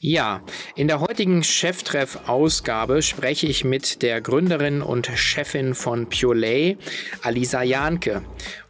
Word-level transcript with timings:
Ja, 0.00 0.42
in 0.76 0.86
der 0.86 1.00
heutigen 1.00 1.42
Cheftreff-Ausgabe 1.42 3.02
spreche 3.02 3.48
ich 3.48 3.64
mit 3.64 4.00
der 4.00 4.20
Gründerin 4.20 4.80
und 4.80 5.08
Chefin 5.08 5.74
von 5.74 6.08
Purelay, 6.08 6.76
Alisa 7.22 7.64
Janke. 7.64 8.22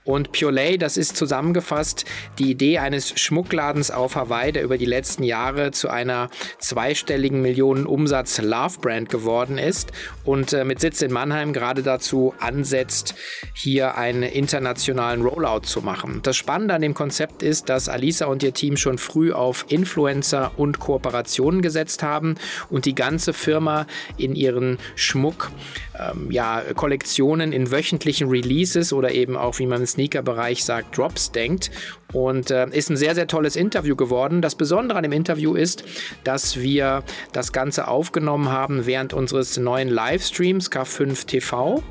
Und 0.08 0.32
Purelay, 0.32 0.78
das 0.78 0.96
ist 0.96 1.18
zusammengefasst 1.18 2.06
die 2.38 2.50
Idee 2.50 2.78
eines 2.78 3.20
Schmuckladens 3.20 3.90
auf 3.90 4.16
Hawaii, 4.16 4.52
der 4.52 4.62
über 4.62 4.78
die 4.78 4.86
letzten 4.86 5.22
Jahre 5.22 5.70
zu 5.70 5.90
einer 5.90 6.30
zweistelligen 6.58 7.42
Millionen 7.42 7.84
Umsatz 7.84 8.40
Love 8.40 8.78
Brand 8.80 9.10
geworden 9.10 9.58
ist 9.58 9.92
und 10.24 10.54
äh, 10.54 10.64
mit 10.64 10.80
Sitz 10.80 11.02
in 11.02 11.12
Mannheim 11.12 11.52
gerade 11.52 11.82
dazu 11.82 12.32
ansetzt, 12.40 13.16
hier 13.52 13.98
einen 13.98 14.22
internationalen 14.22 15.20
Rollout 15.20 15.66
zu 15.66 15.82
machen. 15.82 16.20
Das 16.22 16.38
Spannende 16.38 16.72
an 16.72 16.80
dem 16.80 16.94
Konzept 16.94 17.42
ist, 17.42 17.68
dass 17.68 17.90
Alisa 17.90 18.24
und 18.28 18.42
ihr 18.42 18.54
Team 18.54 18.78
schon 18.78 18.96
früh 18.96 19.32
auf 19.32 19.66
Influencer 19.68 20.52
und 20.56 20.78
Kooperationen 20.78 21.60
gesetzt 21.60 22.02
haben 22.02 22.36
und 22.70 22.86
die 22.86 22.94
ganze 22.94 23.34
Firma 23.34 23.86
in 24.16 24.34
ihren 24.34 24.78
Schmuck 24.94 25.50
ähm, 25.98 26.30
ja, 26.30 26.62
Kollektionen 26.74 27.52
in 27.52 27.70
wöchentlichen 27.70 28.30
Releases 28.30 28.94
oder 28.94 29.12
eben 29.12 29.36
auch, 29.36 29.58
wie 29.58 29.66
man 29.66 29.82
es 29.82 29.97
Sneaker-Bereich 29.98 30.64
sagt, 30.64 30.96
Drops 30.96 31.32
denkt. 31.32 31.72
Und 32.12 32.50
äh, 32.50 32.66
ist 32.70 32.90
ein 32.90 32.96
sehr, 32.96 33.14
sehr 33.14 33.26
tolles 33.26 33.54
Interview 33.54 33.94
geworden. 33.94 34.40
Das 34.40 34.54
Besondere 34.54 34.98
an 34.98 35.02
dem 35.02 35.12
Interview 35.12 35.54
ist, 35.54 35.84
dass 36.24 36.58
wir 36.58 37.02
das 37.32 37.52
Ganze 37.52 37.88
aufgenommen 37.88 38.50
haben 38.50 38.86
während 38.86 39.12
unseres 39.12 39.56
neuen 39.58 39.88
Livestreams 39.88 40.70
K5 40.70 41.26
TV. 41.26 41.82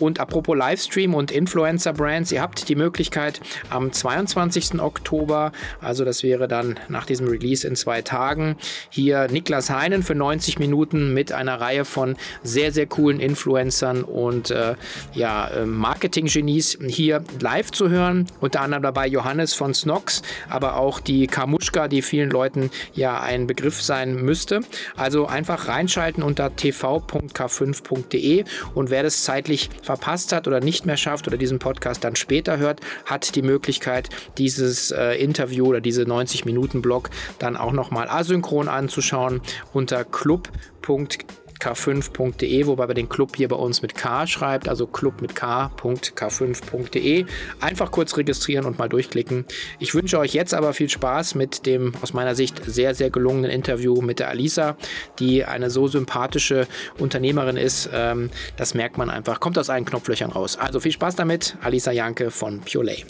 Und 0.00 0.18
apropos 0.18 0.56
Livestream 0.56 1.14
und 1.14 1.30
Influencer-Brands, 1.30 2.32
ihr 2.32 2.40
habt 2.40 2.68
die 2.68 2.74
Möglichkeit 2.74 3.40
am 3.68 3.92
22. 3.92 4.80
Oktober, 4.80 5.52
also 5.80 6.04
das 6.04 6.22
wäre 6.22 6.48
dann 6.48 6.80
nach 6.88 7.04
diesem 7.04 7.28
Release 7.28 7.68
in 7.68 7.76
zwei 7.76 8.00
Tagen, 8.00 8.56
hier 8.88 9.28
Niklas 9.30 9.68
Heinen 9.68 10.02
für 10.02 10.14
90 10.14 10.58
Minuten 10.58 11.12
mit 11.12 11.32
einer 11.32 11.60
Reihe 11.60 11.84
von 11.84 12.16
sehr, 12.42 12.72
sehr 12.72 12.86
coolen 12.86 13.20
Influencern 13.20 14.02
und 14.02 14.50
äh, 14.50 14.74
ja, 15.12 15.48
äh, 15.48 15.66
Marketing-Genies 15.66 16.78
hier 16.86 17.22
live 17.40 17.70
zu 17.70 17.90
hören. 17.90 18.26
Unter 18.40 18.62
anderem 18.62 18.82
dabei 18.82 19.06
Johannes 19.06 19.49
von 19.54 19.74
Snox, 19.74 20.22
aber 20.48 20.76
auch 20.76 21.00
die 21.00 21.26
Kamuschka, 21.26 21.88
die 21.88 22.02
vielen 22.02 22.30
Leuten 22.30 22.70
ja 22.94 23.20
ein 23.20 23.46
Begriff 23.46 23.82
sein 23.82 24.16
müsste. 24.16 24.60
Also 24.96 25.26
einfach 25.26 25.68
reinschalten 25.68 26.22
unter 26.22 26.54
tv.k5.de 26.56 28.44
und 28.74 28.90
wer 28.90 29.02
das 29.02 29.24
zeitlich 29.24 29.70
verpasst 29.82 30.32
hat 30.32 30.46
oder 30.46 30.60
nicht 30.60 30.86
mehr 30.86 30.96
schafft 30.96 31.26
oder 31.26 31.36
diesen 31.36 31.58
Podcast 31.58 32.04
dann 32.04 32.16
später 32.16 32.58
hört, 32.58 32.80
hat 33.04 33.34
die 33.34 33.42
Möglichkeit, 33.42 34.08
dieses 34.38 34.90
äh, 34.90 35.14
Interview 35.14 35.66
oder 35.66 35.80
diese 35.80 36.02
90 36.02 36.44
Minuten 36.44 36.82
Blog 36.82 37.10
dann 37.38 37.56
auch 37.56 37.72
nochmal 37.72 38.08
asynchron 38.08 38.68
anzuschauen 38.68 39.40
unter 39.72 40.04
club.de 40.04 41.18
k5.de, 41.60 42.66
wobei 42.66 42.88
wir 42.88 42.94
den 42.94 43.08
Club 43.08 43.36
hier 43.36 43.48
bei 43.48 43.56
uns 43.56 43.82
mit 43.82 43.94
K 43.94 44.26
schreibt, 44.26 44.68
also 44.68 44.86
club 44.86 45.20
mit 45.20 45.34
k.k5.de. 45.34 47.26
Einfach 47.60 47.90
kurz 47.90 48.16
registrieren 48.16 48.64
und 48.64 48.78
mal 48.78 48.88
durchklicken. 48.88 49.44
Ich 49.78 49.94
wünsche 49.94 50.18
euch 50.18 50.34
jetzt 50.34 50.54
aber 50.54 50.72
viel 50.72 50.88
Spaß 50.88 51.34
mit 51.34 51.66
dem 51.66 51.92
aus 52.02 52.12
meiner 52.12 52.34
Sicht 52.34 52.62
sehr, 52.66 52.94
sehr 52.94 53.10
gelungenen 53.10 53.50
Interview 53.50 54.00
mit 54.00 54.18
der 54.18 54.28
Alisa, 54.28 54.76
die 55.18 55.44
eine 55.44 55.70
so 55.70 55.86
sympathische 55.86 56.66
Unternehmerin 56.98 57.56
ist. 57.56 57.90
Ähm, 57.92 58.30
das 58.56 58.74
merkt 58.74 58.98
man 58.98 59.10
einfach. 59.10 59.40
Kommt 59.40 59.58
aus 59.58 59.70
allen 59.70 59.84
Knopflöchern 59.84 60.32
raus. 60.32 60.56
Also 60.56 60.80
viel 60.80 60.92
Spaß 60.92 61.16
damit. 61.16 61.56
Alisa 61.62 61.92
Janke 61.92 62.30
von 62.30 62.60
Purelay. 62.60 63.04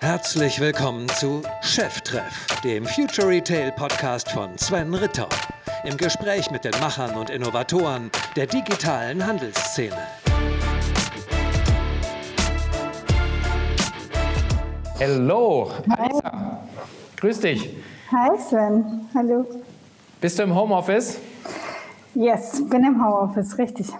Herzlich 0.00 0.60
willkommen 0.60 1.08
zu 1.08 1.42
Cheftreff, 1.60 2.46
dem 2.62 2.86
Future 2.86 3.28
Retail 3.28 3.72
Podcast 3.72 4.30
von 4.30 4.56
Sven 4.56 4.94
Ritter 4.94 5.28
im 5.84 5.96
Gespräch 5.96 6.50
mit 6.50 6.64
den 6.64 6.72
Machern 6.80 7.14
und 7.16 7.30
Innovatoren 7.30 8.10
der 8.36 8.46
digitalen 8.46 9.24
Handelsszene. 9.26 9.96
Hallo, 15.00 15.70
Alisa. 15.96 16.60
Grüß 17.16 17.40
dich. 17.40 17.76
Hi 18.10 18.38
Sven, 18.38 19.08
hallo. 19.14 19.46
Bist 20.20 20.38
du 20.38 20.42
im 20.42 20.54
Homeoffice? 20.54 21.18
Yes, 22.14 22.62
bin 22.68 22.84
im 22.84 23.04
Homeoffice, 23.04 23.56
richtig. 23.58 23.92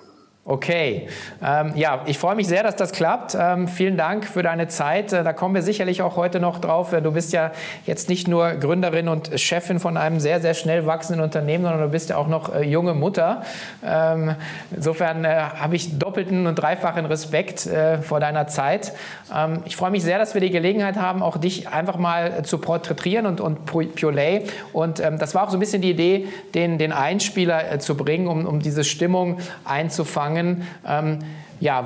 Okay, 0.50 1.08
ähm, 1.44 1.72
ja, 1.74 2.00
ich 2.06 2.18
freue 2.18 2.34
mich 2.34 2.48
sehr, 2.48 2.62
dass 2.62 2.74
das 2.74 2.92
klappt. 2.92 3.36
Ähm, 3.38 3.68
vielen 3.68 3.98
Dank 3.98 4.24
für 4.24 4.42
deine 4.42 4.66
Zeit. 4.66 5.12
Äh, 5.12 5.22
da 5.22 5.34
kommen 5.34 5.54
wir 5.54 5.60
sicherlich 5.60 6.00
auch 6.00 6.16
heute 6.16 6.40
noch 6.40 6.58
drauf. 6.58 6.94
Du 7.02 7.12
bist 7.12 7.34
ja 7.34 7.52
jetzt 7.84 8.08
nicht 8.08 8.28
nur 8.28 8.52
Gründerin 8.52 9.08
und 9.08 9.38
Chefin 9.38 9.78
von 9.78 9.98
einem 9.98 10.20
sehr, 10.20 10.40
sehr 10.40 10.54
schnell 10.54 10.86
wachsenden 10.86 11.22
Unternehmen, 11.22 11.64
sondern 11.64 11.82
du 11.82 11.90
bist 11.90 12.08
ja 12.08 12.16
auch 12.16 12.28
noch 12.28 12.54
äh, 12.54 12.62
junge 12.62 12.94
Mutter. 12.94 13.42
Ähm, 13.84 14.36
insofern 14.74 15.26
äh, 15.26 15.28
habe 15.28 15.76
ich 15.76 15.98
doppelten 15.98 16.46
und 16.46 16.54
dreifachen 16.54 17.04
Respekt 17.04 17.66
äh, 17.66 17.98
vor 17.98 18.18
deiner 18.18 18.46
Zeit. 18.46 18.94
Ähm, 19.30 19.60
ich 19.66 19.76
freue 19.76 19.90
mich 19.90 20.02
sehr, 20.02 20.16
dass 20.16 20.32
wir 20.32 20.40
die 20.40 20.48
Gelegenheit 20.48 20.96
haben, 20.96 21.22
auch 21.22 21.36
dich 21.36 21.68
einfach 21.68 21.98
mal 21.98 22.42
zu 22.44 22.56
porträtieren 22.56 23.26
und, 23.26 23.42
und 23.42 23.66
Purelay. 23.66 24.44
Und 24.72 24.98
ähm, 25.00 25.18
das 25.18 25.34
war 25.34 25.44
auch 25.44 25.50
so 25.50 25.58
ein 25.58 25.60
bisschen 25.60 25.82
die 25.82 25.90
Idee, 25.90 26.28
den, 26.54 26.78
den 26.78 26.92
Einspieler 26.92 27.70
äh, 27.70 27.78
zu 27.78 27.98
bringen, 27.98 28.26
um, 28.28 28.46
um 28.46 28.60
diese 28.60 28.82
Stimmung 28.82 29.40
einzufangen 29.66 30.37
angefangen. 30.38 30.62
Ähm, 30.86 31.18
ja, 31.60 31.84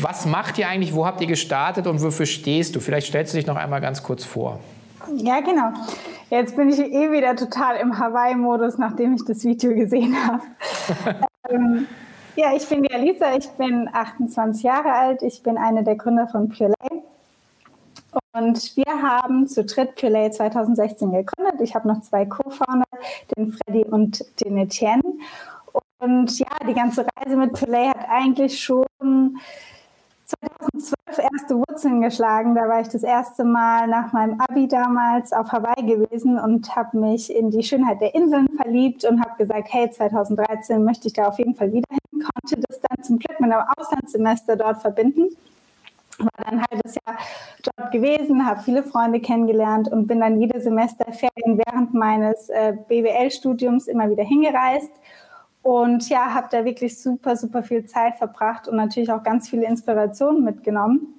was 0.00 0.26
macht 0.26 0.58
ihr 0.58 0.68
eigentlich? 0.68 0.94
Wo 0.94 1.06
habt 1.06 1.20
ihr 1.20 1.26
gestartet 1.26 1.86
und 1.86 2.02
wofür 2.02 2.26
stehst 2.26 2.76
du? 2.76 2.80
Vielleicht 2.80 3.08
stellst 3.08 3.34
du 3.34 3.38
dich 3.38 3.46
noch 3.46 3.56
einmal 3.56 3.80
ganz 3.80 4.02
kurz 4.02 4.24
vor. 4.24 4.60
Ja, 5.16 5.40
genau. 5.40 5.72
Jetzt 6.30 6.56
bin 6.56 6.68
ich 6.68 6.78
eh 6.80 7.12
wieder 7.12 7.36
total 7.36 7.76
im 7.76 7.98
Hawaii-Modus, 7.98 8.78
nachdem 8.78 9.14
ich 9.14 9.24
das 9.24 9.44
Video 9.44 9.74
gesehen 9.74 10.16
habe. 10.26 10.42
ähm, 11.50 11.86
ja, 12.34 12.54
ich 12.54 12.68
bin 12.68 12.82
die 12.82 12.92
Alisa, 12.92 13.36
ich 13.36 13.48
bin 13.50 13.88
28 13.92 14.62
Jahre 14.62 14.92
alt, 14.92 15.22
ich 15.22 15.42
bin 15.42 15.56
eine 15.56 15.84
der 15.84 15.94
Gründer 15.96 16.26
von 16.26 16.48
Purelay. 16.48 17.02
Und 18.32 18.76
wir 18.76 19.02
haben 19.02 19.46
zu 19.46 19.64
dritt 19.64 19.94
Purelay 19.94 20.30
2016 20.30 21.10
gegründet. 21.12 21.60
Ich 21.60 21.74
habe 21.74 21.88
noch 21.88 22.02
zwei 22.02 22.26
Co-Founder, 22.26 22.84
den 23.36 23.52
Freddy 23.52 23.84
und 23.84 24.24
den 24.44 24.58
Etienne. 24.58 25.02
Und 25.98 26.38
ja, 26.38 26.46
die 26.68 26.74
ganze 26.74 27.06
Reise 27.16 27.36
mit 27.36 27.54
Pillay 27.54 27.88
hat 27.88 28.08
eigentlich 28.08 28.60
schon 28.60 28.86
2012 30.26 30.96
erste 31.32 31.56
Wurzeln 31.56 32.02
geschlagen. 32.02 32.54
Da 32.54 32.68
war 32.68 32.80
ich 32.80 32.88
das 32.88 33.02
erste 33.02 33.44
Mal 33.44 33.86
nach 33.86 34.12
meinem 34.12 34.40
Abi 34.40 34.68
damals 34.68 35.32
auf 35.32 35.52
Hawaii 35.52 35.86
gewesen 35.86 36.38
und 36.38 36.74
habe 36.74 36.98
mich 36.98 37.34
in 37.34 37.50
die 37.50 37.62
Schönheit 37.62 38.00
der 38.00 38.14
Inseln 38.14 38.48
verliebt 38.60 39.04
und 39.04 39.20
habe 39.20 39.36
gesagt, 39.38 39.68
hey, 39.70 39.88
2013 39.88 40.82
möchte 40.84 41.06
ich 41.06 41.14
da 41.14 41.28
auf 41.28 41.38
jeden 41.38 41.54
Fall 41.54 41.72
wieder 41.72 41.88
hin. 41.90 42.22
Konnte 42.22 42.60
das 42.68 42.80
dann 42.80 43.02
zum 43.02 43.18
Glück 43.18 43.40
mit 43.40 43.52
einem 43.52 43.64
Auslandssemester 43.76 44.56
dort 44.56 44.82
verbinden. 44.82 45.28
War 46.18 46.28
dann 46.44 46.58
ein 46.58 46.64
halbes 46.70 46.94
Jahr 46.94 47.18
dort 47.62 47.92
gewesen, 47.92 48.46
habe 48.46 48.62
viele 48.62 48.82
Freunde 48.82 49.20
kennengelernt 49.20 49.88
und 49.88 50.06
bin 50.06 50.20
dann 50.20 50.40
jede 50.40 50.60
Semesterferien 50.60 51.60
während 51.66 51.92
meines 51.92 52.48
äh, 52.48 52.74
BWL-Studiums 52.88 53.86
immer 53.86 54.10
wieder 54.10 54.24
hingereist 54.24 54.90
und 55.66 56.08
ja, 56.08 56.32
habe 56.32 56.46
da 56.48 56.64
wirklich 56.64 56.96
super, 57.02 57.34
super 57.34 57.60
viel 57.64 57.86
Zeit 57.86 58.14
verbracht 58.14 58.68
und 58.68 58.76
natürlich 58.76 59.10
auch 59.10 59.24
ganz 59.24 59.48
viele 59.48 59.66
Inspirationen 59.66 60.44
mitgenommen. 60.44 61.12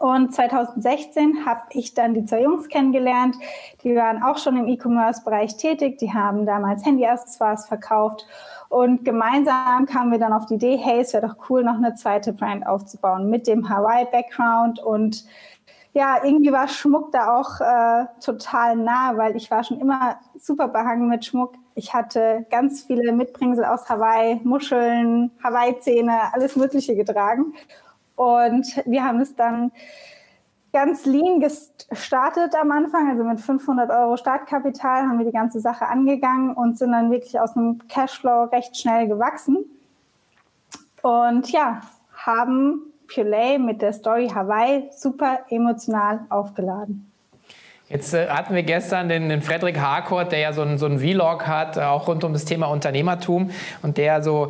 Und 0.00 0.34
2016 0.34 1.46
habe 1.46 1.60
ich 1.70 1.94
dann 1.94 2.14
die 2.14 2.24
zwei 2.24 2.42
Jungs 2.42 2.68
kennengelernt. 2.68 3.36
Die 3.84 3.94
waren 3.94 4.24
auch 4.24 4.38
schon 4.38 4.56
im 4.56 4.66
E-Commerce-Bereich 4.66 5.56
tätig. 5.56 5.98
Die 5.98 6.12
haben 6.12 6.46
damals 6.46 6.84
Handy-Accessoires 6.84 7.68
verkauft. 7.68 8.26
Und 8.70 9.04
gemeinsam 9.04 9.86
kamen 9.86 10.10
wir 10.10 10.18
dann 10.18 10.32
auf 10.32 10.46
die 10.46 10.54
Idee, 10.54 10.76
hey, 10.76 11.02
es 11.02 11.12
wäre 11.12 11.28
doch 11.28 11.48
cool, 11.48 11.62
noch 11.62 11.76
eine 11.76 11.94
zweite 11.94 12.32
Brand 12.32 12.66
aufzubauen 12.66 13.30
mit 13.30 13.46
dem 13.46 13.68
Hawaii-Background. 13.68 14.80
Und 14.80 15.26
ja, 15.92 16.16
irgendwie 16.24 16.50
war 16.50 16.66
Schmuck 16.66 17.12
da 17.12 17.38
auch 17.38 17.60
äh, 17.60 18.06
total 18.20 18.74
nah, 18.74 19.16
weil 19.16 19.36
ich 19.36 19.48
war 19.48 19.62
schon 19.62 19.78
immer 19.78 20.16
super 20.36 20.66
behangen 20.66 21.08
mit 21.08 21.24
Schmuck 21.24 21.52
ich 21.74 21.92
hatte 21.92 22.46
ganz 22.50 22.82
viele 22.84 23.12
Mitbringsel 23.12 23.64
aus 23.64 23.88
Hawaii, 23.88 24.40
Muscheln, 24.44 25.30
Hawaii-Zähne, 25.42 26.32
alles 26.32 26.56
Mögliche 26.56 26.94
getragen. 26.94 27.54
Und 28.16 28.66
wir 28.86 29.04
haben 29.04 29.20
es 29.20 29.34
dann 29.34 29.72
ganz 30.72 31.04
lean 31.04 31.40
gestartet 31.40 32.54
am 32.60 32.70
Anfang, 32.70 33.08
also 33.08 33.24
mit 33.24 33.40
500 33.40 33.90
Euro 33.90 34.16
Startkapital 34.16 35.02
haben 35.02 35.18
wir 35.18 35.26
die 35.26 35.32
ganze 35.32 35.60
Sache 35.60 35.86
angegangen 35.86 36.54
und 36.54 36.78
sind 36.78 36.92
dann 36.92 37.10
wirklich 37.10 37.38
aus 37.38 37.56
einem 37.56 37.86
Cashflow 37.88 38.44
recht 38.44 38.76
schnell 38.76 39.08
gewachsen. 39.08 39.58
Und 41.02 41.50
ja, 41.50 41.80
haben 42.12 42.92
Purelay 43.12 43.58
mit 43.58 43.82
der 43.82 43.92
Story 43.92 44.28
Hawaii 44.28 44.90
super 44.92 45.40
emotional 45.50 46.20
aufgeladen. 46.30 47.10
Jetzt 47.90 48.14
äh, 48.14 48.28
hatten 48.28 48.54
wir 48.54 48.62
gestern 48.62 49.08
den, 49.08 49.28
den 49.28 49.42
Frederik 49.42 49.78
Harcourt, 49.78 50.32
der 50.32 50.38
ja 50.38 50.52
so 50.52 50.62
einen 50.62 50.78
so 50.78 50.88
Vlog 50.98 51.46
hat, 51.46 51.76
äh, 51.76 51.80
auch 51.80 52.08
rund 52.08 52.24
um 52.24 52.32
das 52.32 52.44
Thema 52.46 52.66
Unternehmertum 52.66 53.50
und 53.82 53.98
der 53.98 54.22
so 54.22 54.48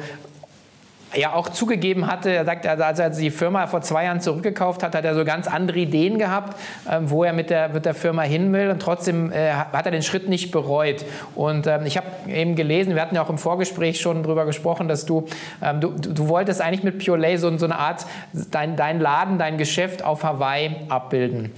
ja 1.17 1.33
auch 1.33 1.49
zugegeben 1.49 2.07
hatte, 2.07 2.31
er 2.31 2.45
sagt, 2.45 2.67
als 2.67 2.99
er 2.99 3.11
die 3.11 3.31
Firma 3.31 3.67
vor 3.67 3.83
zwei 3.83 4.05
Jahren 4.05 4.21
zurückgekauft 4.21 4.83
hat, 4.83 4.95
hat 4.95 5.05
er 5.05 5.15
so 5.15 5.25
ganz 5.25 5.47
andere 5.47 5.79
Ideen 5.79 6.19
gehabt, 6.19 6.59
ähm, 6.91 7.11
wo 7.11 7.25
er 7.25 7.33
mit 7.33 7.51
der, 7.51 7.69
mit 7.69 7.85
der 7.85 7.95
Firma 7.95 8.23
hin 8.23 8.53
will 8.53 8.71
und 8.71 8.81
trotzdem 8.81 9.33
äh, 9.33 9.53
hat 9.53 9.87
er 9.87 9.93
den 9.93 10.03
Schritt 10.03 10.29
nicht 10.29 10.51
bereut. 10.51 11.05
Und 11.35 11.67
ähm, 11.67 11.87
ich 11.87 11.97
habe 11.97 12.07
eben 12.29 12.57
gelesen, 12.57 12.95
wir 12.95 13.03
hatten 13.03 13.15
ja 13.15 13.23
auch 13.23 13.31
im 13.31 13.39
Vorgespräch 13.39 14.01
schon 14.01 14.23
darüber 14.23 14.45
gesprochen, 14.45 14.89
dass 14.89 15.07
du, 15.07 15.27
ähm, 15.63 15.81
du, 15.81 15.91
du 15.91 16.29
wolltest 16.29 16.61
eigentlich 16.61 16.83
mit 16.83 17.05
Pure 17.05 17.39
so, 17.39 17.57
so 17.59 17.67
eine 17.67 17.79
Art, 17.79 18.07
dein, 18.51 18.77
dein 18.77 19.01
Laden, 19.01 19.39
dein 19.39 19.59
Geschäft 19.59 20.05
auf 20.05 20.25
Hawaii 20.25 20.77
abbilden. 20.89 21.53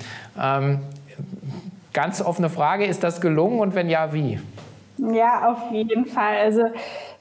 Ganz 1.96 2.20
offene 2.20 2.50
Frage, 2.50 2.84
ist 2.84 3.02
das 3.02 3.22
gelungen 3.22 3.58
und 3.58 3.74
wenn 3.74 3.88
ja, 3.88 4.12
wie? 4.12 4.38
Ja, 4.98 5.50
auf 5.50 5.72
jeden 5.72 6.04
Fall. 6.04 6.36
Also 6.36 6.64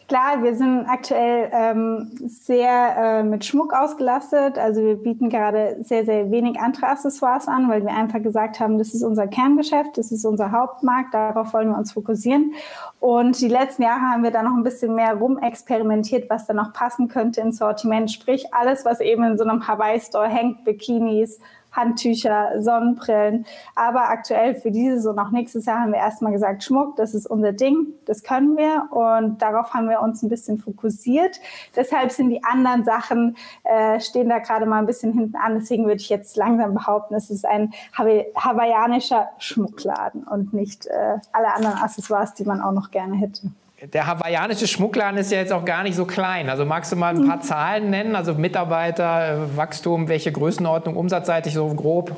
Klar, 0.08 0.44
wir 0.44 0.56
sind 0.56 0.86
aktuell 0.88 1.50
ähm, 1.52 2.12
sehr 2.28 2.96
äh, 2.96 3.24
mit 3.24 3.44
Schmuck 3.44 3.74
ausgelastet. 3.74 4.56
Also 4.60 4.84
wir 4.84 4.98
bieten 4.98 5.30
gerade 5.30 5.78
sehr, 5.82 6.06
sehr 6.06 6.30
wenig 6.30 6.60
andere 6.60 6.90
Accessoires 6.90 7.48
an, 7.48 7.70
weil 7.70 7.82
wir 7.82 7.90
einfach 7.90 8.22
gesagt 8.22 8.60
haben, 8.60 8.78
das 8.78 8.94
ist 8.94 9.02
unser 9.02 9.26
Kerngeschäft, 9.26 9.98
das 9.98 10.12
ist 10.12 10.24
unser 10.24 10.52
Hauptmarkt, 10.52 11.16
darauf 11.16 11.54
wollen 11.54 11.70
wir 11.70 11.78
uns 11.78 11.94
fokussieren. 11.94 12.54
Und 13.00 13.42
die 13.42 13.48
letzten 13.48 13.82
Jahre 13.82 14.02
haben 14.02 14.22
wir 14.22 14.30
da 14.30 14.44
noch 14.44 14.56
ein 14.56 14.62
bisschen 14.62 14.94
mehr 14.94 15.16
rumexperimentiert, 15.16 16.30
was 16.30 16.46
da 16.46 16.54
noch 16.54 16.72
passen 16.72 17.08
könnte 17.08 17.42
ins 17.42 17.58
Sortiment. 17.58 18.12
Sprich, 18.12 18.54
alles, 18.54 18.86
was 18.86 19.00
eben 19.00 19.24
in 19.24 19.40
so 19.40 19.44
einem 19.44 19.68
Hawaii-Store 19.68 20.28
hängt, 20.28 20.66
Bikinis, 20.66 21.40
Handtücher, 21.76 22.62
Sonnenbrillen. 22.62 23.46
Aber 23.76 24.10
aktuell 24.10 24.56
für 24.56 24.72
dieses 24.72 25.06
und 25.06 25.20
auch 25.20 25.32
nächstes 25.32 25.66
Jahr 25.66 25.82
haben 25.82 25.92
wir 25.92 26.00
erstmal 26.00 26.32
gesagt, 26.32 26.64
Schmuck, 26.64 26.96
das 26.96 27.14
ist 27.14 27.26
unser 27.26 27.52
Ding, 27.52 27.88
das 28.06 28.24
können 28.24 28.58
wir 28.58 28.88
und 28.92 29.42
darauf 29.42 29.74
haben 29.74 29.90
wir 29.90 30.02
uns 30.02 30.24
ein 30.24 30.30
bisschen 30.30 30.58
fokussiert. 30.58 31.40
Deshalb 31.76 32.12
sind 32.12 32.30
die 32.30 32.44
anderen 32.44 32.84
Sachen, 32.84 33.38
äh, 33.64 34.00
stehen 34.00 34.30
da 34.30 34.40
gerade 34.40 34.66
mal 34.66 34.80
ein 34.80 34.86
bisschen 34.86 35.14
hinten 35.14 35.36
an. 35.36 35.56
Deswegen 35.56 35.86
würde 35.86 35.98
ich 35.98 36.10
jetzt 36.10 36.38
langsam 36.38 36.74
behaupten, 36.74 37.16
es 37.16 37.30
ist 37.30 37.46
ein 37.46 37.74
hawaiianischer 37.94 39.30
Schmuckladen 39.38 40.24
und 40.24 40.54
nicht 40.54 40.86
äh, 40.88 41.18
alle 41.32 41.54
anderen 41.54 41.78
Accessoires, 41.78 42.34
die 42.34 42.46
man 42.46 42.62
auch 42.62 42.72
noch 42.72 42.92
gerne 42.92 43.16
hätte 43.16 43.52
der 43.82 44.08
hawaiianische 44.08 44.68
Schmuckladen 44.68 45.20
ist 45.20 45.32
ja 45.32 45.40
jetzt 45.40 45.52
auch 45.52 45.66
gar 45.66 45.84
nicht 45.84 45.96
so 45.96 46.06
klein. 46.06 46.50
Also 46.50 46.66
magst 46.66 46.92
du 46.92 46.96
mal 46.96 47.14
ein 47.16 47.28
paar 47.28 47.42
Zahlen 47.42 47.90
nennen? 47.90 48.16
Also 48.16 48.34
Mitarbeiter, 48.34 49.50
Wachstum, 49.58 50.08
welche 50.08 50.32
Größenordnung, 50.32 50.96
umsatzseitig 50.96 51.54
so 51.54 51.68
grob? 51.68 52.16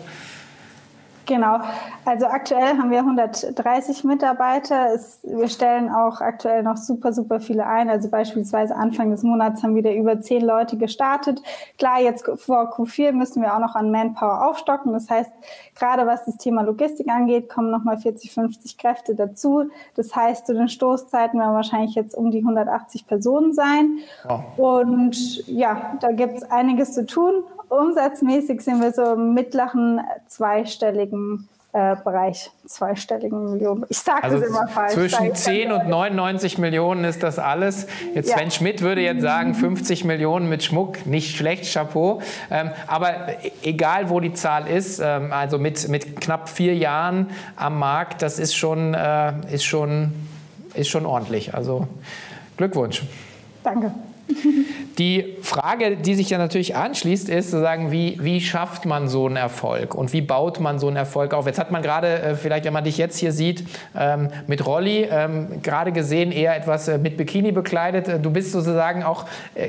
Genau. 1.27 1.59
Also 2.05 2.25
aktuell 2.25 2.77
haben 2.77 2.89
wir 2.89 2.99
130 2.99 4.05
Mitarbeiter. 4.05 4.93
Es, 4.93 5.19
wir 5.23 5.49
stellen 5.49 5.91
auch 5.91 6.21
aktuell 6.21 6.63
noch 6.63 6.77
super, 6.77 7.11
super 7.11 7.41
viele 7.41 7.67
ein. 7.67 7.89
Also 7.89 8.09
beispielsweise 8.09 8.73
Anfang 8.75 9.11
des 9.11 9.23
Monats 9.23 9.61
haben 9.61 9.75
wieder 9.75 9.93
über 9.93 10.21
zehn 10.21 10.43
Leute 10.43 10.77
gestartet. 10.77 11.41
Klar, 11.77 11.99
jetzt 11.99 12.25
vor 12.37 12.73
Q4 12.73 13.11
müssen 13.11 13.41
wir 13.41 13.53
auch 13.53 13.59
noch 13.59 13.75
an 13.75 13.91
Manpower 13.91 14.47
aufstocken. 14.47 14.93
Das 14.93 15.09
heißt, 15.09 15.31
gerade 15.75 16.07
was 16.07 16.23
das 16.23 16.37
Thema 16.37 16.61
Logistik 16.61 17.09
angeht, 17.09 17.49
kommen 17.49 17.71
nochmal 17.71 17.97
40, 17.97 18.31
50 18.31 18.77
Kräfte 18.77 19.13
dazu. 19.13 19.65
Das 19.95 20.15
heißt, 20.15 20.47
zu 20.47 20.53
den 20.53 20.69
Stoßzeiten 20.69 21.37
werden 21.37 21.53
wahrscheinlich 21.53 21.95
jetzt 21.95 22.15
um 22.15 22.31
die 22.31 22.39
180 22.39 23.05
Personen 23.05 23.53
sein. 23.53 23.97
Oh. 24.29 24.79
Und 24.79 25.45
ja, 25.47 25.97
da 25.99 26.13
gibt 26.13 26.37
es 26.37 26.49
einiges 26.49 26.93
zu 26.93 27.05
tun 27.05 27.43
umsatzmäßig 27.69 28.61
sind 28.61 28.81
wir 28.81 28.91
so 28.91 29.13
im 29.13 29.33
mittleren 29.33 30.01
zweistelligen 30.27 31.47
äh, 31.73 31.95
Bereich, 32.03 32.49
zweistelligen 32.65 33.51
Millionen. 33.51 33.85
Ich 33.89 33.99
sage 33.99 34.23
also 34.23 34.39
das 34.39 34.49
immer 34.49 34.67
falsch. 34.67 34.93
Zwischen 34.93 35.35
10 35.35 35.71
und 35.71 35.87
99 35.87 36.57
Millionen 36.57 37.03
ist 37.03 37.21
das 37.21 37.37
alles. 37.37 37.87
Jetzt 38.15 38.29
ja. 38.29 38.37
Sven 38.37 38.51
Schmidt 38.51 38.81
würde 38.81 39.01
jetzt 39.01 39.21
sagen, 39.21 39.53
50 39.53 40.03
Millionen 40.05 40.49
mit 40.49 40.63
Schmuck, 40.63 41.05
nicht 41.05 41.35
schlecht, 41.35 41.71
Chapeau. 41.71 42.21
Ähm, 42.49 42.71
aber 42.87 43.13
egal, 43.61 44.09
wo 44.09 44.19
die 44.19 44.33
Zahl 44.33 44.67
ist, 44.67 44.99
ähm, 44.99 45.31
also 45.31 45.59
mit, 45.59 45.87
mit 45.89 46.19
knapp 46.19 46.49
vier 46.49 46.75
Jahren 46.75 47.29
am 47.57 47.77
Markt, 47.77 48.21
das 48.21 48.39
ist 48.39 48.55
schon, 48.55 48.93
äh, 48.93 49.33
ist 49.51 49.65
schon, 49.65 50.13
ist 50.73 50.89
schon 50.89 51.05
ordentlich. 51.05 51.53
Also 51.53 51.87
Glückwunsch. 52.55 53.03
Danke. 53.63 53.91
Die 54.97 55.35
Frage, 55.43 55.95
die 55.95 56.15
sich 56.15 56.31
ja 56.31 56.39
natürlich 56.39 56.75
anschließt, 56.75 57.29
ist 57.29 57.51
zu 57.51 57.59
sagen, 57.59 57.91
wie, 57.91 58.17
wie 58.19 58.41
schafft 58.41 58.85
man 58.85 59.07
so 59.07 59.27
einen 59.27 59.35
Erfolg 59.35 59.93
und 59.93 60.11
wie 60.11 60.21
baut 60.21 60.59
man 60.59 60.79
so 60.79 60.87
einen 60.87 60.95
Erfolg 60.95 61.35
auf? 61.35 61.45
Jetzt 61.45 61.59
hat 61.59 61.69
man 61.69 61.83
gerade, 61.83 62.19
äh, 62.19 62.35
vielleicht 62.35 62.65
wenn 62.65 62.73
man 62.73 62.83
dich 62.83 62.97
jetzt 62.97 63.19
hier 63.19 63.31
sieht, 63.31 63.63
ähm, 63.95 64.29
mit 64.47 64.65
Rolli 64.65 65.03
ähm, 65.03 65.61
gerade 65.61 65.91
gesehen, 65.91 66.31
eher 66.31 66.55
etwas 66.55 66.87
äh, 66.87 66.97
mit 66.97 67.15
Bikini 67.15 67.51
bekleidet. 67.51 68.07
Äh, 68.07 68.19
du 68.19 68.31
bist 68.31 68.51
sozusagen 68.51 69.03
auch 69.03 69.25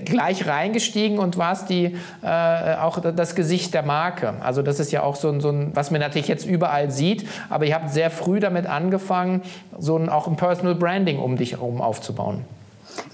gleich 0.07 0.47
reingestiegen 0.47 1.19
und 1.19 1.37
warst 1.37 1.69
die, 1.71 1.97
auch 2.23 3.01
das 3.01 3.35
Gesicht 3.35 3.75
der 3.75 3.83
Marke. 3.83 4.35
Also 4.41 4.63
das 4.63 4.81
ist 4.81 4.93
ja 4.93 5.03
auch 5.03 5.17
so 5.17 5.29
ein, 5.29 5.41
so 5.41 5.51
ein, 5.51 5.73
was 5.75 5.91
man 5.91 6.01
natürlich 6.01 6.29
jetzt 6.29 6.47
überall 6.47 6.91
sieht, 6.91 7.27
aber 7.51 7.67
ihr 7.67 7.75
habt 7.75 7.91
sehr 7.91 8.11
früh 8.11 8.41
damit 8.41 8.67
angefangen, 8.67 9.43
so 9.79 9.97
ein, 9.97 10.09
auch 10.09 10.27
ein 10.27 10.37
Personal 10.37 10.75
Branding 10.75 11.19
um 11.19 11.37
dich 11.37 11.53
herum 11.53 11.81
aufzubauen. 11.81 12.45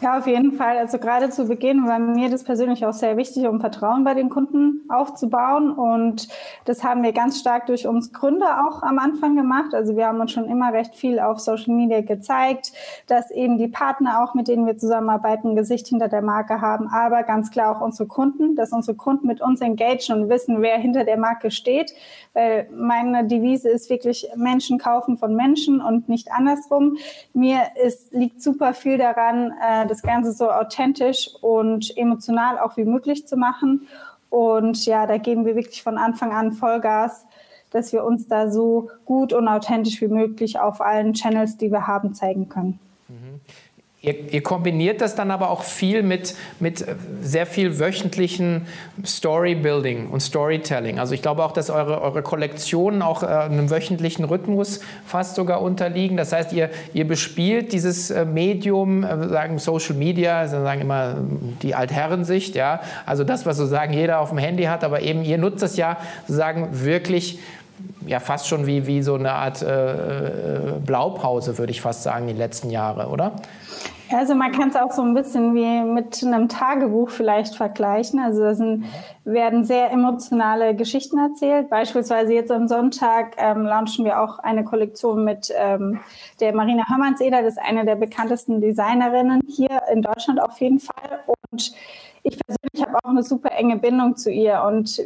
Ja, 0.00 0.18
auf 0.18 0.26
jeden 0.26 0.52
Fall. 0.52 0.76
Also 0.78 0.98
gerade 0.98 1.30
zu 1.30 1.46
Beginn 1.46 1.86
war 1.86 1.98
mir 1.98 2.28
das 2.28 2.44
persönlich 2.44 2.84
auch 2.84 2.92
sehr 2.92 3.16
wichtig, 3.16 3.46
um 3.46 3.60
Vertrauen 3.60 4.04
bei 4.04 4.14
den 4.14 4.28
Kunden 4.28 4.82
aufzubauen. 4.88 5.72
Und 5.72 6.28
das 6.64 6.84
haben 6.84 7.02
wir 7.02 7.12
ganz 7.12 7.40
stark 7.40 7.66
durch 7.66 7.86
uns 7.86 8.12
Gründer 8.12 8.66
auch 8.66 8.82
am 8.82 8.98
Anfang 8.98 9.36
gemacht. 9.36 9.74
Also 9.74 9.96
wir 9.96 10.06
haben 10.06 10.20
uns 10.20 10.32
schon 10.32 10.44
immer 10.44 10.72
recht 10.72 10.94
viel 10.94 11.18
auf 11.20 11.40
Social 11.40 11.74
Media 11.74 12.02
gezeigt, 12.02 12.72
dass 13.06 13.30
eben 13.30 13.58
die 13.58 13.68
Partner 13.68 14.22
auch, 14.22 14.34
mit 14.34 14.48
denen 14.48 14.66
wir 14.66 14.76
zusammenarbeiten, 14.76 15.50
ein 15.50 15.56
Gesicht 15.56 15.88
hinter 15.88 16.08
der 16.08 16.22
Marke 16.22 16.60
haben, 16.60 16.88
aber 16.88 17.22
ganz 17.22 17.50
klar 17.50 17.76
auch 17.76 17.80
unsere 17.80 18.06
Kunden, 18.06 18.56
dass 18.56 18.72
unsere 18.72 18.96
Kunden 18.96 19.26
mit 19.26 19.40
uns 19.40 19.60
engagieren 19.60 20.22
und 20.22 20.28
wissen, 20.28 20.60
wer 20.60 20.78
hinter 20.78 21.04
der 21.04 21.18
Marke 21.18 21.50
steht. 21.50 21.92
Weil 22.32 22.68
meine 22.74 23.26
Devise 23.26 23.68
ist 23.68 23.90
wirklich 23.90 24.28
Menschen 24.36 24.78
kaufen 24.78 25.16
von 25.16 25.34
Menschen 25.34 25.80
und 25.80 26.08
nicht 26.08 26.32
andersrum. 26.32 26.96
Mir 27.32 27.60
ist, 27.82 28.12
liegt 28.12 28.42
super 28.42 28.74
viel 28.74 28.98
daran, 28.98 29.52
äh, 29.52 29.73
das 29.86 30.02
Ganze 30.02 30.32
so 30.32 30.50
authentisch 30.50 31.30
und 31.40 31.96
emotional 31.96 32.58
auch 32.58 32.76
wie 32.76 32.84
möglich 32.84 33.26
zu 33.26 33.36
machen. 33.36 33.86
Und 34.30 34.84
ja, 34.86 35.06
da 35.06 35.18
geben 35.18 35.44
wir 35.44 35.56
wirklich 35.56 35.82
von 35.82 35.98
Anfang 35.98 36.32
an 36.32 36.52
Vollgas, 36.52 37.26
dass 37.70 37.92
wir 37.92 38.04
uns 38.04 38.28
da 38.28 38.50
so 38.50 38.90
gut 39.04 39.32
und 39.32 39.48
authentisch 39.48 40.00
wie 40.00 40.08
möglich 40.08 40.58
auf 40.58 40.80
allen 40.80 41.14
Channels, 41.14 41.56
die 41.56 41.70
wir 41.70 41.86
haben, 41.86 42.14
zeigen 42.14 42.48
können. 42.48 42.78
Ihr, 44.04 44.32
ihr, 44.32 44.42
kombiniert 44.42 45.00
das 45.00 45.14
dann 45.14 45.30
aber 45.30 45.50
auch 45.50 45.62
viel 45.62 46.02
mit, 46.02 46.34
mit 46.60 46.84
sehr 47.22 47.46
viel 47.46 47.78
wöchentlichen 47.78 48.66
Storybuilding 49.04 50.08
und 50.08 50.20
Storytelling. 50.20 50.98
Also 50.98 51.14
ich 51.14 51.22
glaube 51.22 51.42
auch, 51.42 51.52
dass 51.52 51.70
eure, 51.70 52.02
eure 52.02 52.22
Kollektionen 52.22 53.00
auch 53.00 53.22
äh, 53.22 53.26
einem 53.26 53.70
wöchentlichen 53.70 54.26
Rhythmus 54.26 54.80
fast 55.06 55.36
sogar 55.36 55.62
unterliegen. 55.62 56.18
Das 56.18 56.32
heißt, 56.32 56.52
ihr, 56.52 56.68
ihr 56.92 57.08
bespielt 57.08 57.72
dieses 57.72 58.10
äh, 58.10 58.26
Medium, 58.26 59.04
äh, 59.04 59.28
sagen 59.28 59.58
Social 59.58 59.94
Media, 59.94 60.46
sagen 60.48 60.82
immer 60.82 61.16
die 61.62 61.74
Altherrensicht, 61.74 62.56
ja. 62.56 62.80
Also 63.06 63.24
das, 63.24 63.46
was 63.46 63.56
sozusagen 63.56 63.94
jeder 63.94 64.20
auf 64.20 64.28
dem 64.28 64.38
Handy 64.38 64.64
hat, 64.64 64.84
aber 64.84 65.00
eben 65.00 65.24
ihr 65.24 65.38
nutzt 65.38 65.62
es 65.62 65.76
ja 65.76 65.96
sozusagen 66.26 66.84
wirklich 66.84 67.38
ja 68.06 68.20
fast 68.20 68.48
schon 68.48 68.66
wie, 68.66 68.86
wie 68.86 69.02
so 69.02 69.14
eine 69.14 69.32
Art 69.32 69.62
äh, 69.62 69.92
äh 69.92 70.72
Blaupause, 70.84 71.58
würde 71.58 71.72
ich 71.72 71.80
fast 71.80 72.02
sagen, 72.02 72.26
die 72.26 72.34
letzten 72.34 72.70
Jahre, 72.70 73.08
oder? 73.08 73.36
Also 74.14 74.36
man 74.36 74.52
kann 74.52 74.68
es 74.68 74.76
auch 74.76 74.92
so 74.92 75.02
ein 75.02 75.12
bisschen 75.12 75.56
wie 75.56 75.82
mit 75.82 76.22
einem 76.22 76.48
Tagebuch 76.48 77.10
vielleicht 77.10 77.56
vergleichen. 77.56 78.20
Also 78.20 78.42
da 78.42 78.54
sind, 78.54 78.84
werden 79.24 79.64
sehr 79.64 79.90
emotionale 79.90 80.76
Geschichten 80.76 81.18
erzählt. 81.18 81.68
Beispielsweise 81.68 82.32
jetzt 82.32 82.52
am 82.52 82.68
Sonntag 82.68 83.34
ähm, 83.38 83.64
launchen 83.64 84.04
wir 84.04 84.20
auch 84.20 84.38
eine 84.38 84.62
Kollektion 84.62 85.24
mit 85.24 85.52
ähm, 85.56 85.98
der 86.38 86.54
Marina 86.54 86.84
Hörmannseder. 86.88 87.42
Das 87.42 87.54
ist 87.54 87.62
eine 87.62 87.84
der 87.84 87.96
bekanntesten 87.96 88.60
Designerinnen 88.60 89.40
hier 89.48 89.82
in 89.92 90.00
Deutschland 90.00 90.40
auf 90.40 90.60
jeden 90.60 90.78
Fall. 90.78 91.18
Und 91.50 91.74
ich 92.22 92.38
persönlich 92.38 92.86
habe 92.86 92.96
auch 93.02 93.10
eine 93.10 93.24
super 93.24 93.50
enge 93.50 93.78
Bindung 93.78 94.16
zu 94.16 94.30
ihr 94.30 94.62
und 94.64 94.96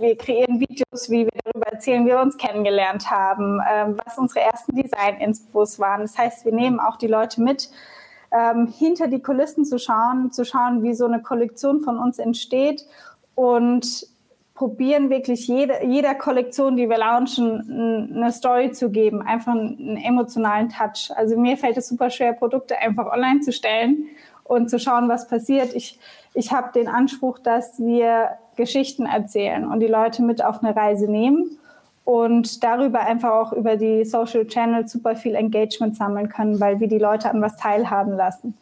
wir 0.00 0.16
kreieren 0.16 0.58
Videos, 0.58 1.10
wie 1.10 1.26
wir 1.26 1.40
darüber 1.44 1.66
erzählen, 1.70 2.04
wie 2.06 2.10
wir 2.10 2.20
uns 2.20 2.38
kennengelernt 2.38 3.10
haben, 3.10 3.60
ähm, 3.70 4.00
was 4.04 4.16
unsere 4.16 4.40
ersten 4.40 4.74
Design-Inspos 4.74 5.78
waren. 5.78 6.00
Das 6.00 6.16
heißt, 6.16 6.46
wir 6.46 6.52
nehmen 6.52 6.80
auch 6.80 6.96
die 6.96 7.06
Leute 7.08 7.42
mit, 7.42 7.68
ähm, 8.34 8.66
hinter 8.66 9.08
die 9.08 9.22
Kulissen 9.22 9.64
zu 9.64 9.78
schauen, 9.78 10.32
zu 10.32 10.44
schauen, 10.44 10.82
wie 10.82 10.94
so 10.94 11.06
eine 11.06 11.22
Kollektion 11.22 11.80
von 11.80 11.98
uns 11.98 12.18
entsteht 12.18 12.84
und 13.34 14.06
probieren 14.54 15.10
wirklich 15.10 15.48
jede, 15.48 15.84
jeder 15.84 16.14
Kollektion, 16.14 16.76
die 16.76 16.88
wir 16.88 16.98
launchen, 16.98 18.10
eine 18.14 18.32
Story 18.32 18.70
zu 18.70 18.90
geben, 18.90 19.22
einfach 19.22 19.52
einen 19.52 19.96
emotionalen 19.96 20.68
Touch. 20.68 21.10
Also 21.14 21.36
mir 21.36 21.56
fällt 21.56 21.76
es 21.76 21.88
super 21.88 22.10
schwer, 22.10 22.32
Produkte 22.32 22.78
einfach 22.78 23.12
online 23.12 23.40
zu 23.40 23.52
stellen 23.52 24.06
und 24.44 24.70
zu 24.70 24.78
schauen, 24.78 25.08
was 25.08 25.26
passiert. 25.26 25.74
Ich, 25.74 25.98
ich 26.34 26.52
habe 26.52 26.72
den 26.72 26.86
Anspruch, 26.86 27.38
dass 27.40 27.80
wir 27.80 28.38
Geschichten 28.56 29.06
erzählen 29.06 29.66
und 29.66 29.80
die 29.80 29.88
Leute 29.88 30.22
mit 30.22 30.44
auf 30.44 30.62
eine 30.62 30.74
Reise 30.74 31.10
nehmen 31.10 31.58
und 32.04 32.62
darüber 32.62 33.00
einfach 33.00 33.30
auch 33.30 33.52
über 33.52 33.76
die 33.76 34.04
Social 34.04 34.46
Channels 34.46 34.92
super 34.92 35.16
viel 35.16 35.34
Engagement 35.34 35.96
sammeln 35.96 36.28
können, 36.28 36.60
weil 36.60 36.80
wir 36.80 36.88
die 36.88 36.98
Leute 36.98 37.30
an 37.30 37.40
was 37.40 37.56
teilhaben 37.56 38.12
lassen. 38.12 38.54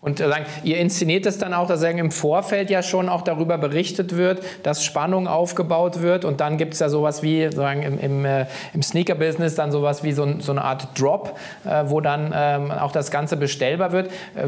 Und 0.00 0.20
äh, 0.20 0.28
sagen, 0.28 0.46
ihr 0.64 0.78
inszeniert 0.78 1.26
es 1.26 1.38
dann 1.38 1.54
auch, 1.54 1.68
dass 1.68 1.82
im 1.82 2.10
Vorfeld 2.10 2.70
ja 2.70 2.82
schon 2.82 3.08
auch 3.08 3.22
darüber 3.22 3.58
berichtet 3.58 4.16
wird, 4.16 4.42
dass 4.62 4.84
Spannung 4.84 5.28
aufgebaut 5.28 6.02
wird 6.02 6.24
und 6.24 6.40
dann 6.40 6.58
gibt 6.58 6.74
es 6.74 6.80
ja 6.80 6.88
sowas 6.88 7.22
wie 7.22 7.50
sagen, 7.52 7.82
im, 7.82 7.98
im, 7.98 8.24
äh, 8.24 8.46
im 8.72 8.82
Sneaker-Business 8.82 9.54
dann 9.54 9.70
sowas 9.70 10.02
wie 10.02 10.12
so, 10.12 10.40
so, 10.40 10.52
eine 10.52 10.62
Art 10.62 10.98
Drop, 11.00 11.38
äh, 11.64 11.84
wo 11.86 12.00
dann 12.00 12.32
ähm, 12.34 12.70
auch 12.70 12.92
das 12.92 13.10
Ganze 13.10 13.36
bestellbar 13.36 13.92
wird. 13.92 14.08
Äh, 14.34 14.46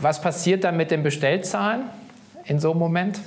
was 0.00 0.20
passiert 0.20 0.64
dann 0.64 0.76
mit 0.76 0.90
den 0.90 1.02
Bestellzahlen 1.02 1.82
in 2.44 2.58
so 2.58 2.72
einem 2.72 2.80
Moment? 2.80 3.20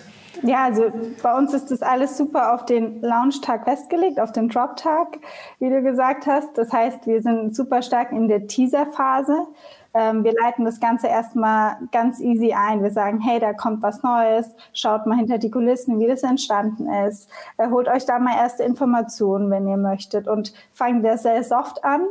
Ja, 0.44 0.66
also 0.66 0.92
bei 1.22 1.38
uns 1.38 1.54
ist 1.54 1.72
das 1.72 1.82
alles 1.82 2.18
super 2.18 2.54
auf 2.54 2.66
den 2.66 3.02
Launch-Tag 3.02 3.64
festgelegt, 3.64 4.20
auf 4.20 4.34
den 4.34 4.50
Drop-Tag, 4.50 5.20
wie 5.60 5.70
du 5.70 5.82
gesagt 5.82 6.28
hast. 6.28 6.58
Das 6.58 6.74
heißt, 6.74 7.08
wir 7.08 7.22
sind 7.22 7.56
super 7.56 7.82
stark 7.82 8.12
in 8.12 8.28
der 8.28 8.46
Teaser-Phase. 8.48 9.48
Ähm, 9.94 10.26
wir 10.26 10.34
leiten 10.34 10.66
das 10.66 10.82
Ganze 10.82 11.08
erstmal 11.08 11.78
ganz 11.94 12.20
easy 12.20 12.52
ein. 12.52 12.84
Wir 12.84 12.92
sagen, 12.92 13.22
hey, 13.22 13.40
da 13.40 13.54
kommt 13.54 13.82
was 13.84 14.04
Neues, 14.04 14.50
schaut 14.74 15.06
mal 15.06 15.18
hinter 15.18 15.38
die 15.38 15.50
Kulissen, 15.50 15.98
wie 16.00 16.08
das 16.08 16.24
entstanden 16.24 16.92
ist. 17.08 17.30
Äh, 17.58 17.70
holt 17.70 17.88
euch 17.88 18.06
da 18.06 18.20
mal 18.20 18.36
erste 18.36 18.64
Informationen, 18.64 19.50
wenn 19.50 19.66
ihr 19.66 19.78
möchtet 19.78 20.28
und 20.28 20.54
fangt 20.74 21.06
das 21.06 21.24
sehr 21.24 21.44
soft 21.44 21.86
an. 21.86 22.02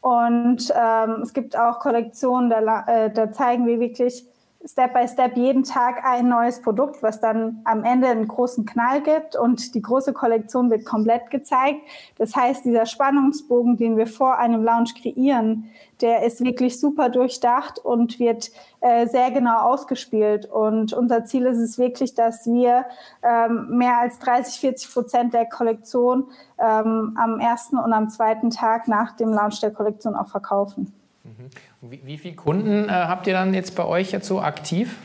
Und 0.00 0.72
ähm, 0.74 1.22
es 1.22 1.32
gibt 1.32 1.56
auch 1.56 1.78
Kollektionen, 1.78 2.50
da, 2.50 2.84
äh, 2.86 3.10
da 3.12 3.30
zeigen 3.30 3.66
wir 3.66 3.78
wirklich 3.78 4.26
Step 4.64 4.92
by 4.92 5.06
Step 5.06 5.36
jeden 5.36 5.62
Tag 5.62 6.04
ein 6.04 6.28
neues 6.28 6.60
Produkt, 6.60 7.00
was 7.00 7.20
dann 7.20 7.60
am 7.64 7.84
Ende 7.84 8.08
einen 8.08 8.26
großen 8.26 8.66
Knall 8.66 9.00
gibt 9.02 9.36
und 9.36 9.74
die 9.76 9.80
große 9.80 10.12
Kollektion 10.12 10.68
wird 10.68 10.84
komplett 10.84 11.30
gezeigt. 11.30 11.80
Das 12.16 12.34
heißt, 12.34 12.64
dieser 12.64 12.84
Spannungsbogen, 12.84 13.76
den 13.76 13.96
wir 13.96 14.08
vor 14.08 14.36
einem 14.36 14.64
Launch 14.64 15.00
kreieren, 15.00 15.70
der 16.00 16.24
ist 16.24 16.42
wirklich 16.42 16.80
super 16.80 17.08
durchdacht 17.08 17.78
und 17.78 18.18
wird 18.18 18.50
äh, 18.80 19.06
sehr 19.06 19.30
genau 19.30 19.58
ausgespielt. 19.58 20.46
Und 20.46 20.92
unser 20.92 21.24
Ziel 21.24 21.46
ist 21.46 21.58
es 21.58 21.78
wirklich, 21.78 22.14
dass 22.14 22.44
wir 22.46 22.84
ähm, 23.22 23.78
mehr 23.78 23.98
als 23.98 24.18
30, 24.18 24.58
40 24.58 24.92
Prozent 24.92 25.34
der 25.34 25.46
Kollektion 25.46 26.26
ähm, 26.58 27.16
am 27.16 27.38
ersten 27.38 27.78
und 27.78 27.92
am 27.92 28.10
zweiten 28.10 28.50
Tag 28.50 28.88
nach 28.88 29.12
dem 29.12 29.32
Launch 29.32 29.60
der 29.60 29.70
Kollektion 29.70 30.16
auch 30.16 30.28
verkaufen. 30.28 30.97
Mhm. 31.28 31.90
Wie, 31.90 32.00
wie 32.04 32.18
viele 32.18 32.36
Kunden 32.36 32.88
äh, 32.88 32.92
habt 32.92 33.26
ihr 33.26 33.32
dann 33.32 33.54
jetzt 33.54 33.74
bei 33.76 33.84
euch 33.84 34.12
jetzt 34.12 34.26
so 34.26 34.40
aktiv? 34.40 34.96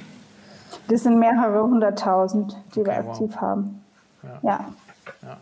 Das 0.88 1.04
sind 1.04 1.20
mehrere 1.20 1.64
hunderttausend, 1.64 2.58
die 2.76 2.82
okay, 2.82 2.90
wir 2.90 2.98
aktiv 2.98 3.32
wow. 3.34 3.42
haben. 3.42 3.84
ja. 4.24 4.40
ja. 4.42 4.66
ja 5.22 5.38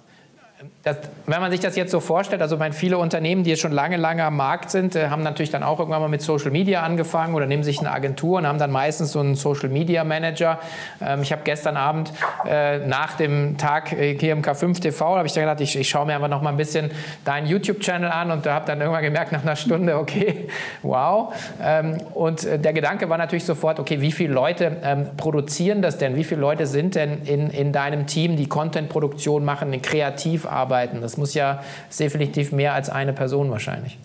das, 0.84 0.98
wenn 1.28 1.40
man 1.42 1.52
sich 1.52 1.60
das 1.60 1.76
jetzt 1.76 1.92
so 1.92 2.00
vorstellt, 2.00 2.42
also 2.42 2.58
meine, 2.58 2.74
viele 2.74 2.98
Unternehmen, 2.98 3.44
die 3.44 3.52
jetzt 3.52 3.62
schon 3.62 3.72
lange, 3.72 3.98
lange 3.98 4.24
am 4.24 4.36
Markt 4.36 4.72
sind, 4.72 4.96
äh, 4.96 5.10
haben 5.10 5.22
natürlich 5.22 5.52
dann 5.52 5.62
auch 5.62 5.78
irgendwann 5.78 6.02
mal 6.02 6.08
mit 6.08 6.24
Social 6.24 6.50
Media 6.50 6.82
angefangen 6.82 7.36
oder 7.36 7.46
nehmen 7.46 7.64
sich 7.64 7.80
eine 7.80 7.92
Agentur 7.92 8.40
und 8.40 8.48
haben 8.48 8.58
dann 8.58 8.72
meistens 8.72 9.12
so 9.12 9.20
einen 9.20 9.36
Social 9.36 9.70
Media 9.70 10.04
Manager. 10.04 10.60
Ähm, 11.00 11.22
ich 11.22 11.32
habe 11.32 11.44
gestern 11.44 11.78
Abend 11.78 12.12
äh, 12.48 12.80
nach 12.80 13.14
dem 13.14 13.60
Tag 13.60 13.90
hier 13.90 14.32
im 14.32 14.42
K5 14.42 14.82
TV, 14.82 15.18
habe 15.18 15.28
ich 15.28 15.34
dann 15.34 15.44
gedacht, 15.44 15.62
ich, 15.62 15.78
ich 15.78 15.88
schaue 15.88 16.08
mir 16.08 16.16
einfach 16.16 16.30
noch 16.30 16.42
mal 16.42 16.50
ein 16.50 16.58
bisschen 16.58 16.90
deinen 17.26 17.46
YouTube-Channel 17.46 18.10
an 18.10 18.32
und 18.32 18.48
da 18.48 18.56
habe 18.56 18.66
dann 18.66 18.80
irgendwann 18.82 19.04
gemerkt 19.04 19.32
nach 19.34 19.44
einer 19.44 19.56
Stunde, 19.56 19.98
okay, 19.98 20.48
wow. 20.82 21.32
Ähm, 21.62 21.98
und 22.16 22.44
äh, 22.44 22.58
der 22.58 22.74
Gedanke 22.74 23.08
war 23.08 23.20
natürlich 23.20 23.46
sofort, 23.46 23.80
okay, 23.80 24.02
wie 24.02 24.12
viele 24.12 24.34
Leute 24.34 24.78
ähm, 24.84 25.10
produzieren 25.16 25.84
das 25.84 26.00
denn? 26.00 26.16
Wie 26.16 26.24
viele 26.24 26.42
Leute 26.42 26.66
sind 26.66 26.96
denn 26.96 27.22
in, 27.26 27.52
in 27.52 27.72
deinem 27.72 28.08
Team, 28.08 28.36
die 28.36 28.48
Content-Produktion 28.48 29.46
machen, 29.46 29.80
kreativ 29.84 30.48
arbeiten. 30.48 30.71
Das 31.02 31.18
muss 31.18 31.34
ja 31.34 31.62
definitiv 32.00 32.52
mehr 32.52 32.74
als 32.74 32.90
eine 32.90 33.14
Person 33.14 33.52
wahrscheinlich. 33.52 33.98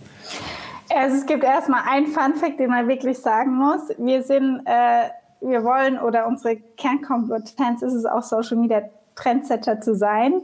Also 0.95 1.17
es 1.17 1.27
gibt 1.27 1.45
erstmal 1.45 1.83
einen 1.89 2.07
Fun-Fact, 2.07 2.61
den 2.61 2.71
man 2.71 2.89
wirklich 2.89 3.19
sagen 3.19 3.57
muss. 3.57 3.81
Wir 3.99 4.23
sind, 4.23 4.61
äh, 4.67 5.09
wir 5.41 5.65
wollen 5.65 5.99
oder 5.99 6.27
unsere 6.27 6.57
Kernkompetenz 6.57 7.83
ist 7.83 7.95
es 7.95 8.05
auch, 8.05 8.23
Social 8.23 8.57
Media 8.57 8.83
Trendsetter 9.15 9.81
zu 9.81 9.95
sein. 9.95 10.43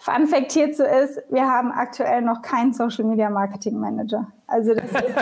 Fun 0.00 0.28
Fact 0.28 0.52
hierzu 0.52 0.84
ist, 0.84 1.20
wir 1.28 1.44
haben 1.44 1.72
aktuell 1.72 2.22
noch 2.22 2.40
keinen 2.40 2.72
Social 2.72 3.04
Media 3.04 3.28
Marketing 3.28 3.80
Manager. 3.80 4.28
Also 4.46 4.72
das 4.72 4.84
ist, 4.84 5.14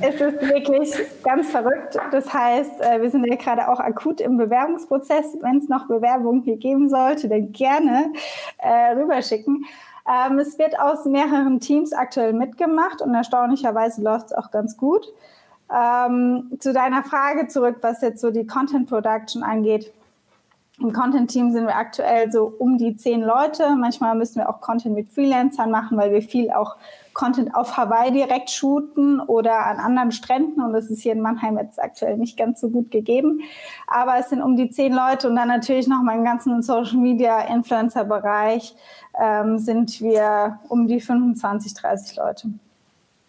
es 0.02 0.14
ist 0.20 0.42
wirklich 0.42 0.94
ganz 1.24 1.48
verrückt. 1.48 1.98
Das 2.12 2.32
heißt, 2.32 2.82
äh, 2.82 3.00
wir 3.00 3.10
sind 3.10 3.26
ja 3.26 3.36
gerade 3.36 3.68
auch 3.70 3.80
akut 3.80 4.20
im 4.20 4.36
Bewerbungsprozess. 4.36 5.38
Wenn 5.40 5.56
es 5.56 5.68
noch 5.70 5.88
Bewerbungen 5.88 6.42
hier 6.42 6.58
geben 6.58 6.90
sollte, 6.90 7.28
dann 7.28 7.50
gerne 7.52 8.12
äh, 8.58 8.92
rüberschicken. 8.92 9.64
Ähm, 10.06 10.38
es 10.38 10.58
wird 10.58 10.78
aus 10.78 11.06
mehreren 11.06 11.58
Teams 11.58 11.94
aktuell 11.94 12.34
mitgemacht 12.34 13.00
und 13.00 13.14
erstaunlicherweise 13.14 14.02
läuft 14.02 14.26
es 14.26 14.32
auch 14.34 14.50
ganz 14.50 14.76
gut. 14.76 15.06
Ähm, 15.74 16.52
zu 16.58 16.74
deiner 16.74 17.02
Frage 17.02 17.48
zurück, 17.48 17.78
was 17.80 18.02
jetzt 18.02 18.20
so 18.20 18.30
die 18.30 18.46
Content 18.46 18.90
Production 18.90 19.42
angeht. 19.42 19.90
Im 20.80 20.94
Content-Team 20.94 21.52
sind 21.52 21.66
wir 21.66 21.76
aktuell 21.76 22.32
so 22.32 22.54
um 22.58 22.78
die 22.78 22.96
zehn 22.96 23.20
Leute. 23.20 23.76
Manchmal 23.76 24.14
müssen 24.14 24.36
wir 24.36 24.48
auch 24.48 24.62
Content 24.62 24.94
mit 24.94 25.10
Freelancern 25.10 25.70
machen, 25.70 25.98
weil 25.98 26.10
wir 26.10 26.22
viel 26.22 26.50
auch 26.50 26.76
Content 27.12 27.54
auf 27.54 27.76
Hawaii 27.76 28.12
direkt 28.12 28.48
shooten 28.48 29.20
oder 29.20 29.66
an 29.66 29.78
anderen 29.78 30.10
Stränden. 30.10 30.62
Und 30.62 30.72
das 30.72 30.90
ist 30.90 31.02
hier 31.02 31.12
in 31.12 31.20
Mannheim 31.20 31.58
jetzt 31.58 31.82
aktuell 31.82 32.16
nicht 32.16 32.38
ganz 32.38 32.62
so 32.62 32.70
gut 32.70 32.90
gegeben. 32.90 33.40
Aber 33.86 34.16
es 34.18 34.30
sind 34.30 34.40
um 34.40 34.56
die 34.56 34.70
zehn 34.70 34.94
Leute 34.94 35.28
und 35.28 35.36
dann 35.36 35.48
natürlich 35.48 35.86
noch 35.86 36.02
mal 36.02 36.16
im 36.16 36.24
ganzen 36.24 36.62
Social 36.62 36.96
Media 36.96 37.42
Influencer 37.42 38.04
Bereich 38.04 38.74
ähm, 39.20 39.58
sind 39.58 40.00
wir 40.00 40.60
um 40.68 40.86
die 40.86 41.00
25, 41.00 41.74
30 41.74 42.16
Leute. 42.16 42.48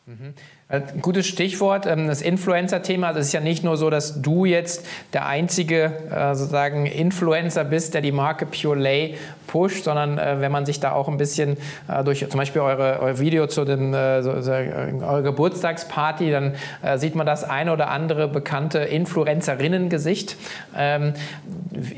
Mhm. 0.05 0.34
Ein 0.71 0.83
äh, 0.83 0.99
gutes 1.01 1.27
Stichwort, 1.27 1.85
ähm, 1.85 2.07
das 2.07 2.21
Influencer-Thema. 2.21 3.13
Das 3.13 3.27
ist 3.27 3.33
ja 3.33 3.41
nicht 3.41 3.63
nur 3.63 3.75
so, 3.75 3.89
dass 3.89 4.21
du 4.21 4.45
jetzt 4.45 4.85
der 5.11 5.25
einzige 5.25 5.93
äh, 6.09 6.33
sozusagen 6.33 6.85
Influencer 6.85 7.65
bist, 7.65 7.93
der 7.93 8.01
die 8.01 8.13
Marke 8.13 8.45
Pure 8.45 8.77
Lay 8.77 9.17
pusht, 9.51 9.84
sondern 9.84 10.17
äh, 10.17 10.39
wenn 10.39 10.51
man 10.51 10.65
sich 10.65 10.79
da 10.79 10.93
auch 10.93 11.08
ein 11.08 11.17
bisschen 11.17 11.58
durch 12.05 12.27
zum 12.29 12.38
Beispiel 12.38 12.62
eure, 12.62 13.00
euer 13.01 13.20
Video 13.20 13.48
zu 13.48 13.65
dem, 13.65 13.93
eure 13.93 15.24
Geburtstagsparty, 15.24 16.31
dann 16.31 16.53
sieht 16.96 17.15
man 17.15 17.25
das 17.25 17.43
eine 17.43 17.74
oder 17.74 17.89
andere 17.89 18.27
bekannte 18.27 18.79
Influencerinnen-Gesicht. 18.79 20.38
Ähm, 20.77 21.13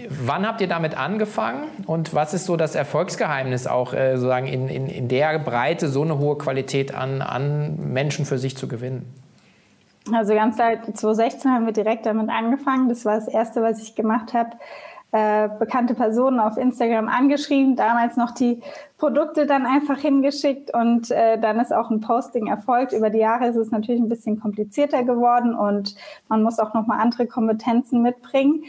wann 0.10 0.48
habt 0.48 0.62
ihr 0.62 0.68
damit 0.68 0.98
angefangen 0.98 1.64
und 1.86 2.14
was 2.14 2.34
ist 2.34 2.46
so 2.46 2.58
das 2.58 2.76
Erfolgsgeheimnis 2.76 3.68
auch 3.68 3.94
sozusagen 3.94 4.48
in, 4.48 4.68
in, 4.70 4.88
in 4.88 5.08
der 5.08 5.38
Breite 5.40 5.90
so 5.90 6.02
eine 6.02 6.18
hohe 6.18 6.38
Qualität 6.38 6.96
an, 6.96 7.22
an 7.22 7.78
Menschen 7.94 8.26
für 8.26 8.38
sich 8.38 8.58
zu 8.58 8.68
gewinnen? 8.68 9.06
Also 10.12 10.34
ganz 10.34 10.56
klar, 10.56 10.84
2016 10.84 11.52
haben 11.52 11.66
wir 11.66 11.74
direkt 11.74 12.06
damit 12.06 12.30
angefangen. 12.30 12.90
Das 12.90 13.06
war 13.06 13.16
das 13.16 13.28
Erste, 13.28 13.62
was 13.62 13.82
ich 13.82 13.96
gemacht 13.96 14.34
habe. 14.34 14.52
Äh, 15.14 15.48
bekannte 15.60 15.94
Personen 15.94 16.40
auf 16.40 16.58
Instagram 16.58 17.08
angeschrieben, 17.08 17.76
damals 17.76 18.18
noch 18.18 18.32
die 18.32 18.64
Produkte 18.98 19.46
dann 19.46 19.68
einfach 19.68 20.00
hingeschickt 20.00 20.74
und 20.74 21.12
äh, 21.12 21.38
dann 21.38 21.60
ist 21.60 21.72
auch 21.72 21.92
ein 21.92 22.02
Posting 22.02 22.48
erfolgt. 22.48 22.94
Über 22.94 23.12
die 23.12 23.20
Jahre 23.20 23.46
ist 23.46 23.56
es 23.56 23.70
natürlich 23.70 24.02
ein 24.02 24.10
bisschen 24.10 24.40
komplizierter 24.40 25.04
geworden 25.04 25.54
und 25.54 25.94
man 26.30 26.42
muss 26.42 26.58
auch 26.58 26.74
nochmal 26.74 27.00
andere 27.00 27.28
Kompetenzen 27.28 28.02
mitbringen. 28.02 28.64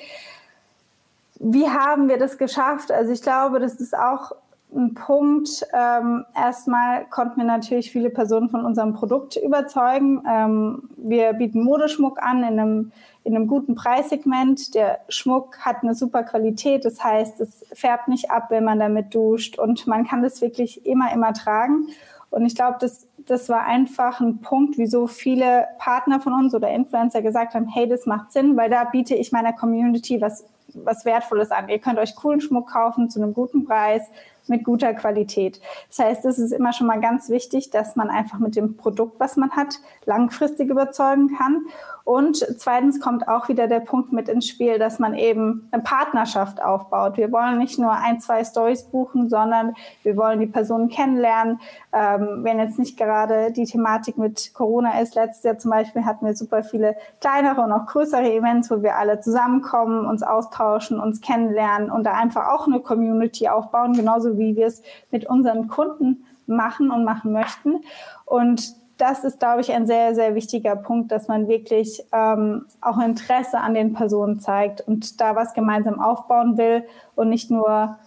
Wie 1.38 1.66
haben 1.66 2.10
wir 2.10 2.18
das 2.18 2.36
geschafft? 2.36 2.92
Also 2.92 3.10
ich 3.10 3.22
glaube, 3.22 3.58
das 3.58 3.76
ist 3.76 3.96
auch 3.96 4.32
ein 4.76 4.92
Punkt. 4.92 5.66
Ähm, 5.72 6.24
erstmal 6.36 7.06
konnten 7.06 7.38
wir 7.38 7.46
natürlich 7.46 7.90
viele 7.90 8.10
Personen 8.10 8.50
von 8.50 8.66
unserem 8.66 8.92
Produkt 8.92 9.36
überzeugen. 9.36 10.22
Ähm, 10.28 10.90
wir 10.96 11.32
bieten 11.32 11.62
Modeschmuck 11.62 12.22
an 12.22 12.42
in 12.42 12.60
einem, 12.60 12.92
in 13.24 13.34
einem 13.34 13.46
guten 13.46 13.74
Preissegment. 13.74 14.74
Der 14.74 15.00
Schmuck 15.08 15.58
hat 15.60 15.82
eine 15.82 15.94
super 15.94 16.22
Qualität, 16.22 16.84
das 16.84 17.02
heißt, 17.02 17.40
es 17.40 17.64
färbt 17.72 18.08
nicht 18.08 18.30
ab, 18.30 18.46
wenn 18.50 18.64
man 18.64 18.78
damit 18.78 19.14
duscht 19.14 19.58
und 19.58 19.86
man 19.86 20.06
kann 20.06 20.22
das 20.22 20.40
wirklich 20.40 20.86
immer, 20.86 21.12
immer 21.12 21.32
tragen. 21.32 21.88
Und 22.30 22.44
ich 22.46 22.54
glaube, 22.54 22.76
das, 22.80 23.06
das 23.26 23.48
war 23.48 23.64
einfach 23.64 24.20
ein 24.20 24.40
Punkt, 24.40 24.76
wieso 24.76 25.06
viele 25.06 25.68
Partner 25.78 26.20
von 26.20 26.32
uns 26.34 26.54
oder 26.54 26.70
Influencer 26.70 27.22
gesagt 27.22 27.54
haben, 27.54 27.68
hey, 27.68 27.88
das 27.88 28.06
macht 28.06 28.32
Sinn, 28.32 28.56
weil 28.56 28.68
da 28.68 28.84
biete 28.84 29.14
ich 29.14 29.32
meiner 29.32 29.52
Community 29.52 30.20
was, 30.20 30.44
was 30.74 31.04
Wertvolles 31.04 31.50
an. 31.50 31.68
Ihr 31.68 31.78
könnt 31.78 31.98
euch 31.98 32.16
coolen 32.16 32.40
Schmuck 32.40 32.70
kaufen 32.70 33.08
zu 33.08 33.22
einem 33.22 33.32
guten 33.32 33.64
Preis 33.64 34.02
mit 34.48 34.64
guter 34.64 34.94
Qualität. 34.94 35.60
Das 35.88 35.98
heißt, 35.98 36.24
es 36.24 36.38
ist 36.38 36.52
immer 36.52 36.72
schon 36.72 36.86
mal 36.86 37.00
ganz 37.00 37.28
wichtig, 37.28 37.70
dass 37.70 37.96
man 37.96 38.10
einfach 38.10 38.38
mit 38.38 38.56
dem 38.56 38.76
Produkt, 38.76 39.20
was 39.20 39.36
man 39.36 39.50
hat, 39.52 39.80
langfristig 40.06 40.70
überzeugen 40.70 41.36
kann. 41.36 41.66
Und 42.04 42.46
zweitens 42.58 43.00
kommt 43.00 43.28
auch 43.28 43.48
wieder 43.48 43.66
der 43.66 43.80
Punkt 43.80 44.12
mit 44.12 44.28
ins 44.28 44.46
Spiel, 44.46 44.78
dass 44.78 44.98
man 44.98 45.14
eben 45.14 45.68
eine 45.72 45.82
Partnerschaft 45.82 46.62
aufbaut. 46.62 47.16
Wir 47.16 47.32
wollen 47.32 47.56
nicht 47.56 47.78
nur 47.78 47.92
ein, 47.92 48.20
zwei 48.20 48.44
Stories 48.44 48.84
buchen, 48.84 49.30
sondern 49.30 49.74
wir 50.02 50.14
wollen 50.18 50.38
die 50.38 50.46
Personen 50.46 50.90
kennenlernen. 50.90 51.60
Ähm, 51.94 52.40
wenn 52.42 52.58
jetzt 52.58 52.78
nicht 52.78 52.98
gerade 52.98 53.52
die 53.52 53.64
Thematik 53.64 54.18
mit 54.18 54.52
Corona 54.52 55.00
ist, 55.00 55.14
letztes 55.14 55.44
Jahr 55.44 55.56
zum 55.56 55.70
Beispiel 55.70 56.04
hatten 56.04 56.26
wir 56.26 56.36
super 56.36 56.62
viele 56.62 56.94
kleinere 57.22 57.62
und 57.62 57.72
auch 57.72 57.86
größere 57.86 58.30
Events, 58.30 58.70
wo 58.70 58.82
wir 58.82 58.96
alle 58.96 59.20
zusammenkommen, 59.20 60.04
uns 60.04 60.22
austauschen, 60.22 61.00
uns 61.00 61.22
kennenlernen 61.22 61.90
und 61.90 62.04
da 62.04 62.12
einfach 62.12 62.48
auch 62.48 62.66
eine 62.66 62.80
Community 62.80 63.48
aufbauen, 63.48 63.94
genauso 63.94 64.33
wie 64.38 64.56
wir 64.56 64.66
es 64.66 64.82
mit 65.10 65.26
unseren 65.26 65.68
Kunden 65.68 66.24
machen 66.46 66.90
und 66.90 67.04
machen 67.04 67.32
möchten. 67.32 67.76
Und 68.24 68.74
das 68.96 69.24
ist, 69.24 69.40
glaube 69.40 69.60
ich, 69.60 69.72
ein 69.72 69.86
sehr, 69.86 70.14
sehr 70.14 70.34
wichtiger 70.34 70.76
Punkt, 70.76 71.10
dass 71.10 71.26
man 71.26 71.48
wirklich 71.48 72.04
ähm, 72.12 72.66
auch 72.80 72.98
Interesse 72.98 73.58
an 73.58 73.74
den 73.74 73.92
Personen 73.92 74.40
zeigt 74.40 74.82
und 74.82 75.20
da 75.20 75.34
was 75.34 75.54
gemeinsam 75.54 76.00
aufbauen 76.00 76.56
will 76.56 76.84
und 77.16 77.28
nicht 77.28 77.50
nur 77.50 77.98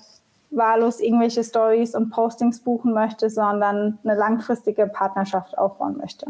wahllos 0.50 1.02
irgendwelche 1.02 1.44
Stories 1.44 1.94
und 1.94 2.10
Postings 2.10 2.62
buchen 2.62 2.94
möchte, 2.94 3.30
sondern 3.30 3.98
eine 4.04 4.16
langfristige 4.16 4.88
Partnerschaft 4.88 5.58
aufbauen 5.58 5.98
möchte. 5.98 6.28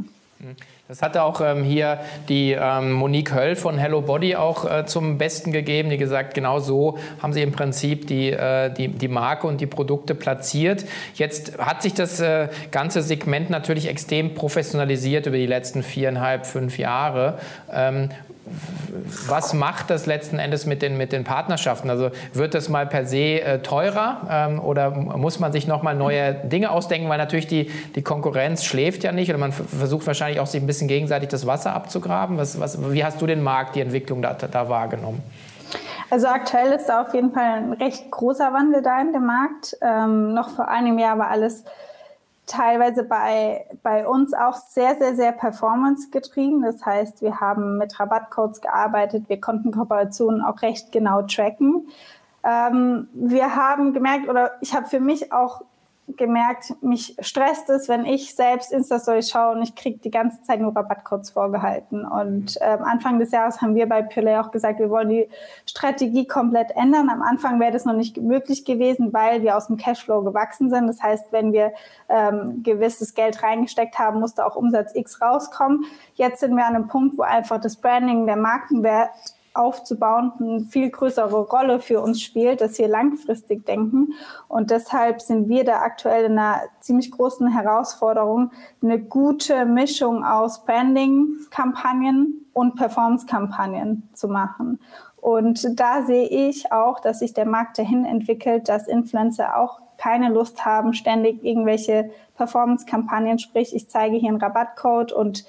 Das 0.88 1.02
hatte 1.02 1.24
auch 1.24 1.42
ähm, 1.42 1.64
hier 1.64 2.00
die 2.30 2.52
ähm, 2.52 2.94
Monique 2.94 3.34
Höll 3.34 3.56
von 3.56 3.78
Hello 3.78 4.02
Body 4.02 4.36
auch 4.36 4.70
äh, 4.70 4.86
zum 4.86 5.18
Besten 5.18 5.52
gegeben, 5.52 5.90
die 5.90 5.98
gesagt, 5.98 6.34
genau 6.34 6.60
so 6.60 6.98
haben 7.22 7.34
sie 7.34 7.42
im 7.42 7.52
Prinzip 7.52 8.08
die, 8.08 8.32
äh, 8.32 8.72
die, 8.72 8.88
die 8.88 9.08
Marke 9.08 9.48
und 9.48 9.60
die 9.60 9.66
Produkte 9.66 10.16
platziert. 10.16 10.86
Jetzt 11.16 11.58
hat 11.58 11.82
sich 11.82 11.94
das 11.94 12.20
äh, 12.20 12.50
ganze 12.72 13.02
Segment 13.02 13.50
natürlich 13.50 13.88
extrem 13.88 14.34
professionalisiert 14.34 15.26
über 15.26 15.38
die 15.38 15.48
letzten 15.48 15.84
viereinhalb, 15.84 16.46
fünf 16.46 16.78
Jahre. 16.78 17.40
Ähm, 17.72 18.10
was 19.28 19.54
macht 19.54 19.90
das 19.90 20.06
letzten 20.06 20.40
Endes 20.40 20.66
mit 20.66 20.82
den, 20.82 20.98
mit 20.98 21.12
den 21.12 21.24
Partnerschaften? 21.24 21.90
Also 21.90 22.12
wird 22.34 22.54
das 22.54 22.70
mal 22.70 22.86
per 22.86 23.06
se 23.06 23.42
äh, 23.42 23.60
teurer 23.60 24.22
ähm, 24.30 24.60
oder 24.60 24.92
muss 24.92 25.40
man 25.40 25.52
sich 25.52 25.68
nochmal 25.68 25.96
neue 25.96 26.34
Dinge 26.34 26.72
ausdenken, 26.72 27.10
weil 27.10 27.18
natürlich 27.18 27.48
die, 27.48 27.72
die 27.96 28.02
Konkurrenz 28.02 28.64
schläft 28.64 29.04
ja 29.04 29.12
nicht 29.12 29.30
oder 29.30 29.38
man 29.38 29.52
versucht 29.52 30.08
wahrscheinlich 30.08 30.40
auch 30.40 30.48
sich 30.48 30.62
ein 30.62 30.68
bisschen 30.68 30.88
gegenseitig 30.88 31.30
das 31.30 31.46
Wasser 31.46 31.74
abzugraben. 31.74 32.38
Was, 32.38 32.60
was, 32.60 32.92
wie 32.92 33.04
hast 33.04 33.22
du 33.22 33.28
den 33.28 33.44
Markt, 33.44 33.76
die 33.76 33.82
Entwicklung 33.82 34.22
da, 34.22 34.34
da 34.34 34.70
wahrgenommen? 34.70 35.22
Also 36.10 36.28
aktuell 36.28 36.72
ist 36.72 36.88
da 36.88 37.02
auf 37.02 37.14
jeden 37.14 37.34
Fall 37.34 37.44
ein 37.44 37.74
recht 37.74 38.10
großer 38.10 38.54
Wandel 38.54 38.82
da 38.82 39.02
in 39.02 39.12
dem 39.12 39.26
Markt. 39.26 39.78
Ähm, 39.82 40.34
noch 40.34 40.50
vor 40.50 40.70
einem 40.70 40.98
Jahr 41.00 41.18
war 41.18 41.30
alles 41.30 41.66
teilweise 42.48 43.04
bei, 43.04 43.66
bei 43.84 44.08
uns 44.08 44.34
auch 44.34 44.56
sehr, 44.56 44.96
sehr, 44.96 45.16
sehr 45.16 45.34
performance 45.34 46.10
getrieben. 46.10 46.64
Das 46.64 46.84
heißt, 46.86 47.22
wir 47.22 47.40
haben 47.40 47.78
mit 47.78 48.00
Rabattcodes 48.00 48.62
gearbeitet, 48.62 49.26
wir 49.28 49.40
konnten 49.40 49.72
Kooperationen 49.72 50.42
auch 50.42 50.62
recht 50.62 50.92
genau 50.92 51.22
tracken. 51.24 51.88
Ähm, 52.44 53.10
wir 53.14 53.56
haben 53.56 53.94
gemerkt, 53.94 54.30
oder 54.30 54.54
ich 54.62 54.74
habe 54.74 54.88
für 54.88 55.02
mich 55.02 55.34
auch 55.34 55.62
gemerkt, 56.16 56.74
mich 56.82 57.16
stresst 57.20 57.70
es, 57.70 57.90
wenn 57.90 58.06
ich 58.06 58.34
selbst 58.34 58.72
Insta-Story 58.72 59.24
schaue 59.24 59.56
und 59.56 59.62
ich 59.62 59.76
kriege 59.76 60.00
die 60.00 60.10
ganze 60.10 60.42
Zeit 60.42 60.62
nur 60.62 60.74
Rabattcodes 60.74 61.32
vorgehalten. 61.32 62.06
Und 62.06 62.58
ähm, 62.62 62.84
Anfang 62.84 63.20
des 63.20 63.32
Jahres 63.32 63.62
haben 63.62 63.76
wir 63.76 63.90
bei 63.90 64.02
Purelay 64.04 64.38
auch 64.38 64.52
gesagt, 64.52 64.80
wir 64.80 64.90
wollen 64.90 65.10
die 65.10 65.28
Strategie 65.66 66.26
komplett 66.26 66.72
ändern. 66.72 67.10
Am 67.10 67.22
Anfang 67.22 67.60
wäre 67.60 67.74
das 67.74 67.84
noch 67.84 67.94
nicht 67.94 68.18
möglich 68.18 68.64
gewesen, 68.64 69.12
weil 69.12 69.42
wir 69.42 69.58
aus 69.58 69.68
dem 69.68 69.76
Cashflow 69.76 70.24
gewachsen 70.24 70.70
sind. 70.70 70.88
Das 70.88 71.04
heißt, 71.04 71.32
wenn 71.32 71.52
wir 71.52 71.74
ähm, 72.08 72.64
gewisses 72.64 73.14
Geld 73.14 73.44
reingesteckt 73.44 74.00
haben, 74.00 74.22
musste 74.22 74.46
auch 74.46 74.56
Umsatz 74.56 74.96
X 74.96 75.22
rauskommen. 75.22 75.86
Jetzt 76.16 76.40
sind 76.40 76.56
wir 76.56 76.66
an 76.66 76.76
einem 76.76 76.88
Punkt, 76.88 77.18
wo 77.18 77.24
einfach 77.24 77.60
das 77.60 77.76
Branding, 77.76 78.26
der 78.26 78.38
Markenwert 78.38 79.10
aufzubauen, 79.58 80.32
eine 80.40 80.60
viel 80.62 80.90
größere 80.90 81.46
Rolle 81.46 81.80
für 81.80 82.02
uns 82.02 82.22
spielt, 82.22 82.62
dass 82.62 82.78
wir 82.78 82.88
langfristig 82.88 83.66
denken. 83.66 84.14
Und 84.48 84.72
deshalb 84.72 85.22
sind 85.22 85.50
wir 85.50 85.64
da 85.64 85.80
aktuell 85.80 86.26
in 86.26 86.40
einer 86.40 86.62
ziemlich 86.80 87.12
großen 87.12 87.48
Herausforderung, 87.48 88.52
eine 88.82 89.00
gute 89.00 89.66
Mischung 89.66 90.24
aus 90.24 90.64
Branding-Kampagnen 90.66 92.46
und 92.54 92.76
Performance-Kampagnen 92.76 94.10
zu 94.14 94.28
machen. 94.28 94.80
Und 95.18 95.80
da 95.80 96.04
sehe 96.04 96.28
ich 96.28 96.72
auch, 96.72 97.00
dass 97.00 97.20
sich 97.20 97.34
der 97.34 97.46
Markt 97.46 97.78
dahin 97.78 98.06
entwickelt, 98.06 98.70
dass 98.70 98.88
Influencer 98.88 99.58
auch 99.58 99.82
keine 99.98 100.30
Lust 100.30 100.64
haben, 100.64 100.94
ständig 100.94 101.44
irgendwelche 101.44 102.12
Performance-Kampagnen, 102.36 103.40
sprich, 103.40 103.76
ich 103.76 103.90
zeige 103.90 104.16
hier 104.18 104.30
einen 104.30 104.42
Rabattcode 104.42 105.12
und 105.12 105.44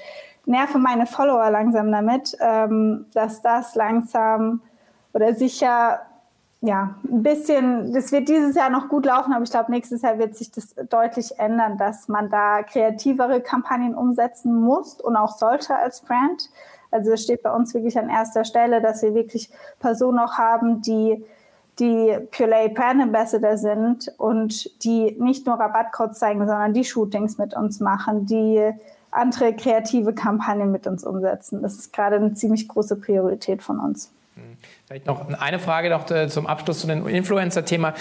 nerve 0.48 0.78
meine 0.78 1.06
Follower 1.06 1.50
langsam 1.50 1.92
damit, 1.92 2.36
ähm, 2.40 3.06
dass 3.12 3.42
das 3.42 3.74
langsam 3.74 4.62
oder 5.12 5.34
sicher 5.34 6.00
ja, 6.60 6.96
ein 7.08 7.22
bisschen, 7.22 7.92
das 7.92 8.10
wird 8.10 8.28
dieses 8.28 8.56
Jahr 8.56 8.68
noch 8.68 8.88
gut 8.88 9.06
laufen, 9.06 9.32
aber 9.32 9.44
ich 9.44 9.50
glaube, 9.50 9.70
nächstes 9.70 10.02
Jahr 10.02 10.18
wird 10.18 10.34
sich 10.34 10.50
das 10.50 10.74
deutlich 10.88 11.38
ändern, 11.38 11.78
dass 11.78 12.08
man 12.08 12.30
da 12.30 12.64
kreativere 12.64 13.40
Kampagnen 13.40 13.94
umsetzen 13.94 14.60
muss 14.60 15.00
und 15.00 15.14
auch 15.14 15.36
sollte 15.36 15.76
als 15.76 16.00
Brand. 16.00 16.50
Also 16.90 17.12
es 17.12 17.22
steht 17.22 17.42
bei 17.42 17.52
uns 17.52 17.74
wirklich 17.74 17.96
an 17.96 18.08
erster 18.08 18.44
Stelle, 18.44 18.80
dass 18.80 19.02
wir 19.02 19.14
wirklich 19.14 19.50
Personen 19.78 20.18
auch 20.18 20.32
haben, 20.32 20.82
die 20.82 21.24
die 21.78 22.18
Purelay 22.32 22.70
Brand 22.70 23.00
Ambassador 23.02 23.56
sind 23.56 24.12
und 24.18 24.82
die 24.82 25.16
nicht 25.20 25.46
nur 25.46 25.60
Rabattcodes 25.60 26.18
zeigen, 26.18 26.40
sondern 26.40 26.74
die 26.74 26.84
Shootings 26.84 27.38
mit 27.38 27.54
uns 27.54 27.78
machen, 27.78 28.26
die 28.26 28.72
andere 29.10 29.54
kreative 29.54 30.12
Kampagnen 30.12 30.72
mit 30.72 30.86
uns 30.86 31.04
umsetzen. 31.04 31.62
Das 31.62 31.74
ist 31.74 31.92
gerade 31.92 32.16
eine 32.16 32.34
ziemlich 32.34 32.68
große 32.68 32.96
Priorität 32.96 33.62
von 33.62 33.78
uns. 33.78 34.10
Vielleicht 34.86 35.06
noch 35.06 35.28
eine 35.38 35.58
Frage 35.58 35.90
noch 35.90 36.10
äh, 36.10 36.28
zum 36.28 36.46
Abschluss 36.46 36.80
zu 36.80 36.86
dem 36.86 37.06
Influencer-Thema. 37.06 37.92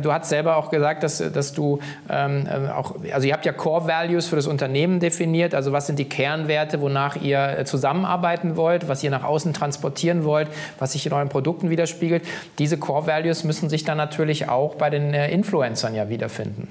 Du 0.00 0.12
hast 0.12 0.28
selber 0.28 0.56
auch 0.56 0.70
gesagt, 0.70 1.02
dass, 1.02 1.18
dass 1.18 1.52
du 1.52 1.80
ähm, 2.08 2.46
äh, 2.46 2.70
auch, 2.70 2.94
also 3.12 3.26
ihr 3.26 3.32
habt 3.32 3.44
ja 3.44 3.52
Core 3.52 3.88
Values 3.88 4.28
für 4.28 4.36
das 4.36 4.46
Unternehmen 4.46 5.00
definiert. 5.00 5.52
Also 5.52 5.72
was 5.72 5.88
sind 5.88 5.98
die 5.98 6.08
Kernwerte, 6.08 6.80
wonach 6.80 7.16
ihr 7.16 7.58
äh, 7.58 7.64
zusammenarbeiten 7.64 8.56
wollt, 8.56 8.86
was 8.86 9.02
ihr 9.02 9.10
nach 9.10 9.24
außen 9.24 9.52
transportieren 9.52 10.22
wollt, 10.24 10.48
was 10.78 10.92
sich 10.92 11.04
in 11.06 11.12
euren 11.12 11.28
Produkten 11.28 11.70
widerspiegelt. 11.70 12.24
Diese 12.58 12.78
Core 12.78 13.08
Values 13.08 13.42
müssen 13.42 13.68
sich 13.68 13.82
dann 13.82 13.96
natürlich 13.96 14.48
auch 14.48 14.76
bei 14.76 14.90
den 14.90 15.14
Influencern 15.14 15.94
ja 15.96 16.08
wiederfinden. 16.08 16.68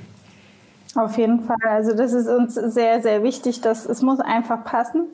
Auf 0.96 1.18
jeden 1.18 1.42
Fall. 1.42 1.58
Also 1.68 1.94
das 1.94 2.14
ist 2.14 2.28
uns 2.28 2.56
sehr, 2.56 3.02
sehr 3.02 3.24
wichtig, 3.24 3.62
dass 3.62 3.86
es 3.86 4.02
muss 4.02 4.20
einfach 4.20 4.64
passen 4.64 5.06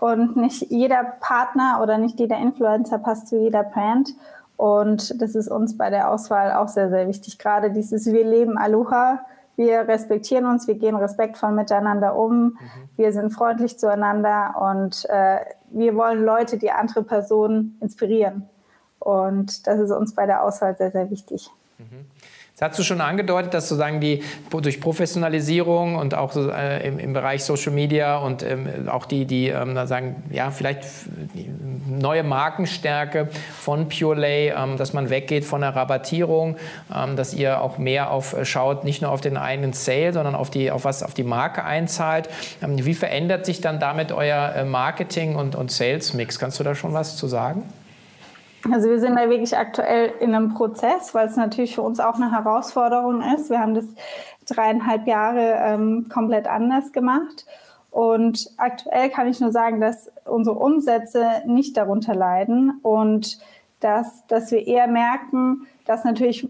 und 0.00 0.36
nicht 0.36 0.70
jeder 0.70 1.04
Partner 1.20 1.80
oder 1.82 1.98
nicht 1.98 2.20
jeder 2.20 2.38
Influencer 2.38 2.98
passt 2.98 3.28
zu 3.28 3.36
jeder 3.36 3.62
Brand. 3.62 4.10
Und 4.56 5.20
das 5.20 5.34
ist 5.34 5.48
uns 5.48 5.76
bei 5.76 5.90
der 5.90 6.10
Auswahl 6.10 6.52
auch 6.52 6.68
sehr, 6.68 6.90
sehr 6.90 7.08
wichtig. 7.08 7.38
Gerade 7.38 7.70
dieses 7.70 8.06
Wir 8.06 8.24
leben 8.24 8.56
Aloha. 8.58 9.24
Wir 9.56 9.86
respektieren 9.86 10.46
uns, 10.46 10.66
wir 10.66 10.74
gehen 10.74 10.96
respektvoll 10.96 11.52
miteinander 11.52 12.16
um, 12.16 12.44
mhm. 12.44 12.58
wir 12.96 13.12
sind 13.12 13.30
freundlich 13.30 13.78
zueinander 13.78 14.56
und 14.60 15.06
äh, 15.08 15.38
wir 15.70 15.94
wollen 15.94 16.24
Leute, 16.24 16.58
die 16.58 16.72
andere 16.72 17.04
Personen 17.04 17.78
inspirieren. 17.80 18.48
Und 18.98 19.66
das 19.68 19.78
ist 19.78 19.92
uns 19.92 20.14
bei 20.14 20.26
der 20.26 20.42
Auswahl 20.42 20.76
sehr, 20.76 20.90
sehr 20.90 21.08
wichtig. 21.08 21.50
Mhm. 21.78 22.06
Das 22.56 22.70
hast 22.70 22.78
du 22.78 22.84
schon 22.84 23.00
angedeutet, 23.00 23.52
dass 23.52 23.68
sozusagen 23.68 24.00
die 24.00 24.22
durch 24.48 24.80
Professionalisierung 24.80 25.96
und 25.96 26.14
auch 26.14 26.36
äh, 26.36 26.86
im, 26.86 27.00
im, 27.00 27.12
Bereich 27.12 27.42
Social 27.42 27.72
Media 27.72 28.18
und 28.18 28.44
ähm, 28.44 28.88
auch 28.88 29.06
die, 29.06 29.24
die 29.24 29.48
ähm, 29.48 29.74
sagen, 29.88 30.22
ja, 30.30 30.52
vielleicht 30.52 30.84
neue 31.88 32.22
Markenstärke 32.22 33.28
von 33.58 33.88
Purelay, 33.88 34.52
ähm, 34.56 34.76
dass 34.76 34.92
man 34.92 35.10
weggeht 35.10 35.44
von 35.44 35.62
der 35.62 35.74
Rabattierung, 35.74 36.56
ähm, 36.94 37.16
dass 37.16 37.34
ihr 37.34 37.60
auch 37.60 37.78
mehr 37.78 38.12
auf 38.12 38.34
äh, 38.34 38.44
schaut, 38.44 38.84
nicht 38.84 39.02
nur 39.02 39.10
auf 39.10 39.20
den 39.20 39.36
eigenen 39.36 39.72
Sale, 39.72 40.12
sondern 40.12 40.36
auf 40.36 40.48
die, 40.48 40.70
auf 40.70 40.84
was 40.84 41.02
auf 41.02 41.12
die 41.14 41.24
Marke 41.24 41.64
einzahlt. 41.64 42.28
Ähm, 42.62 42.84
wie 42.86 42.94
verändert 42.94 43.46
sich 43.46 43.62
dann 43.62 43.80
damit 43.80 44.12
euer 44.12 44.54
äh, 44.54 44.64
Marketing 44.64 45.34
und, 45.34 45.56
und 45.56 45.72
Sales-Mix? 45.72 46.38
Kannst 46.38 46.60
du 46.60 46.62
da 46.62 46.76
schon 46.76 46.92
was 46.92 47.16
zu 47.16 47.26
sagen? 47.26 47.64
Also 48.70 48.88
wir 48.88 48.98
sind 48.98 49.16
da 49.16 49.28
wirklich 49.28 49.56
aktuell 49.56 50.12
in 50.20 50.34
einem 50.34 50.54
Prozess, 50.54 51.14
weil 51.14 51.28
es 51.28 51.36
natürlich 51.36 51.74
für 51.74 51.82
uns 51.82 52.00
auch 52.00 52.14
eine 52.14 52.32
Herausforderung 52.32 53.22
ist. 53.34 53.50
Wir 53.50 53.60
haben 53.60 53.74
das 53.74 53.84
dreieinhalb 54.48 55.06
Jahre 55.06 55.58
ähm, 55.60 56.08
komplett 56.08 56.46
anders 56.46 56.92
gemacht. 56.92 57.44
Und 57.90 58.50
aktuell 58.56 59.10
kann 59.10 59.28
ich 59.28 59.40
nur 59.40 59.52
sagen, 59.52 59.80
dass 59.80 60.10
unsere 60.24 60.56
Umsätze 60.56 61.42
nicht 61.46 61.76
darunter 61.76 62.14
leiden 62.14 62.80
und 62.82 63.38
dass, 63.80 64.26
dass 64.26 64.50
wir 64.50 64.66
eher 64.66 64.86
merken, 64.86 65.66
dass 65.84 66.04
natürlich 66.04 66.48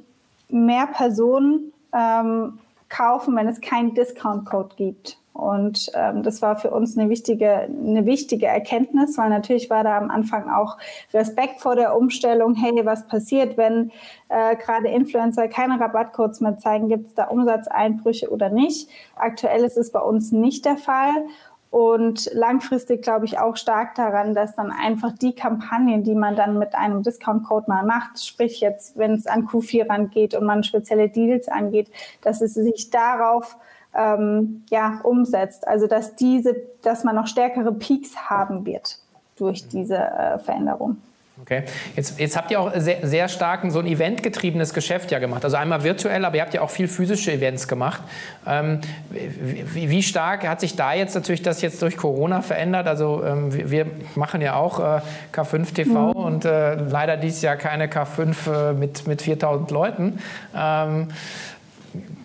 mehr 0.48 0.86
Personen 0.86 1.72
ähm, 1.92 2.60
kaufen, 2.88 3.34
wenn 3.36 3.48
es 3.48 3.60
keinen 3.60 3.94
Discount-Code 3.94 4.76
gibt. 4.76 5.18
Und 5.34 5.90
ähm, 5.94 6.22
das 6.22 6.42
war 6.42 6.54
für 6.54 6.70
uns 6.70 6.96
eine 6.96 7.10
wichtige, 7.10 7.50
eine 7.50 8.06
wichtige 8.06 8.46
Erkenntnis, 8.46 9.18
weil 9.18 9.30
natürlich 9.30 9.68
war 9.68 9.82
da 9.82 9.98
am 9.98 10.08
Anfang 10.08 10.48
auch 10.48 10.78
Respekt 11.12 11.60
vor 11.60 11.74
der 11.74 11.96
Umstellung. 11.96 12.54
Hey, 12.54 12.72
was 12.84 13.08
passiert, 13.08 13.56
wenn 13.56 13.90
äh, 14.28 14.54
gerade 14.54 14.88
Influencer 14.88 15.48
keine 15.48 15.80
Rabattcodes 15.80 16.40
mehr 16.40 16.56
zeigen? 16.58 16.88
Gibt 16.88 17.08
es 17.08 17.14
da 17.14 17.24
Umsatzeinbrüche 17.24 18.30
oder 18.30 18.48
nicht? 18.48 18.88
Aktuell 19.16 19.64
ist 19.64 19.76
es 19.76 19.90
bei 19.90 19.98
uns 19.98 20.30
nicht 20.30 20.64
der 20.64 20.76
Fall. 20.76 21.26
Und 21.74 22.32
langfristig 22.32 23.02
glaube 23.02 23.24
ich 23.24 23.40
auch 23.40 23.56
stark 23.56 23.96
daran, 23.96 24.32
dass 24.34 24.54
dann 24.54 24.70
einfach 24.70 25.10
die 25.18 25.34
Kampagnen, 25.34 26.04
die 26.04 26.14
man 26.14 26.36
dann 26.36 26.56
mit 26.56 26.76
einem 26.76 27.02
Discount-Code 27.02 27.64
mal 27.66 27.84
macht, 27.84 28.24
sprich 28.24 28.60
jetzt, 28.60 28.96
wenn 28.96 29.14
es 29.14 29.26
an 29.26 29.48
Q4 29.48 29.90
rangeht 29.90 30.36
und 30.36 30.46
man 30.46 30.62
spezielle 30.62 31.08
Deals 31.08 31.48
angeht, 31.48 31.90
dass 32.22 32.40
es 32.40 32.54
sich 32.54 32.90
darauf 32.90 33.56
ähm, 33.96 34.64
ja, 34.70 35.00
umsetzt. 35.02 35.66
Also 35.66 35.86
dass 35.86 36.16
diese, 36.16 36.56
dass 36.82 37.04
man 37.04 37.16
noch 37.16 37.26
stärkere 37.26 37.72
Peaks 37.72 38.16
haben 38.28 38.66
wird 38.66 38.98
durch 39.36 39.68
diese 39.68 39.96
äh, 39.96 40.38
Veränderung. 40.38 40.96
Okay. 41.42 41.64
Jetzt, 41.96 42.20
jetzt 42.20 42.36
habt 42.36 42.52
ihr 42.52 42.60
auch 42.60 42.70
sehr, 42.76 43.04
sehr 43.04 43.28
stark 43.28 43.62
so 43.68 43.80
ein 43.80 43.86
eventgetriebenes 43.86 44.72
Geschäft 44.72 45.10
ja 45.10 45.18
gemacht. 45.18 45.44
Also 45.44 45.56
einmal 45.56 45.82
virtuell, 45.82 46.24
aber 46.24 46.36
ihr 46.36 46.42
habt 46.42 46.54
ja 46.54 46.60
auch 46.60 46.70
viel 46.70 46.86
physische 46.86 47.32
Events 47.32 47.66
gemacht. 47.66 48.02
Ähm, 48.46 48.80
wie, 49.10 49.90
wie, 49.90 50.02
stark 50.04 50.46
hat 50.46 50.60
sich 50.60 50.76
da 50.76 50.94
jetzt 50.94 51.14
natürlich 51.16 51.42
das 51.42 51.60
jetzt 51.60 51.82
durch 51.82 51.96
Corona 51.96 52.40
verändert? 52.40 52.86
Also 52.86 53.24
ähm, 53.24 53.52
wir, 53.52 53.70
wir, 53.70 53.86
machen 54.14 54.42
ja 54.42 54.54
auch 54.54 54.78
äh, 54.78 55.00
K5 55.32 55.74
TV 55.74 56.12
mhm. 56.12 56.12
und 56.12 56.44
äh, 56.44 56.76
leider 56.76 57.16
dieses 57.16 57.42
Jahr 57.42 57.56
keine 57.56 57.88
K5 57.88 58.70
äh, 58.70 58.72
mit, 58.72 59.08
mit 59.08 59.20
4000 59.20 59.72
Leuten. 59.72 60.20
Ähm, 60.56 61.08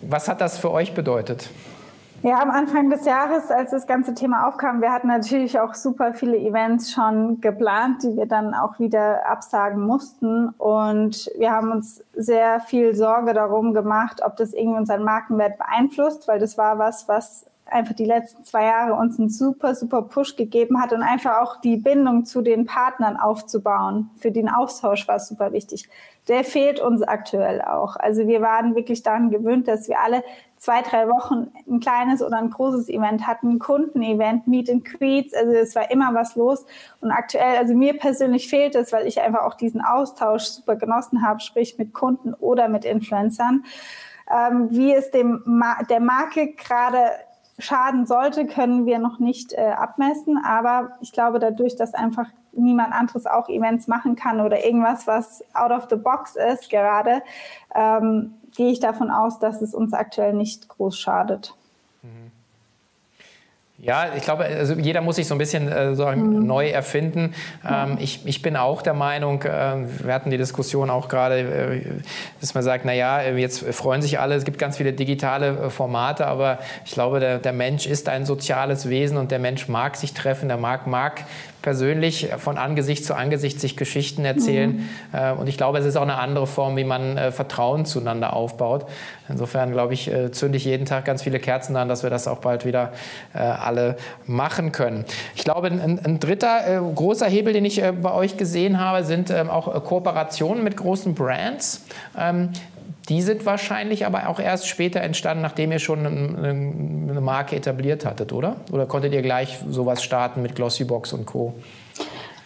was 0.02 0.28
hat 0.28 0.40
das 0.40 0.58
für 0.58 0.70
euch 0.70 0.94
bedeutet? 0.94 1.50
Ja, 2.22 2.42
am 2.42 2.50
Anfang 2.50 2.90
des 2.90 3.06
Jahres, 3.06 3.50
als 3.50 3.70
das 3.70 3.86
ganze 3.86 4.12
Thema 4.12 4.46
aufkam, 4.46 4.82
wir 4.82 4.92
hatten 4.92 5.08
natürlich 5.08 5.58
auch 5.58 5.74
super 5.74 6.12
viele 6.12 6.36
Events 6.36 6.92
schon 6.92 7.40
geplant, 7.40 8.02
die 8.02 8.14
wir 8.14 8.26
dann 8.26 8.52
auch 8.52 8.78
wieder 8.78 9.26
absagen 9.26 9.82
mussten. 9.82 10.50
Und 10.58 11.30
wir 11.38 11.50
haben 11.50 11.70
uns 11.70 12.04
sehr 12.14 12.60
viel 12.60 12.94
Sorge 12.94 13.32
darum 13.32 13.72
gemacht, 13.72 14.20
ob 14.22 14.36
das 14.36 14.52
irgendwie 14.52 14.78
unseren 14.78 15.02
Markenwert 15.02 15.56
beeinflusst, 15.56 16.28
weil 16.28 16.38
das 16.38 16.58
war 16.58 16.78
was, 16.78 17.08
was 17.08 17.46
einfach 17.72 17.94
die 17.94 18.04
letzten 18.04 18.44
zwei 18.44 18.64
Jahre 18.64 18.94
uns 18.94 19.18
einen 19.18 19.30
super, 19.30 19.74
super 19.74 20.02
Push 20.02 20.36
gegeben 20.36 20.80
hat 20.80 20.92
und 20.92 21.02
einfach 21.02 21.40
auch 21.40 21.60
die 21.60 21.76
Bindung 21.76 22.24
zu 22.24 22.42
den 22.42 22.66
Partnern 22.66 23.16
aufzubauen. 23.16 24.10
Für 24.16 24.30
den 24.30 24.48
Austausch 24.48 25.06
war 25.08 25.16
es 25.16 25.28
super 25.28 25.52
wichtig. 25.52 25.88
Der 26.28 26.44
fehlt 26.44 26.80
uns 26.80 27.02
aktuell 27.02 27.62
auch. 27.62 27.96
Also 27.96 28.26
wir 28.26 28.40
waren 28.40 28.74
wirklich 28.74 29.02
daran 29.02 29.30
gewöhnt, 29.30 29.68
dass 29.68 29.88
wir 29.88 30.00
alle 30.00 30.22
zwei, 30.60 30.82
drei 30.82 31.08
Wochen 31.08 31.50
ein 31.68 31.80
kleines 31.80 32.22
oder 32.22 32.36
ein 32.36 32.50
großes 32.50 32.88
Event 32.90 33.26
hatten, 33.26 33.52
ein 33.52 33.58
Kundenevent, 33.58 34.46
Meet 34.46 34.70
and 34.70 34.84
Greets, 34.84 35.34
also 35.34 35.52
es 35.52 35.74
war 35.74 35.90
immer 35.90 36.14
was 36.14 36.36
los. 36.36 36.66
Und 37.00 37.10
aktuell, 37.10 37.56
also 37.56 37.74
mir 37.74 37.96
persönlich 37.96 38.48
fehlt 38.48 38.74
es, 38.74 38.92
weil 38.92 39.06
ich 39.06 39.20
einfach 39.20 39.42
auch 39.42 39.54
diesen 39.54 39.80
Austausch 39.80 40.44
super 40.44 40.76
genossen 40.76 41.26
habe, 41.26 41.40
sprich 41.40 41.78
mit 41.78 41.94
Kunden 41.94 42.34
oder 42.34 42.68
mit 42.68 42.84
Influencern. 42.84 43.64
Ähm, 44.30 44.68
wie 44.70 44.92
es 44.92 45.10
dem 45.10 45.42
Ma 45.44 45.82
der 45.88 46.00
Marke 46.00 46.52
gerade 46.52 46.98
schaden 47.60 48.06
sollte, 48.06 48.46
können 48.46 48.86
wir 48.86 48.98
noch 48.98 49.18
nicht 49.18 49.52
äh, 49.52 49.72
abmessen. 49.76 50.38
Aber 50.44 50.92
ich 51.00 51.12
glaube, 51.12 51.38
dadurch, 51.38 51.76
dass 51.76 51.94
einfach 51.94 52.26
niemand 52.52 52.92
anderes 52.92 53.26
auch 53.26 53.48
Events 53.48 53.86
machen 53.86 54.16
kann 54.16 54.40
oder 54.40 54.64
irgendwas, 54.64 55.06
was 55.06 55.44
out 55.54 55.70
of 55.70 55.86
the 55.88 55.96
box 55.96 56.36
ist 56.36 56.68
gerade, 56.70 57.22
ähm, 57.74 58.34
gehe 58.56 58.72
ich 58.72 58.80
davon 58.80 59.10
aus, 59.10 59.38
dass 59.38 59.62
es 59.62 59.74
uns 59.74 59.92
aktuell 59.92 60.32
nicht 60.32 60.68
groß 60.68 60.98
schadet. 60.98 61.54
Ja, 63.82 64.08
ich 64.14 64.24
glaube, 64.24 64.44
also 64.44 64.74
jeder 64.74 65.00
muss 65.00 65.16
sich 65.16 65.26
so 65.26 65.34
ein 65.34 65.38
bisschen 65.38 65.68
äh, 65.68 65.94
so 65.94 66.06
mhm. 66.06 66.46
neu 66.46 66.68
erfinden. 66.68 67.34
Ähm, 67.66 67.96
ich, 67.98 68.26
ich 68.26 68.42
bin 68.42 68.56
auch 68.56 68.82
der 68.82 68.92
Meinung, 68.92 69.42
äh, 69.42 69.46
wir 70.04 70.12
hatten 70.12 70.30
die 70.30 70.36
Diskussion 70.36 70.90
auch 70.90 71.08
gerade, 71.08 71.38
äh, 71.38 71.80
dass 72.42 72.52
man 72.52 72.62
sagt, 72.62 72.84
naja, 72.84 73.22
jetzt 73.22 73.64
freuen 73.74 74.02
sich 74.02 74.20
alle, 74.20 74.34
es 74.34 74.44
gibt 74.44 74.58
ganz 74.58 74.76
viele 74.76 74.92
digitale 74.92 75.48
äh, 75.48 75.70
Formate, 75.70 76.26
aber 76.26 76.58
ich 76.84 76.92
glaube, 76.92 77.20
der, 77.20 77.38
der 77.38 77.54
Mensch 77.54 77.86
ist 77.86 78.10
ein 78.10 78.26
soziales 78.26 78.90
Wesen 78.90 79.16
und 79.16 79.30
der 79.30 79.38
Mensch 79.38 79.66
mag 79.66 79.96
sich 79.96 80.12
treffen, 80.12 80.48
der 80.48 80.58
mag, 80.58 80.86
mag 80.86 81.24
persönlich 81.62 82.28
von 82.38 82.58
Angesicht 82.58 83.04
zu 83.04 83.14
Angesicht 83.14 83.60
sich 83.60 83.76
Geschichten 83.76 84.24
erzählen. 84.24 84.76
Mhm. 84.76 84.88
Äh, 85.12 85.32
und 85.32 85.48
ich 85.48 85.56
glaube, 85.56 85.78
es 85.78 85.84
ist 85.84 85.96
auch 85.96 86.02
eine 86.02 86.18
andere 86.18 86.46
Form, 86.46 86.76
wie 86.76 86.84
man 86.84 87.16
äh, 87.16 87.32
Vertrauen 87.32 87.84
zueinander 87.84 88.34
aufbaut. 88.34 88.86
Insofern, 89.28 89.72
glaube 89.72 89.94
ich, 89.94 90.12
äh, 90.12 90.32
zünde 90.32 90.56
ich 90.56 90.64
jeden 90.64 90.86
Tag 90.86 91.04
ganz 91.04 91.22
viele 91.22 91.38
Kerzen 91.38 91.76
an, 91.76 91.88
dass 91.88 92.02
wir 92.02 92.10
das 92.10 92.26
auch 92.26 92.38
bald 92.38 92.64
wieder 92.64 92.92
alle 93.32 93.96
machen 94.26 94.72
können. 94.72 95.04
Ich 95.34 95.44
glaube, 95.44 95.68
ein, 95.68 96.00
ein 96.04 96.20
dritter 96.20 96.82
großer 96.94 97.26
Hebel, 97.26 97.52
den 97.52 97.64
ich 97.64 97.82
bei 98.02 98.12
euch 98.12 98.36
gesehen 98.36 98.80
habe, 98.80 99.04
sind 99.04 99.30
ähm, 99.30 99.48
auch 99.50 99.84
Kooperationen 99.84 100.64
mit 100.64 100.76
großen 100.76 101.14
Brands. 101.14 101.84
Die 103.10 103.22
sind 103.22 103.44
wahrscheinlich 103.44 104.06
aber 104.06 104.28
auch 104.28 104.38
erst 104.38 104.68
später 104.68 105.00
entstanden, 105.00 105.42
nachdem 105.42 105.72
ihr 105.72 105.80
schon 105.80 106.06
eine 106.06 107.20
Marke 107.20 107.56
etabliert 107.56 108.06
hattet, 108.06 108.32
oder? 108.32 108.56
Oder 108.70 108.86
konntet 108.86 109.12
ihr 109.12 109.22
gleich 109.22 109.58
sowas 109.68 110.04
starten 110.04 110.42
mit 110.42 110.54
Glossybox 110.54 111.12
und 111.12 111.26
Co.? 111.26 111.52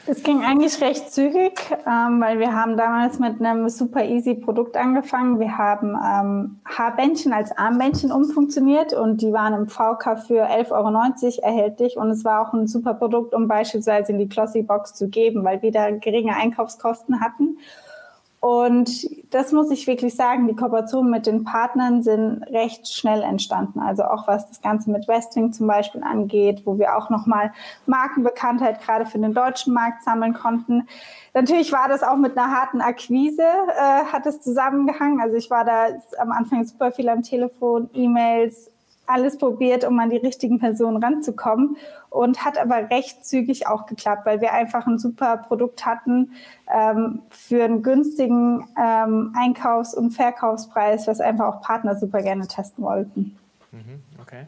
Es 0.06 0.22
ging 0.22 0.42
eigentlich 0.42 0.80
recht 0.80 1.12
zügig, 1.12 1.52
ähm, 1.86 2.20
weil 2.20 2.38
wir 2.38 2.52
haben 2.52 2.76
damals 2.76 3.18
mit 3.18 3.40
einem 3.40 3.68
super 3.68 4.04
easy 4.04 4.34
Produkt 4.34 4.76
angefangen. 4.76 5.38
Wir 5.38 5.56
haben 5.56 5.94
ähm, 5.94 6.60
Haarbändchen 6.64 7.32
als 7.32 7.56
Armbändchen 7.56 8.10
umfunktioniert 8.10 8.94
und 8.94 9.20
die 9.20 9.32
waren 9.32 9.54
im 9.54 9.68
VK 9.68 10.18
für 10.26 10.46
11,90 10.46 10.72
Euro 10.72 11.46
erhältlich 11.46 11.96
und 11.96 12.10
es 12.10 12.24
war 12.24 12.46
auch 12.46 12.52
ein 12.54 12.66
super 12.66 12.94
Produkt, 12.94 13.34
um 13.34 13.48
beispielsweise 13.48 14.12
in 14.12 14.18
die 14.18 14.28
Glossy 14.28 14.62
Box 14.62 14.94
zu 14.94 15.08
geben, 15.08 15.44
weil 15.44 15.60
wir 15.62 15.72
da 15.72 15.90
geringe 15.90 16.36
Einkaufskosten 16.36 17.20
hatten 17.20 17.58
und 18.44 19.08
das 19.32 19.52
muss 19.52 19.70
ich 19.70 19.86
wirklich 19.86 20.14
sagen, 20.14 20.46
die 20.46 20.54
Kooperationen 20.54 21.10
mit 21.10 21.24
den 21.24 21.44
Partnern 21.44 22.02
sind 22.02 22.42
recht 22.42 22.86
schnell 22.86 23.22
entstanden. 23.22 23.80
Also 23.80 24.04
auch 24.04 24.28
was 24.28 24.46
das 24.48 24.60
Ganze 24.60 24.90
mit 24.90 25.08
Westwing 25.08 25.54
zum 25.54 25.66
Beispiel 25.66 26.02
angeht, 26.02 26.60
wo 26.66 26.78
wir 26.78 26.94
auch 26.94 27.08
nochmal 27.08 27.54
Markenbekanntheit 27.86 28.82
gerade 28.82 29.06
für 29.06 29.18
den 29.18 29.32
deutschen 29.32 29.72
Markt 29.72 30.04
sammeln 30.04 30.34
konnten. 30.34 30.86
Natürlich 31.32 31.72
war 31.72 31.88
das 31.88 32.02
auch 32.02 32.18
mit 32.18 32.36
einer 32.36 32.54
harten 32.54 32.82
Akquise, 32.82 33.40
äh, 33.42 34.04
hat 34.12 34.26
es 34.26 34.42
zusammengehangen. 34.42 35.22
Also 35.22 35.36
ich 35.36 35.48
war 35.48 35.64
da 35.64 35.86
am 36.18 36.30
Anfang 36.30 36.66
super 36.66 36.92
viel 36.92 37.08
am 37.08 37.22
Telefon, 37.22 37.88
E-Mails, 37.94 38.73
alles 39.06 39.38
probiert, 39.38 39.84
um 39.84 39.98
an 39.98 40.10
die 40.10 40.16
richtigen 40.16 40.58
Personen 40.58 41.02
ranzukommen 41.02 41.76
und 42.10 42.44
hat 42.44 42.58
aber 42.58 42.90
recht 42.90 43.24
zügig 43.24 43.66
auch 43.66 43.86
geklappt, 43.86 44.24
weil 44.26 44.40
wir 44.40 44.52
einfach 44.52 44.86
ein 44.86 44.98
super 44.98 45.36
Produkt 45.36 45.84
hatten 45.84 46.32
ähm, 46.72 47.22
für 47.30 47.64
einen 47.64 47.82
günstigen 47.82 48.66
ähm, 48.80 49.34
Einkaufs- 49.36 49.94
und 49.94 50.12
Verkaufspreis, 50.12 51.06
was 51.06 51.20
einfach 51.20 51.46
auch 51.46 51.60
Partner 51.60 51.96
super 51.96 52.22
gerne 52.22 52.46
testen 52.46 52.84
wollten. 52.84 53.36
Mhm, 53.72 54.02
okay. 54.22 54.46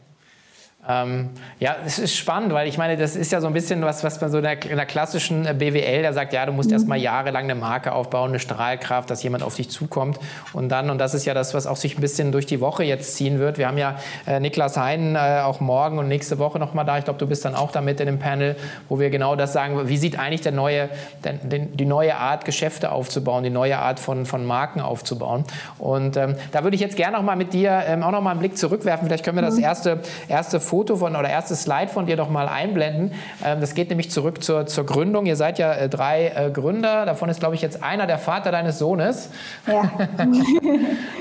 Ähm, 0.89 1.29
ja, 1.59 1.75
es 1.85 1.99
ist 1.99 2.15
spannend, 2.15 2.53
weil 2.53 2.67
ich 2.67 2.77
meine, 2.77 2.95
das 2.95 3.17
ist 3.17 3.31
ja 3.33 3.41
so 3.41 3.47
ein 3.47 3.53
bisschen 3.53 3.81
was, 3.81 4.05
was 4.05 4.21
man 4.21 4.31
so 4.31 4.37
in 4.37 4.43
der, 4.43 4.63
in 4.63 4.77
der 4.77 4.85
klassischen 4.85 5.45
äh, 5.45 5.53
BWL, 5.53 6.01
da 6.01 6.13
sagt, 6.13 6.31
ja, 6.31 6.45
du 6.45 6.53
musst 6.53 6.69
mhm. 6.69 6.75
erstmal 6.75 6.97
jahrelang 6.97 7.43
eine 7.43 7.55
Marke 7.55 7.91
aufbauen, 7.91 8.29
eine 8.29 8.39
Strahlkraft, 8.39 9.09
dass 9.09 9.21
jemand 9.21 9.43
auf 9.43 9.55
dich 9.55 9.69
zukommt 9.69 10.17
und 10.53 10.69
dann, 10.69 10.89
und 10.89 10.97
das 10.97 11.13
ist 11.13 11.25
ja 11.25 11.33
das, 11.33 11.53
was 11.53 11.67
auch 11.67 11.75
sich 11.75 11.97
ein 11.97 12.01
bisschen 12.01 12.31
durch 12.31 12.45
die 12.45 12.61
Woche 12.61 12.85
jetzt 12.85 13.15
ziehen 13.17 13.39
wird. 13.39 13.57
Wir 13.57 13.67
haben 13.67 13.77
ja 13.77 13.97
äh, 14.25 14.39
Niklas 14.39 14.77
Heinen 14.77 15.15
äh, 15.15 15.41
auch 15.43 15.59
morgen 15.59 15.99
und 15.99 16.07
nächste 16.07 16.39
Woche 16.39 16.57
nochmal 16.57 16.85
da. 16.85 16.97
Ich 16.97 17.03
glaube, 17.03 17.19
du 17.19 17.27
bist 17.27 17.43
dann 17.43 17.55
auch 17.55 17.71
da 17.71 17.81
mit 17.81 17.99
in 17.99 18.05
dem 18.05 18.19
Panel, 18.19 18.55
wo 18.87 18.97
wir 18.97 19.09
genau 19.09 19.35
das 19.35 19.51
sagen, 19.51 19.89
wie 19.89 19.97
sieht 19.97 20.17
eigentlich 20.17 20.41
der 20.41 20.53
neue, 20.53 20.87
der, 21.23 21.33
den, 21.33 21.75
die 21.75 21.85
neue 21.85 22.15
Art, 22.15 22.45
Geschäfte 22.45 22.93
aufzubauen, 22.93 23.43
die 23.43 23.49
neue 23.49 23.77
Art 23.77 23.99
von, 23.99 24.25
von 24.25 24.45
Marken 24.45 24.79
aufzubauen. 24.79 25.43
Und 25.79 26.15
ähm, 26.15 26.35
da 26.53 26.63
würde 26.63 26.75
ich 26.75 26.81
jetzt 26.81 26.95
gerne 26.95 27.17
nochmal 27.17 27.35
mit 27.35 27.51
dir 27.51 27.83
ähm, 27.87 28.03
auch 28.03 28.11
nochmal 28.11 28.31
einen 28.31 28.39
Blick 28.39 28.57
zurückwerfen. 28.57 29.05
Vielleicht 29.05 29.25
können 29.25 29.37
wir 29.37 29.41
das 29.41 29.57
mhm. 29.57 29.63
erste, 29.63 29.99
erste 30.29 30.61
Foto 30.61 30.76
Foto 30.77 30.95
von 30.95 31.15
oder 31.15 31.27
erstes 31.27 31.63
Slide 31.63 31.87
von 31.87 32.05
dir 32.05 32.17
doch 32.17 32.29
mal 32.29 32.47
einblenden. 32.47 33.11
Ähm, 33.43 33.61
das 33.61 33.73
geht 33.73 33.89
nämlich 33.89 34.11
zurück 34.11 34.43
zur, 34.43 34.67
zur 34.67 34.85
Gründung. 34.85 35.25
Ihr 35.25 35.35
seid 35.35 35.57
ja 35.57 35.73
äh, 35.73 35.89
drei 35.89 36.27
äh, 36.27 36.51
Gründer. 36.51 37.07
Davon 37.07 37.29
ist, 37.29 37.39
glaube 37.39 37.55
ich, 37.55 37.63
jetzt 37.63 37.81
einer 37.81 38.05
der 38.05 38.19
Vater 38.19 38.51
deines 38.51 38.77
Sohnes. 38.77 39.31
Ja. 39.65 39.89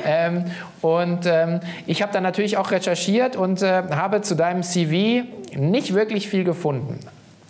ähm, 0.05 0.45
und 0.83 1.21
ähm, 1.25 1.61
ich 1.87 2.03
habe 2.03 2.13
dann 2.13 2.23
natürlich 2.23 2.59
auch 2.59 2.71
recherchiert 2.71 3.35
und 3.35 3.63
äh, 3.63 3.85
habe 3.93 4.21
zu 4.21 4.35
deinem 4.35 4.63
CV 4.63 5.27
nicht 5.55 5.95
wirklich 5.95 6.29
viel 6.29 6.45
gefunden. 6.45 7.01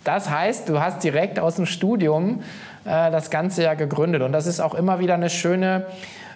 Das 0.05 0.29
heißt, 0.29 0.69
du 0.69 0.79
hast 0.79 1.03
direkt 1.03 1.39
aus 1.39 1.57
dem 1.57 1.65
Studium 1.65 2.41
äh, 2.85 3.11
das 3.11 3.29
Ganze 3.31 3.63
ja 3.63 3.73
gegründet. 3.73 4.21
Und 4.21 4.31
das 4.31 4.47
ist 4.47 4.61
auch 4.61 4.75
immer 4.75 4.99
wieder 4.99 5.15
eine 5.15 5.29
schöne 5.29 5.87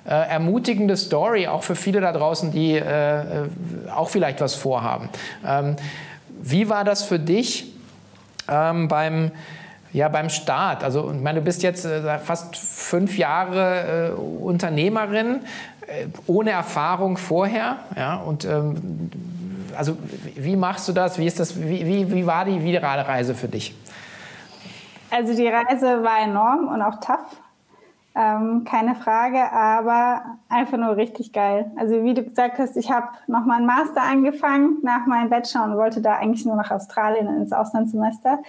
äh, 0.05 0.09
ermutigende 0.09 0.97
Story, 0.97 1.47
auch 1.47 1.63
für 1.63 1.75
viele 1.75 2.01
da 2.01 2.11
draußen, 2.11 2.51
die 2.51 2.73
äh, 2.73 3.21
äh, 3.21 3.23
auch 3.95 4.09
vielleicht 4.09 4.41
was 4.41 4.55
vorhaben. 4.55 5.09
Ähm, 5.45 5.75
wie 6.41 6.69
war 6.69 6.83
das 6.83 7.03
für 7.03 7.19
dich 7.19 7.71
ähm, 8.49 8.87
beim, 8.87 9.31
ja, 9.93 10.09
beim 10.09 10.29
Start? 10.29 10.83
Also, 10.83 11.11
ich 11.11 11.21
meine, 11.21 11.39
du 11.39 11.45
bist 11.45 11.61
jetzt 11.61 11.85
äh, 11.85 12.17
fast 12.19 12.55
fünf 12.55 13.17
Jahre 13.17 14.13
äh, 14.17 14.19
Unternehmerin, 14.19 15.41
äh, 15.81 16.07
ohne 16.25 16.51
Erfahrung 16.51 17.17
vorher. 17.17 17.77
Ja, 17.95 18.15
und 18.15 18.45
ähm, 18.45 19.11
also, 19.77 19.97
wie 20.35 20.55
machst 20.55 20.87
du 20.87 20.93
das? 20.93 21.19
Wie, 21.19 21.27
ist 21.27 21.39
das? 21.39 21.59
Wie, 21.59 21.85
wie, 21.85 22.11
wie 22.11 22.25
war 22.25 22.45
die 22.45 22.63
Wiederreise 22.63 23.35
für 23.35 23.47
dich? 23.47 23.75
Also 25.11 25.35
die 25.35 25.47
Reise 25.47 26.03
war 26.03 26.23
enorm 26.23 26.69
und 26.69 26.81
auch 26.81 26.99
tough. 27.01 27.37
Ähm, 28.13 28.65
keine 28.65 28.95
Frage, 28.95 29.51
aber 29.53 30.37
einfach 30.49 30.77
nur 30.77 30.97
richtig 30.97 31.31
geil. 31.31 31.71
Also 31.77 32.03
wie 32.03 32.13
du 32.13 32.23
gesagt 32.23 32.59
hast, 32.59 32.75
ich 32.75 32.91
habe 32.91 33.07
noch 33.27 33.45
mal 33.45 33.57
einen 33.57 33.65
Master 33.65 34.01
angefangen 34.01 34.79
nach 34.81 35.05
meinem 35.05 35.29
Bachelor 35.29 35.63
und 35.63 35.77
wollte 35.77 36.01
da 36.01 36.17
eigentlich 36.17 36.45
nur 36.45 36.57
nach 36.57 36.71
Australien 36.71 37.27
ins 37.27 37.53
Auslandssemester. 37.53 38.39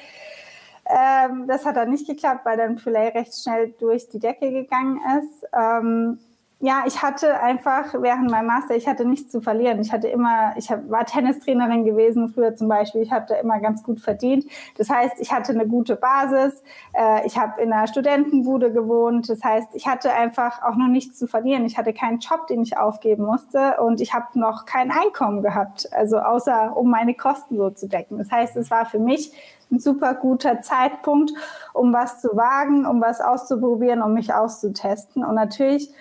Ähm, 0.86 1.46
das 1.46 1.64
hat 1.64 1.76
dann 1.76 1.90
nicht 1.90 2.08
geklappt, 2.08 2.44
weil 2.44 2.56
dann 2.56 2.76
Poulet 2.76 3.14
recht 3.14 3.40
schnell 3.40 3.72
durch 3.78 4.08
die 4.08 4.18
Decke 4.18 4.50
gegangen 4.50 5.00
ist. 5.18 5.46
Ähm, 5.52 6.18
ja, 6.64 6.84
ich 6.86 7.02
hatte 7.02 7.40
einfach 7.40 7.92
während 7.98 8.30
meinem 8.30 8.46
Master, 8.46 8.76
ich 8.76 8.86
hatte 8.86 9.04
nichts 9.04 9.32
zu 9.32 9.40
verlieren. 9.40 9.80
Ich 9.80 9.92
hatte 9.92 10.06
immer, 10.06 10.54
ich 10.56 10.70
hab, 10.70 10.88
war 10.88 11.04
Tennistrainerin 11.04 11.84
gewesen 11.84 12.28
früher 12.28 12.54
zum 12.54 12.68
Beispiel. 12.68 13.02
Ich 13.02 13.10
hatte 13.10 13.34
immer 13.34 13.58
ganz 13.58 13.82
gut 13.82 13.98
verdient. 13.98 14.44
Das 14.78 14.88
heißt, 14.88 15.14
ich 15.18 15.32
hatte 15.32 15.50
eine 15.50 15.66
gute 15.66 15.96
Basis. 15.96 16.62
Äh, 16.92 17.26
ich 17.26 17.36
habe 17.36 17.60
in 17.60 17.72
einer 17.72 17.88
Studentenbude 17.88 18.72
gewohnt. 18.72 19.28
Das 19.28 19.42
heißt, 19.42 19.74
ich 19.74 19.88
hatte 19.88 20.12
einfach 20.12 20.62
auch 20.62 20.76
noch 20.76 20.86
nichts 20.86 21.18
zu 21.18 21.26
verlieren. 21.26 21.64
Ich 21.64 21.78
hatte 21.78 21.92
keinen 21.92 22.20
Job, 22.20 22.46
den 22.46 22.62
ich 22.62 22.78
aufgeben 22.78 23.24
musste 23.24 23.80
und 23.80 24.00
ich 24.00 24.14
habe 24.14 24.38
noch 24.38 24.64
kein 24.64 24.92
Einkommen 24.92 25.42
gehabt. 25.42 25.92
Also 25.92 26.18
außer 26.18 26.76
um 26.76 26.88
meine 26.88 27.14
Kosten 27.14 27.56
so 27.56 27.70
zu 27.70 27.88
decken. 27.88 28.18
Das 28.18 28.30
heißt, 28.30 28.56
es 28.56 28.70
war 28.70 28.86
für 28.86 29.00
mich 29.00 29.32
ein 29.72 29.80
super 29.80 30.14
guter 30.14 30.60
Zeitpunkt, 30.60 31.32
um 31.72 31.92
was 31.92 32.20
zu 32.20 32.36
wagen, 32.36 32.86
um 32.86 33.00
was 33.00 33.20
auszuprobieren, 33.20 34.00
um 34.00 34.14
mich 34.14 34.32
auszutesten. 34.32 35.24
Und 35.24 35.34
natürlich 35.34 35.92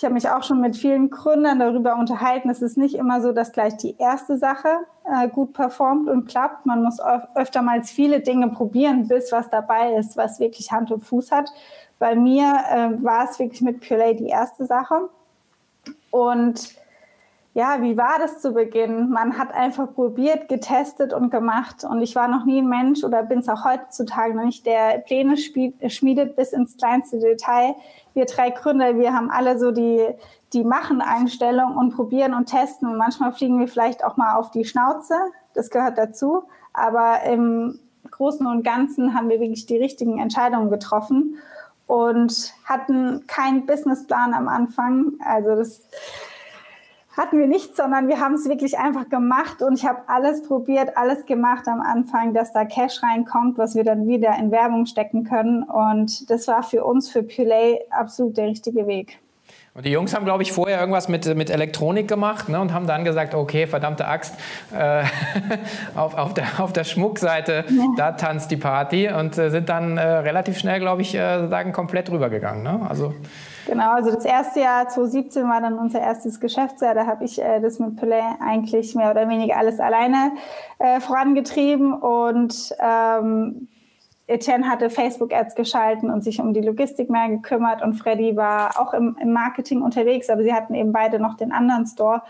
ich 0.00 0.04
habe 0.06 0.14
mich 0.14 0.30
auch 0.30 0.42
schon 0.42 0.62
mit 0.62 0.78
vielen 0.78 1.10
Gründern 1.10 1.58
darüber 1.58 1.96
unterhalten. 1.96 2.48
Es 2.48 2.62
ist 2.62 2.78
nicht 2.78 2.94
immer 2.94 3.20
so, 3.20 3.32
dass 3.32 3.52
gleich 3.52 3.76
die 3.76 3.96
erste 3.98 4.38
Sache 4.38 4.68
äh, 5.04 5.28
gut 5.28 5.52
performt 5.52 6.08
und 6.08 6.26
klappt. 6.26 6.64
Man 6.64 6.82
muss 6.82 7.00
öf 7.00 7.24
öftermals 7.34 7.90
viele 7.90 8.20
Dinge 8.20 8.48
probieren, 8.48 9.08
bis 9.08 9.30
was 9.30 9.50
dabei 9.50 9.92
ist, 9.96 10.16
was 10.16 10.40
wirklich 10.40 10.72
Hand 10.72 10.90
und 10.90 11.02
Fuß 11.02 11.30
hat. 11.30 11.52
Bei 11.98 12.14
mir 12.14 12.44
äh, 12.70 13.04
war 13.04 13.28
es 13.28 13.38
wirklich 13.38 13.60
mit 13.60 13.86
Purelay 13.86 14.16
die 14.16 14.28
erste 14.28 14.64
Sache. 14.64 15.10
Und 16.10 16.74
ja, 17.52 17.82
wie 17.82 17.98
war 17.98 18.18
das 18.18 18.40
zu 18.40 18.52
Beginn? 18.52 19.10
Man 19.10 19.36
hat 19.36 19.52
einfach 19.52 19.92
probiert, 19.92 20.48
getestet 20.48 21.12
und 21.12 21.30
gemacht. 21.30 21.84
Und 21.84 22.00
ich 22.00 22.14
war 22.14 22.26
noch 22.26 22.46
nie 22.46 22.62
ein 22.62 22.68
Mensch 22.70 23.04
oder 23.04 23.22
bin 23.22 23.40
es 23.40 23.50
auch 23.50 23.66
heutzutage 23.66 24.34
noch 24.34 24.44
nicht, 24.44 24.64
der 24.64 25.00
Pläne 25.00 25.36
schmiedet 25.36 26.36
bis 26.36 26.54
ins 26.54 26.78
kleinste 26.78 27.18
Detail. 27.18 27.74
Wir 28.14 28.26
drei 28.26 28.50
Gründer, 28.50 28.96
wir 28.96 29.12
haben 29.12 29.30
alle 29.30 29.58
so 29.58 29.70
die, 29.70 30.06
die 30.52 30.64
Machen-Einstellung 30.64 31.76
und 31.76 31.94
probieren 31.94 32.34
und 32.34 32.46
testen. 32.46 32.88
Und 32.88 32.96
manchmal 32.96 33.32
fliegen 33.32 33.58
wir 33.58 33.68
vielleicht 33.68 34.04
auch 34.04 34.16
mal 34.16 34.36
auf 34.36 34.50
die 34.50 34.64
Schnauze. 34.64 35.14
Das 35.54 35.70
gehört 35.70 35.98
dazu. 35.98 36.44
Aber 36.72 37.22
im 37.24 37.78
Großen 38.10 38.46
und 38.46 38.62
Ganzen 38.62 39.14
haben 39.14 39.28
wir 39.28 39.40
wirklich 39.40 39.66
die 39.66 39.76
richtigen 39.76 40.18
Entscheidungen 40.18 40.70
getroffen 40.70 41.36
und 41.86 42.54
hatten 42.64 43.26
keinen 43.26 43.66
Businessplan 43.66 44.32
am 44.34 44.48
Anfang. 44.48 45.14
Also 45.24 45.56
das 45.56 45.88
hatten 47.16 47.38
wir 47.38 47.46
nicht, 47.46 47.76
sondern 47.76 48.08
wir 48.08 48.20
haben 48.20 48.34
es 48.34 48.48
wirklich 48.48 48.78
einfach 48.78 49.08
gemacht 49.08 49.62
und 49.62 49.74
ich 49.74 49.86
habe 49.86 50.02
alles 50.06 50.42
probiert, 50.42 50.96
alles 50.96 51.26
gemacht 51.26 51.66
am 51.66 51.80
Anfang, 51.80 52.34
dass 52.34 52.52
da 52.52 52.64
Cash 52.64 53.02
reinkommt, 53.02 53.58
was 53.58 53.74
wir 53.74 53.84
dann 53.84 54.06
wieder 54.06 54.36
in 54.38 54.50
Werbung 54.50 54.86
stecken 54.86 55.24
können. 55.24 55.64
Und 55.64 56.30
das 56.30 56.46
war 56.48 56.62
für 56.62 56.84
uns, 56.84 57.10
für 57.10 57.22
Pulay, 57.22 57.80
absolut 57.90 58.36
der 58.36 58.46
richtige 58.46 58.86
Weg. 58.86 59.20
Und 59.74 59.86
die 59.86 59.90
Jungs 59.90 60.14
haben, 60.14 60.24
glaube 60.24 60.42
ich, 60.42 60.52
vorher 60.52 60.80
irgendwas 60.80 61.08
mit, 61.08 61.32
mit 61.36 61.48
Elektronik 61.48 62.08
gemacht 62.08 62.48
ne, 62.48 62.60
und 62.60 62.74
haben 62.74 62.88
dann 62.88 63.04
gesagt, 63.04 63.34
okay, 63.34 63.68
verdammte 63.68 64.08
Axt, 64.08 64.34
äh, 64.76 65.04
auf, 65.94 66.16
auf, 66.18 66.34
der, 66.34 66.46
auf 66.58 66.72
der 66.72 66.84
Schmuckseite, 66.84 67.64
ja. 67.68 67.84
da 67.96 68.12
tanzt 68.12 68.50
die 68.50 68.56
Party 68.56 69.08
und 69.12 69.38
äh, 69.38 69.50
sind 69.50 69.68
dann 69.68 69.96
äh, 69.96 70.02
relativ 70.02 70.58
schnell, 70.58 70.80
glaube 70.80 71.02
ich, 71.02 71.14
äh, 71.14 71.46
sagen, 71.48 71.72
komplett 71.72 72.10
rübergegangen. 72.10 72.64
Ne? 72.64 72.86
Also 72.88 73.14
Genau, 73.66 73.92
also 73.92 74.10
das 74.10 74.24
erste 74.24 74.60
Jahr 74.60 74.88
2017 74.88 75.48
war 75.48 75.60
dann 75.60 75.78
unser 75.78 76.00
erstes 76.00 76.40
Geschäftsjahr. 76.40 76.94
Da 76.94 77.06
habe 77.06 77.24
ich 77.24 77.40
äh, 77.40 77.60
das 77.60 77.78
mit 77.78 78.00
Pelé 78.00 78.20
eigentlich 78.40 78.96
mehr 78.96 79.12
oder 79.12 79.28
weniger 79.28 79.56
alles 79.56 79.78
alleine 79.78 80.32
äh, 80.80 80.98
vorangetrieben 80.98 81.92
und 81.92 82.74
ähm, 82.80 83.68
Etienne 84.30 84.68
hatte 84.68 84.90
Facebook-Ads 84.90 85.54
geschalten 85.54 86.10
und 86.10 86.22
sich 86.22 86.40
um 86.40 86.54
die 86.54 86.60
Logistik 86.60 87.10
mehr 87.10 87.28
gekümmert 87.28 87.82
und 87.82 87.94
Freddy 87.94 88.36
war 88.36 88.80
auch 88.80 88.94
im, 88.94 89.16
im, 89.20 89.32
Marketing 89.32 89.82
unterwegs, 89.82 90.30
aber 90.30 90.42
sie 90.42 90.54
hatten 90.54 90.74
eben 90.74 90.92
beide 90.92 91.18
noch 91.18 91.36
den 91.36 91.52
anderen 91.52 91.86
Store. 91.86 92.22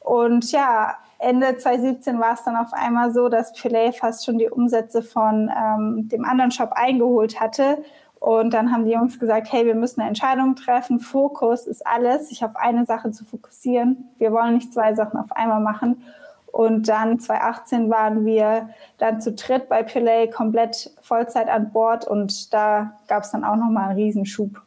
Und 0.00 0.50
ja, 0.50 0.96
Ende 1.18 1.56
2017 1.56 2.18
war 2.18 2.34
es 2.34 2.42
dann 2.42 2.56
auf 2.56 2.72
einmal 2.72 3.12
so, 3.12 3.28
dass 3.28 3.54
Pelé 3.54 3.92
fast 3.92 4.24
schon 4.24 4.38
die 4.38 4.48
Umsätze 4.48 5.02
von 5.02 5.50
ähm, 5.56 6.08
dem 6.08 6.24
anderen 6.24 6.50
Shop 6.50 6.72
eingeholt 6.72 7.40
hatte 7.40 7.78
und 8.22 8.54
dann 8.54 8.70
haben 8.70 8.84
die 8.84 8.92
Jungs 8.92 9.18
gesagt, 9.18 9.52
hey, 9.52 9.66
wir 9.66 9.74
müssen 9.74 10.00
eine 10.00 10.08
Entscheidung 10.08 10.54
treffen. 10.54 11.00
Fokus 11.00 11.66
ist 11.66 11.84
alles, 11.84 12.28
sich 12.28 12.44
auf 12.44 12.54
eine 12.54 12.86
Sache 12.86 13.10
zu 13.10 13.24
fokussieren. 13.24 14.10
Wir 14.16 14.30
wollen 14.30 14.54
nicht 14.54 14.72
zwei 14.72 14.94
Sachen 14.94 15.18
auf 15.18 15.32
einmal 15.32 15.58
machen. 15.58 16.04
Und 16.52 16.88
dann 16.88 17.18
2018 17.18 17.90
waren 17.90 18.26
wir 18.26 18.68
dann 18.98 19.20
zu 19.22 19.32
dritt 19.32 19.70
bei 19.70 19.82
Pillay 19.82 20.28
komplett 20.28 20.90
Vollzeit 21.00 21.48
an 21.48 21.72
Bord 21.72 22.06
und 22.06 22.52
da 22.52 22.98
gab 23.08 23.24
es 23.24 23.30
dann 23.30 23.42
auch 23.42 23.56
nochmal 23.56 23.88
einen 23.88 23.98
Riesenschub. 23.98 24.60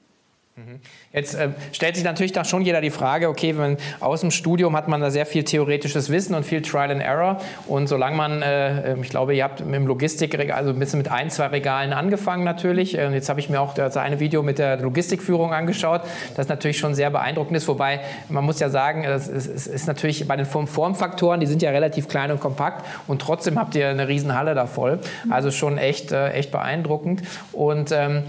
Mhm. 0.57 0.79
Jetzt 1.11 1.35
äh, 1.35 1.49
stellt 1.73 1.95
sich 1.95 2.05
natürlich 2.05 2.31
da 2.31 2.45
schon 2.45 2.61
jeder 2.61 2.79
die 2.79 2.89
Frage, 2.89 3.27
okay, 3.27 3.57
wenn 3.57 3.75
aus 3.99 4.21
dem 4.21 4.31
Studium 4.31 4.73
hat 4.77 4.87
man 4.87 5.01
da 5.01 5.11
sehr 5.11 5.25
viel 5.25 5.43
theoretisches 5.43 6.09
Wissen 6.09 6.33
und 6.33 6.45
viel 6.45 6.61
Trial 6.61 6.91
and 6.91 7.01
Error 7.01 7.41
und 7.67 7.87
solange 7.87 8.15
man, 8.15 8.41
äh, 8.41 8.93
ähm, 8.93 9.03
ich 9.03 9.09
glaube, 9.09 9.35
ihr 9.35 9.43
habt 9.43 9.59
im 9.59 9.85
Logistikregal, 9.85 10.57
also 10.57 10.69
ein 10.69 10.79
bisschen 10.79 10.99
mit 10.99 11.11
ein, 11.11 11.29
zwei 11.29 11.47
Regalen 11.47 11.91
angefangen 11.91 12.45
natürlich. 12.45 12.97
Äh, 12.97 13.11
jetzt 13.13 13.27
habe 13.27 13.41
ich 13.41 13.49
mir 13.49 13.59
auch 13.59 13.73
das 13.73 13.97
eine 13.97 14.21
Video 14.21 14.43
mit 14.43 14.57
der 14.57 14.77
Logistikführung 14.77 15.51
angeschaut, 15.51 16.03
das 16.37 16.47
natürlich 16.47 16.77
schon 16.77 16.95
sehr 16.95 17.09
beeindruckend 17.09 17.57
ist, 17.57 17.67
wobei 17.67 17.99
man 18.29 18.45
muss 18.45 18.61
ja 18.61 18.69
sagen, 18.69 19.03
es 19.03 19.27
ist, 19.27 19.67
ist, 19.67 19.87
natürlich 19.87 20.25
bei 20.25 20.37
den 20.37 20.45
Formfaktoren, 20.45 21.41
die 21.41 21.47
sind 21.47 21.63
ja 21.63 21.71
relativ 21.71 22.07
klein 22.07 22.31
und 22.31 22.39
kompakt 22.39 22.85
und 23.07 23.21
trotzdem 23.21 23.59
habt 23.59 23.75
ihr 23.75 23.89
eine 23.89 24.07
riesen 24.07 24.33
Halle 24.33 24.55
da 24.55 24.67
voll. 24.67 24.99
Also 25.29 25.51
schon 25.51 25.77
echt, 25.77 26.13
äh, 26.13 26.29
echt 26.29 26.51
beeindruckend 26.51 27.23
und 27.51 27.91
ähm, 27.91 28.23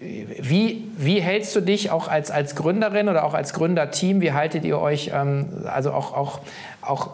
wie, 0.00 0.84
wie 0.96 1.20
hältst 1.20 1.54
du 1.56 1.60
dich 1.60 1.90
auch 1.90 2.08
als, 2.08 2.30
als 2.30 2.54
Gründerin 2.54 3.08
oder 3.08 3.24
auch 3.24 3.34
als 3.34 3.52
Gründerteam? 3.52 4.20
Wie 4.20 4.32
haltet 4.32 4.64
ihr 4.64 4.78
euch 4.78 5.10
ähm, 5.14 5.46
also 5.66 5.92
auch, 5.92 6.12
auch, 6.12 6.40
auch 6.82 7.10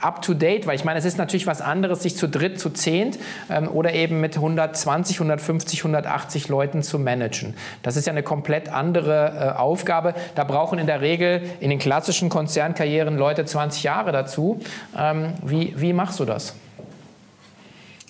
up 0.00 0.22
to 0.22 0.34
date? 0.34 0.66
Weil 0.66 0.74
ich 0.74 0.84
meine, 0.84 0.98
es 0.98 1.04
ist 1.04 1.18
natürlich 1.18 1.46
was 1.46 1.60
anderes, 1.60 2.02
sich 2.02 2.16
zu 2.16 2.28
dritt, 2.28 2.58
zu 2.58 2.70
zehnt 2.70 3.18
ähm, 3.50 3.68
oder 3.68 3.92
eben 3.92 4.20
mit 4.20 4.36
120, 4.36 5.16
150, 5.16 5.80
180 5.80 6.48
Leuten 6.48 6.82
zu 6.82 6.98
managen. 6.98 7.54
Das 7.82 7.96
ist 7.96 8.06
ja 8.06 8.12
eine 8.12 8.22
komplett 8.22 8.68
andere 8.68 9.54
äh, 9.56 9.58
Aufgabe. 9.58 10.14
Da 10.34 10.44
brauchen 10.44 10.78
in 10.78 10.86
der 10.86 11.00
Regel 11.00 11.42
in 11.60 11.70
den 11.70 11.78
klassischen 11.78 12.30
Konzernkarrieren 12.30 13.16
Leute 13.16 13.44
20 13.44 13.84
Jahre 13.84 14.12
dazu. 14.12 14.60
Ähm, 14.96 15.34
wie, 15.44 15.74
wie 15.76 15.92
machst 15.92 16.18
du 16.18 16.24
das? 16.24 16.54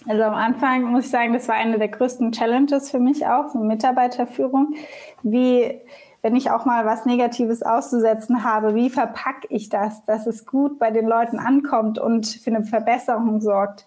Also 0.09 0.23
am 0.23 0.35
Anfang 0.35 0.85
muss 0.85 1.05
ich 1.05 1.11
sagen, 1.11 1.35
das 1.35 1.49
war 1.49 1.57
eine 1.57 1.79
der 1.79 1.89
größten 1.89 2.33
Challenges 2.33 2.91
für 2.91 2.99
mich 2.99 3.27
auch, 3.27 3.49
so 3.49 3.59
Mitarbeiterführung. 3.59 4.75
Wie, 5.23 5.83
wenn 6.23 6.35
ich 6.35 6.51
auch 6.51 6.65
mal 6.65 6.87
was 6.87 7.05
Negatives 7.05 7.63
auszusetzen 7.63 8.43
habe, 8.43 8.75
wie 8.75 8.89
verpacke 8.89 9.47
ich 9.51 9.69
das, 9.69 10.03
dass 10.07 10.27
es 10.27 10.47
gut 10.47 10.79
bei 10.79 10.91
den 10.91 11.07
Leuten 11.07 11.39
ankommt 11.39 11.99
und 11.99 12.27
für 12.27 12.49
eine 12.49 12.65
Verbesserung 12.65 13.43
sorgt? 13.43 13.85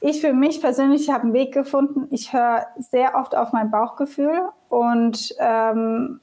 Ich 0.00 0.20
für 0.20 0.32
mich 0.32 0.60
persönlich 0.60 1.08
habe 1.08 1.24
einen 1.24 1.34
Weg 1.34 1.54
gefunden. 1.54 2.08
Ich 2.10 2.32
höre 2.32 2.66
sehr 2.76 3.14
oft 3.14 3.36
auf 3.36 3.52
mein 3.52 3.70
Bauchgefühl 3.70 4.40
und 4.68 5.36
ähm, 5.38 6.18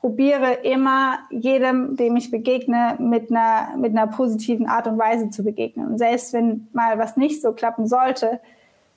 probiere 0.00 0.54
immer 0.62 1.18
jedem, 1.30 1.96
dem 1.96 2.16
ich 2.16 2.30
begegne, 2.30 2.96
mit 2.98 3.30
einer, 3.30 3.76
mit 3.76 3.96
einer 3.96 4.06
positiven 4.06 4.66
Art 4.66 4.86
und 4.86 4.98
Weise 4.98 5.30
zu 5.30 5.44
begegnen. 5.44 5.88
Und 5.88 5.98
selbst 5.98 6.32
wenn 6.32 6.68
mal 6.72 6.98
was 6.98 7.16
nicht 7.16 7.42
so 7.42 7.52
klappen 7.52 7.86
sollte, 7.86 8.40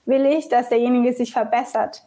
will 0.05 0.25
ich, 0.25 0.49
dass 0.49 0.69
derjenige 0.69 1.13
sich 1.13 1.33
verbessert. 1.33 2.03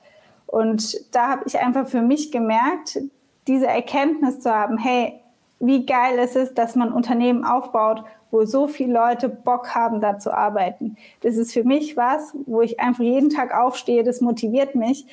Und 0.47 1.15
da 1.15 1.29
habe 1.29 1.43
ich 1.47 1.59
einfach 1.59 1.87
für 1.87 2.03
mich 2.03 2.33
gemerkt, 2.33 2.99
diese 3.47 3.67
Erkenntnis 3.67 4.41
zu 4.41 4.51
haben, 4.51 4.79
hey, 4.79 5.21
wie 5.61 5.87
geil 5.87 6.19
ist 6.19 6.37
es, 6.37 6.55
dass 6.55 6.75
man 6.75 6.93
Unternehmen 6.93 7.45
aufbaut, 7.45 8.05
wo 8.31 8.45
so 8.45 8.67
viele 8.67 8.93
Leute 8.93 9.29
Bock 9.29 9.75
haben, 9.75 10.01
da 10.01 10.19
zu 10.19 10.33
arbeiten. 10.33 10.97
Das 11.21 11.37
ist 11.37 11.53
für 11.53 11.65
mich 11.65 11.97
was, 11.97 12.35
wo 12.47 12.61
ich 12.61 12.81
einfach 12.81 13.05
jeden 13.05 13.31
Tag 13.31 13.55
aufstehe, 13.55 14.05
das 14.05 14.21
motiviert 14.21 14.75
mich, 14.75 15.07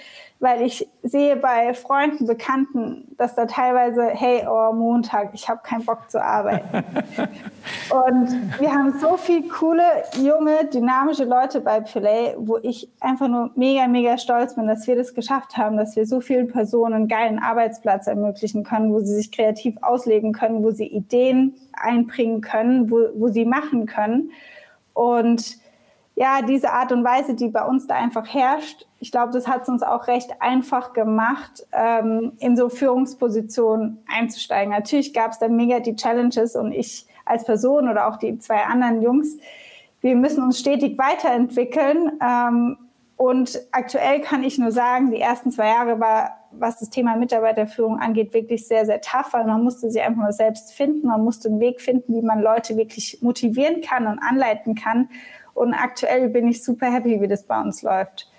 weil 0.44 0.64
ich 0.64 0.86
sehe 1.04 1.38
bei 1.38 1.74
Freunden, 1.74 2.28
Bekannten, 2.28 3.16
dass 3.18 3.34
da 3.34 3.46
teilweise, 3.46 4.08
hey, 4.08 4.46
oh, 4.46 4.74
Montag, 4.74 5.30
ich 5.32 5.48
habe 5.48 5.62
keinen 5.64 5.86
Bock 5.86 6.12
zu 6.12 6.22
arbeiten. 6.22 6.68
und 7.90 8.60
wir 8.60 8.74
haben 8.74 9.00
so 9.00 9.16
viele 9.16 9.48
coole, 9.48 9.86
junge, 10.22 10.66
dynamische 10.66 11.24
Leute 11.24 11.62
bei 11.62 11.80
Play, 11.80 12.36
wo 12.38 12.58
ich 12.58 12.90
einfach 13.00 13.30
nur 13.30 13.52
mega, 13.56 13.88
mega 13.88 14.18
stolz 14.18 14.56
bin, 14.56 14.68
dass 14.68 14.86
wir 14.86 14.98
das 14.98 15.14
geschafft 15.14 15.56
haben, 15.56 15.78
dass 15.78 15.96
wir 15.96 16.06
so 16.06 16.20
vielen 16.20 16.50
Personen 16.50 16.94
einen 16.94 17.08
geilen 17.08 17.40
Arbeitsplatz 17.40 18.08
ermöglichen 18.08 18.66
können, 18.66 18.92
wo 18.92 19.00
sie 19.00 19.16
sich 19.16 19.32
kreativ 19.32 19.78
auslegen 19.82 20.34
können, 20.34 20.62
wo 20.62 20.72
sie 20.72 20.88
Ideen 20.88 21.56
einbringen 21.72 22.42
können, 22.42 22.92
wo, 22.92 22.98
wo 23.16 23.30
sie 23.30 23.46
machen 23.46 23.86
können. 23.86 24.32
Und 24.92 25.64
ja, 26.16 26.42
diese 26.42 26.72
Art 26.74 26.92
und 26.92 27.06
Weise, 27.06 27.34
die 27.34 27.48
bei 27.48 27.64
uns 27.64 27.88
da 27.88 27.96
einfach 27.96 28.28
herrscht, 28.28 28.86
ich 29.04 29.12
glaube, 29.12 29.34
das 29.34 29.48
hat 29.48 29.64
es 29.64 29.70
uns 29.70 29.84
auch 29.84 30.08
recht 30.08 30.42
einfach 30.42 30.94
gemacht, 30.94 31.68
ähm, 31.72 32.32
in 32.40 32.56
so 32.56 32.70
Führungspositionen 32.70 34.04
einzusteigen. 34.08 34.72
Natürlich 34.72 35.14
gab 35.14 35.32
es 35.32 35.40
da 35.40 35.48
mega 35.48 35.80
die 35.80 35.96
Challenges 35.96 36.56
und 36.56 36.72
ich 36.72 37.06
als 37.26 37.44
Person 37.46 37.90
oder 37.90 38.08
auch 38.08 38.18
die 38.18 38.40
zwei 38.40 38.64
anderen 38.64 39.02
Jungs, 39.02 39.38
wir 40.02 40.16
müssen 40.16 40.44
uns 40.44 40.60
stetig 40.60 40.98
weiterentwickeln. 40.98 42.14
Ähm, 42.22 42.78
Und 43.16 43.62
aktuell 43.72 44.22
kann 44.22 44.44
ich 44.44 44.58
nur 44.58 44.72
sagen, 44.72 45.12
die 45.12 45.22
ersten 45.22 45.52
zwei 45.52 45.68
Jahre 45.68 46.00
war, 46.00 46.32
was 46.52 46.80
das 46.80 46.90
Thema 46.90 47.16
Mitarbeiterführung 47.16 48.00
angeht, 48.00 48.34
wirklich 48.34 48.68
sehr, 48.68 48.86
sehr 48.86 49.02
tough, 49.02 49.34
weil 49.34 49.46
man 49.46 49.64
musste 49.64 49.90
sie 49.92 50.02
einfach 50.02 50.22
mal 50.22 50.34
selbst 50.34 50.74
finden. 50.74 51.08
Man 51.08 51.24
musste 51.24 51.48
einen 51.48 51.60
Weg 51.60 51.80
finden, 51.80 52.16
wie 52.16 52.22
man 52.22 52.42
Leute 52.42 52.76
wirklich 52.76 53.20
motivieren 53.22 53.82
kann 53.82 54.08
und 54.08 54.20
anleiten 54.20 54.76
kann. 54.76 55.10
Und 55.54 55.74
aktuell 55.74 56.30
bin 56.30 56.48
ich 56.48 56.64
super 56.64 56.92
happy, 56.92 57.22
wie 57.22 57.28
das 57.28 57.44
bei 57.44 57.62
uns 57.62 57.84
läuft. 57.84 58.30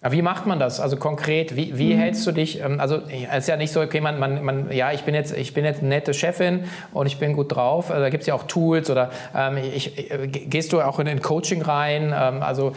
Wie 0.00 0.22
macht 0.22 0.46
man 0.46 0.60
das? 0.60 0.78
Also 0.78 0.96
konkret, 0.96 1.56
wie, 1.56 1.76
wie 1.76 1.94
mhm. 1.94 1.98
hältst 1.98 2.24
du 2.24 2.30
dich? 2.30 2.60
Ähm, 2.60 2.78
also 2.78 3.00
es 3.32 3.38
ist 3.38 3.48
ja 3.48 3.56
nicht 3.56 3.72
so, 3.72 3.80
okay, 3.80 4.00
man, 4.00 4.20
man, 4.20 4.44
man, 4.44 4.70
ja, 4.70 4.92
ich 4.92 5.02
bin 5.02 5.12
jetzt, 5.12 5.36
ich 5.36 5.54
bin 5.54 5.64
jetzt 5.64 5.80
eine 5.80 5.88
nette 5.88 6.14
Chefin 6.14 6.64
und 6.92 7.06
ich 7.06 7.18
bin 7.18 7.32
gut 7.32 7.56
drauf. 7.56 7.90
Also, 7.90 8.02
da 8.02 8.08
gibt 8.08 8.20
es 8.20 8.28
ja 8.28 8.34
auch 8.34 8.44
Tools 8.44 8.90
oder 8.90 9.10
ähm, 9.34 9.56
ich, 9.56 10.10
äh, 10.10 10.28
gehst 10.28 10.72
du 10.72 10.80
auch 10.82 11.00
in 11.00 11.08
ein 11.08 11.20
Coaching 11.20 11.62
rein? 11.62 12.14
Ähm, 12.16 12.42
also 12.42 12.74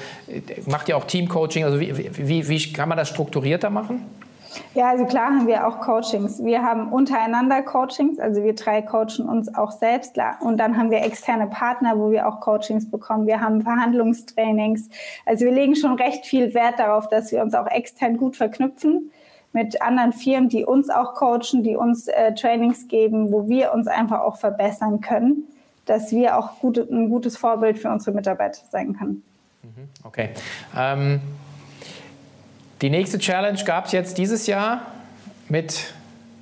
macht 0.66 0.90
ihr 0.90 0.98
auch 0.98 1.06
Teamcoaching? 1.06 1.64
Also 1.64 1.80
wie, 1.80 1.96
wie, 1.96 2.48
wie 2.48 2.74
kann 2.74 2.90
man 2.90 2.98
das 2.98 3.10
strukturierter 3.10 3.70
machen? 3.70 4.04
Ja, 4.74 4.90
also 4.90 5.06
klar 5.06 5.28
haben 5.28 5.48
wir 5.48 5.68
auch 5.68 5.80
Coachings. 5.80 6.44
Wir 6.44 6.62
haben 6.62 6.92
untereinander 6.92 7.62
Coachings, 7.62 8.20
also 8.20 8.44
wir 8.44 8.56
drei 8.56 8.82
coachen 8.82 9.28
uns 9.28 9.54
auch 9.54 9.72
selbst. 9.72 10.18
Und 10.42 10.58
dann 10.58 10.78
haben 10.78 10.92
wir 10.92 11.04
externe 11.04 11.48
Partner, 11.48 11.98
wo 11.98 12.12
wir 12.12 12.28
auch 12.28 12.40
Coachings 12.40 12.90
bekommen. 12.90 13.28
Wir 13.28 13.42
haben 13.42 13.62
Verhandlungstrainings. 13.62 14.90
Also 15.26 15.46
wir 15.46 15.52
legen 15.52 15.76
schon 15.76 15.96
recht 15.96 16.26
viel 16.26 16.54
Wert 16.54 16.80
darauf, 16.80 17.08
dass 17.10 17.32
wir 17.32 17.42
uns 17.42 17.54
auch 17.54 17.68
extern 17.68 18.18
gut 18.18 18.36
verknüpfen 18.36 19.12
mit 19.54 19.82
anderen 19.82 20.14
Firmen, 20.14 20.50
die 20.50 20.64
uns 20.66 20.90
auch 20.90 21.14
coachen, 21.14 21.64
die 21.64 21.76
uns 21.76 22.08
äh, 22.08 22.34
Trainings 22.34 22.88
geben, 22.88 23.32
wo 23.32 23.50
wir 23.50 23.74
uns 23.74 23.88
einfach 23.88 24.22
auch 24.22 24.38
verbessern 24.38 25.02
können, 25.02 25.44
dass 25.86 26.12
wir 26.12 26.38
auch 26.38 26.60
gut, 26.60 26.78
ein 26.78 27.10
gutes 27.10 27.38
Vorbild 27.38 27.80
für 27.80 27.90
unsere 27.90 28.16
Mitarbeiter 28.16 28.62
sein 28.70 28.98
können. 28.98 29.24
Mhm, 29.64 29.90
okay. 30.06 30.30
Ähm 30.78 31.20
die 32.82 32.90
nächste 32.90 33.20
Challenge 33.20 33.60
gab 33.64 33.86
es 33.86 33.92
jetzt 33.92 34.18
dieses 34.18 34.48
Jahr 34.48 34.82
mit 35.50 35.94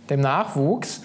dem 0.10 0.22
Nachwuchs. 0.22 1.02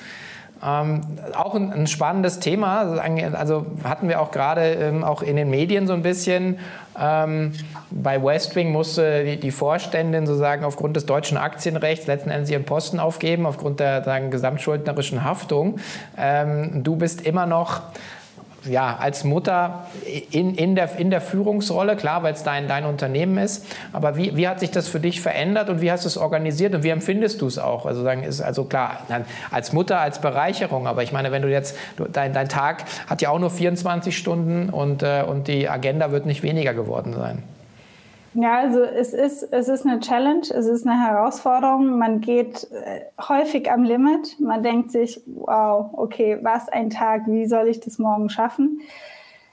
Ähm, 0.64 1.03
auch 1.35 1.55
ein, 1.55 1.73
ein, 1.73 1.87
spannendes 1.87 2.40
Thema. 2.40 2.99
Also 3.35 3.66
hatten 3.85 4.09
wir 4.09 4.20
auch 4.20 4.31
gerade 4.31 4.62
ähm, 4.62 5.05
auch 5.05 5.23
in 5.23 5.37
den 5.37 5.51
Medien 5.51 5.87
so 5.87 5.92
ein 5.92 6.03
bisschen. 6.03 6.59
Ähm, 6.99 7.53
bei 7.90 8.23
Westwing 8.23 8.73
musste 8.73 9.25
die, 9.25 9.38
die, 9.38 9.51
Vorständin 9.51 10.27
sozusagen 10.27 10.64
aufgrund 10.64 10.97
des 10.97 11.05
deutschen 11.05 11.37
Aktienrechts 11.37 12.07
letzten 12.07 12.31
Endes 12.31 12.49
ihren 12.51 12.64
Posten 12.64 12.99
aufgeben, 12.99 13.44
aufgrund 13.44 13.81
der 13.81 14.05
sagen, 14.05 14.31
gesamtschuldnerischen 14.31 15.23
Haftung. 15.23 15.81
Ähm, 16.16 16.83
du 16.83 16.97
bist 16.97 17.20
immer 17.23 17.44
noch 17.44 17.83
ja, 18.64 18.96
als 18.96 19.24
Mutter 19.24 19.87
in, 20.31 20.55
in, 20.55 20.74
der, 20.74 20.98
in 20.98 21.11
der 21.11 21.20
Führungsrolle, 21.20 21.96
klar, 21.96 22.22
weil 22.22 22.35
es 22.35 22.42
dein, 22.42 22.68
dein 22.68 22.85
Unternehmen 22.85 23.38
ist. 23.38 23.66
Aber 23.92 24.16
wie, 24.16 24.37
wie 24.37 24.48
hat 24.48 24.61
sich 24.61 24.70
das 24.70 24.88
für 24.88 25.00
dich 25.00 25.20
verändert 25.20 25.68
und 25.70 25.81
wie 25.81 25.90
hast 25.90 26.05
du 26.05 26.09
es 26.09 26.16
organisiert 26.16 26.74
und 26.74 26.83
wie 26.83 26.90
empfindest 26.90 27.40
du 27.40 27.46
es 27.46 27.59
auch? 27.59 27.87
Also, 27.87 28.03
sagen, 28.03 28.22
ist 28.22 28.40
also 28.40 28.64
klar, 28.64 28.98
als 29.50 29.72
Mutter, 29.72 30.00
als 30.00 30.20
Bereicherung, 30.20 30.87
aber 30.87 31.03
ich 31.03 31.12
meine, 31.12 31.33
wenn 31.33 31.42
du 31.42 31.50
jetzt, 31.50 31.77
dein, 32.12 32.33
dein 32.33 32.48
Tag 32.48 32.85
hat 33.07 33.22
ja 33.22 33.31
auch 33.31 33.38
nur 33.38 33.50
24 33.50 34.16
Stunden 34.16 34.70
und, 34.70 35.03
äh, 35.03 35.24
und 35.27 35.48
die 35.48 35.68
Agenda 35.68 36.11
wird 36.11 36.27
nicht 36.27 36.42
weniger 36.42 36.74
geworden 36.74 37.14
sein. 37.14 37.42
Ja, 38.35 38.59
also 38.59 38.83
es 38.83 39.12
ist, 39.14 39.44
es 39.53 39.68
ist 39.68 39.87
eine 39.87 40.01
Challenge, 40.01 40.42
es 40.42 40.66
ist 40.66 40.87
eine 40.87 41.01
Herausforderung. 41.01 41.99
Man 41.99 42.20
geht 42.20 42.68
äh, 42.73 43.03
häufig 43.29 43.70
am 43.70 43.85
Limit. 43.85 44.40
Man 44.40 44.62
denkt 44.64 44.90
sich, 44.90 45.20
wow, 45.27 45.90
okay, 45.92 46.38
was 46.42 46.68
ein 46.68 46.90
Tag, 46.90 47.23
wie 47.27 47.47
soll 47.47 47.68
ich 47.68 47.79
das 47.79 47.99
morgen 47.99 48.29
schaffen? 48.29 48.81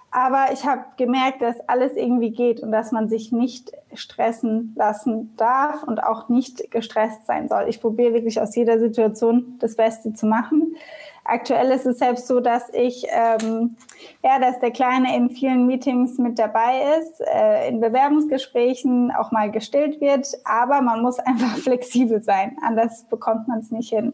Aber 0.09 0.51
ich 0.51 0.65
habe 0.65 0.83
gemerkt, 0.97 1.41
dass 1.41 1.59
alles 1.69 1.95
irgendwie 1.95 2.31
geht 2.31 2.59
und 2.59 2.71
dass 2.71 2.91
man 2.91 3.07
sich 3.07 3.31
nicht 3.31 3.71
stressen 3.93 4.73
lassen 4.75 5.33
darf 5.37 5.83
und 5.83 6.03
auch 6.03 6.27
nicht 6.27 6.69
gestresst 6.71 7.25
sein 7.27 7.47
soll. 7.47 7.65
Ich 7.69 7.79
probiere 7.79 8.13
wirklich 8.13 8.41
aus 8.41 8.55
jeder 8.55 8.79
Situation 8.79 9.57
das 9.59 9.75
Beste 9.75 10.13
zu 10.13 10.25
machen. 10.25 10.75
Aktuell 11.23 11.69
ist 11.71 11.85
es 11.85 11.99
selbst 11.99 12.27
so, 12.27 12.39
dass 12.39 12.69
ich, 12.73 13.05
ähm, 13.09 13.75
ja, 14.23 14.39
dass 14.39 14.59
der 14.59 14.71
Kleine 14.71 15.15
in 15.15 15.29
vielen 15.29 15.67
Meetings 15.67 16.17
mit 16.17 16.39
dabei 16.39 16.81
ist, 16.99 17.21
äh, 17.21 17.69
in 17.69 17.79
Bewerbungsgesprächen 17.79 19.11
auch 19.11 19.31
mal 19.31 19.51
gestillt 19.51 20.01
wird, 20.01 20.27
aber 20.45 20.81
man 20.81 21.01
muss 21.01 21.19
einfach 21.19 21.57
flexibel 21.57 22.21
sein, 22.21 22.57
anders 22.63 23.03
bekommt 23.03 23.47
man 23.47 23.59
es 23.59 23.69
nicht 23.69 23.89
hin. 23.89 24.13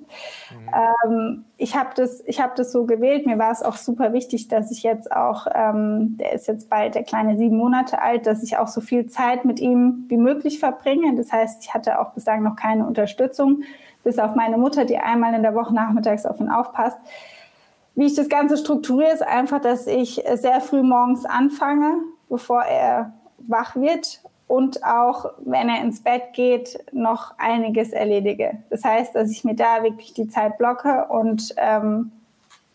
Mhm. 0.52 1.08
Ähm, 1.10 1.46
ich 1.58 1.76
habe 1.76 1.90
das, 1.96 2.24
ich 2.26 2.42
habe 2.42 2.54
das 2.56 2.72
so 2.72 2.86
gewählt. 2.86 3.26
Mir 3.26 3.40
war 3.40 3.52
es 3.52 3.64
auch 3.64 3.78
super 3.78 4.14
wichtig, 4.14 4.48
dass 4.50 4.70
ich 4.70 4.84
jetzt 4.84 5.12
auch, 5.12 5.48
ähm, 5.56 6.18
der 6.18 6.34
ist 6.34 6.48
jetzt 6.48 6.70
bald 6.70 6.94
der 6.94 7.04
kleine 7.04 7.38
sieben 7.38 7.58
Monate 7.58 8.02
alt, 8.02 8.28
dass 8.28 8.44
ich 8.44 8.58
auch 8.58 8.68
so 8.68 8.82
viel 8.82 9.08
Zeit 9.08 9.46
mit 9.46 9.60
ihm 9.60 10.06
wie 10.08 10.18
möglich 10.18 10.60
verbringe. 10.60 11.16
Das 11.16 11.32
heißt, 11.32 11.64
ich 11.64 11.74
hatte 11.74 12.00
auch 12.00 12.12
bislang 12.12 12.44
noch 12.44 12.56
keine 12.56 12.86
Unterstützung 12.86 13.64
bis 14.08 14.20
auf 14.20 14.36
meine 14.36 14.58
Mutter, 14.58 14.86
die 14.86 14.98
einmal 14.98 15.34
in 15.34 15.42
der 15.42 15.54
Woche 15.54 15.76
nachmittags 15.76 16.26
auf 16.26 16.40
ihn 16.40 16.50
aufpasst. 16.50 16.98
Wie 17.94 18.06
ich 18.06 18.16
das 18.16 18.30
Ganze 18.30 18.56
strukturiere, 18.56 19.12
ist 19.12 19.22
einfach, 19.22 19.60
dass 19.60 19.86
ich 19.86 20.24
sehr 20.36 20.62
früh 20.62 20.82
morgens 20.82 21.26
anfange, 21.26 21.98
bevor 22.30 22.62
er 22.62 23.12
wach 23.40 23.76
wird 23.76 24.22
und 24.48 24.82
auch, 24.86 25.26
wenn 25.40 25.68
er 25.68 25.82
ins 25.82 26.04
Bett 26.04 26.32
geht, 26.32 26.80
noch 26.94 27.38
einiges 27.38 27.92
erledige. 27.92 28.60
Das 28.70 28.86
heißt, 28.86 29.14
dass 29.14 29.30
ich 29.30 29.44
mir 29.44 29.56
da 29.56 29.84
wirklich 29.84 30.14
die 30.14 30.30
Zeit 30.30 30.58
blocke 30.58 31.08
und 31.10 31.54
ähm, 31.58 32.14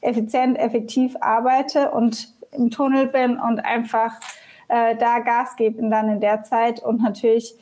effizient, 0.02 0.58
effektiv 0.58 1.16
arbeite 1.22 1.92
und 1.92 2.28
im 2.50 2.70
Tunnel 2.70 3.06
bin 3.06 3.38
und 3.38 3.60
einfach 3.60 4.20
äh, 4.68 4.96
da 4.96 5.20
Gas 5.20 5.56
gebe 5.56 5.88
dann 5.88 6.10
in 6.10 6.20
der 6.20 6.42
Zeit 6.42 6.82
und 6.82 7.00
natürlich 7.00 7.54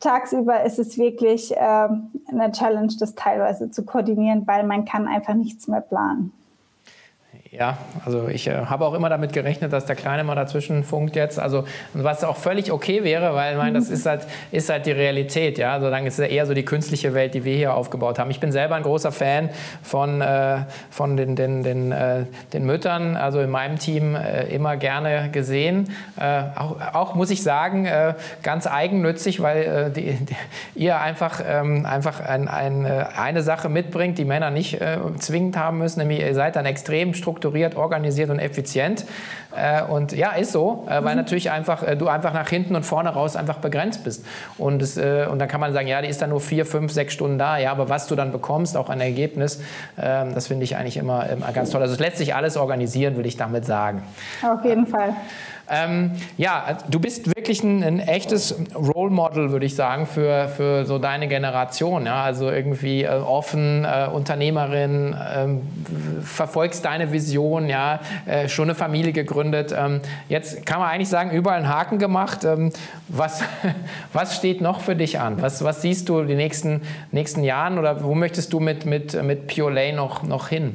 tagsüber 0.00 0.64
ist 0.64 0.78
es 0.78 0.98
wirklich 0.98 1.56
äh, 1.56 1.58
eine 1.58 2.52
Challenge, 2.52 2.92
das 2.98 3.14
teilweise 3.14 3.70
zu 3.70 3.84
koordinieren, 3.84 4.46
weil 4.46 4.64
man 4.64 4.84
kann 4.84 5.08
einfach 5.08 5.34
nichts 5.34 5.68
mehr 5.68 5.80
planen. 5.80 6.32
Ja, 7.58 7.78
also 8.04 8.28
ich 8.28 8.48
äh, 8.48 8.66
habe 8.66 8.84
auch 8.84 8.92
immer 8.92 9.08
damit 9.08 9.32
gerechnet, 9.32 9.72
dass 9.72 9.86
der 9.86 9.96
Kleine 9.96 10.24
mal 10.24 10.34
dazwischen 10.34 10.84
funkt 10.84 11.16
jetzt. 11.16 11.38
Also 11.38 11.64
was 11.94 12.22
auch 12.22 12.36
völlig 12.36 12.70
okay 12.70 13.02
wäre, 13.02 13.34
weil 13.34 13.52
ich 13.52 13.58
meine, 13.58 13.78
das 13.78 13.88
ist 13.88 14.04
halt, 14.04 14.26
ist 14.52 14.68
halt 14.68 14.84
die 14.84 14.92
Realität. 14.92 15.56
Ja, 15.56 15.72
also 15.72 15.88
dann 15.88 16.04
ist 16.04 16.18
es 16.18 16.28
eher 16.28 16.44
so 16.44 16.52
die 16.52 16.66
künstliche 16.66 17.14
Welt, 17.14 17.32
die 17.32 17.44
wir 17.44 17.56
hier 17.56 17.72
aufgebaut 17.72 18.18
haben. 18.18 18.30
Ich 18.30 18.40
bin 18.40 18.52
selber 18.52 18.74
ein 18.74 18.82
großer 18.82 19.10
Fan 19.10 19.48
von, 19.82 20.20
äh, 20.20 20.58
von 20.90 21.16
den, 21.16 21.34
den, 21.34 21.62
den, 21.62 21.92
äh, 21.92 22.24
den 22.52 22.66
Müttern, 22.66 23.16
also 23.16 23.40
in 23.40 23.48
meinem 23.48 23.78
Team 23.78 24.16
äh, 24.16 24.44
immer 24.48 24.76
gerne 24.76 25.30
gesehen. 25.30 25.94
Äh, 26.20 26.42
auch, 26.56 26.76
auch, 26.92 27.14
muss 27.14 27.30
ich 27.30 27.42
sagen, 27.42 27.86
äh, 27.86 28.14
ganz 28.42 28.66
eigennützig, 28.66 29.40
weil 29.40 29.92
die, 29.96 30.12
die, 30.12 30.36
ihr 30.74 31.00
einfach, 31.00 31.40
ähm, 31.46 31.86
einfach 31.86 32.20
ein, 32.20 32.48
ein, 32.48 32.84
eine 32.84 33.40
Sache 33.40 33.70
mitbringt, 33.70 34.18
die 34.18 34.26
Männer 34.26 34.50
nicht 34.50 34.78
zwingend 35.18 35.56
haben 35.56 35.78
müssen, 35.78 36.00
nämlich 36.00 36.20
ihr 36.20 36.34
seid 36.34 36.56
dann 36.56 36.66
extrem 36.66 37.14
strukturiert 37.14 37.45
strukturiert, 37.46 37.76
organisiert 37.76 38.30
und 38.30 38.38
effizient. 38.38 39.04
Äh, 39.56 39.82
und 39.84 40.12
ja, 40.12 40.32
ist 40.32 40.52
so, 40.52 40.86
äh, 40.86 41.02
weil 41.02 41.14
mhm. 41.14 41.22
natürlich 41.22 41.50
einfach 41.50 41.82
äh, 41.82 41.96
du 41.96 42.08
einfach 42.08 42.34
nach 42.34 42.48
hinten 42.48 42.76
und 42.76 42.84
vorne 42.84 43.10
raus 43.10 43.36
einfach 43.36 43.58
begrenzt 43.58 44.04
bist. 44.04 44.24
Und, 44.58 44.82
es, 44.82 44.96
und 44.96 45.38
dann 45.38 45.48
kann 45.48 45.60
man 45.60 45.72
sagen, 45.72 45.88
ja, 45.88 46.02
die 46.02 46.08
ist 46.08 46.20
dann 46.20 46.30
nur 46.30 46.40
vier, 46.40 46.66
fünf, 46.66 46.92
sechs 46.92 47.14
Stunden 47.14 47.38
da. 47.38 47.58
Ja, 47.58 47.70
aber 47.70 47.88
was 47.88 48.06
du 48.06 48.16
dann 48.16 48.32
bekommst, 48.32 48.76
auch 48.76 48.90
ein 48.90 49.00
Ergebnis, 49.00 49.60
ähm, 50.00 50.34
das 50.34 50.48
finde 50.48 50.64
ich 50.64 50.76
eigentlich 50.76 50.96
immer, 50.96 51.28
immer 51.28 51.52
ganz 51.52 51.70
toll. 51.70 51.82
Also 51.82 51.94
es 51.94 52.00
lässt 52.00 52.18
sich 52.18 52.34
alles 52.34 52.56
organisieren, 52.56 53.16
würde 53.16 53.28
ich 53.28 53.36
damit 53.36 53.64
sagen. 53.64 54.02
Auf 54.42 54.64
jeden 54.64 54.86
Fall. 54.86 55.14
Ähm, 55.68 56.12
ja, 56.36 56.78
du 56.88 57.00
bist 57.00 57.34
wirklich 57.34 57.64
ein, 57.64 57.82
ein, 57.82 57.98
echtes 57.98 58.56
Role 58.74 59.10
Model, 59.10 59.50
würde 59.50 59.66
ich 59.66 59.74
sagen, 59.74 60.06
für, 60.06 60.48
für 60.48 60.84
so 60.84 60.98
deine 60.98 61.26
Generation. 61.26 62.06
Ja? 62.06 62.22
Also 62.22 62.50
irgendwie 62.50 63.02
äh, 63.02 63.08
offen, 63.08 63.84
äh, 63.84 64.08
Unternehmerin, 64.12 65.12
äh, 65.12 66.22
verfolgst 66.22 66.84
deine 66.84 67.10
Vision, 67.10 67.25
ja? 67.68 68.00
Äh, 68.26 68.48
schon 68.48 68.64
eine 68.64 68.74
Familie 68.74 69.12
gegründet. 69.12 69.74
Ähm, 69.76 70.00
jetzt 70.28 70.66
kann 70.66 70.80
man 70.80 70.88
eigentlich 70.88 71.08
sagen, 71.08 71.30
überall 71.30 71.58
einen 71.58 71.68
Haken 71.68 71.98
gemacht. 71.98 72.44
Ähm, 72.44 72.72
was, 73.08 73.42
was 74.12 74.36
steht 74.36 74.60
noch 74.60 74.80
für 74.80 74.96
dich 74.96 75.20
an? 75.20 75.40
Was, 75.42 75.64
was 75.64 75.82
siehst 75.82 76.08
du 76.08 76.22
die 76.24 76.34
nächsten, 76.34 76.82
nächsten 77.12 77.42
Jahren 77.42 77.78
oder 77.78 78.02
wo 78.04 78.14
möchtest 78.14 78.52
du 78.52 78.60
mit, 78.60 78.86
mit, 78.86 79.22
mit 79.22 79.46
Pure 79.48 79.72
Lay 79.72 79.92
noch, 79.92 80.22
noch 80.22 80.48
hin? 80.48 80.74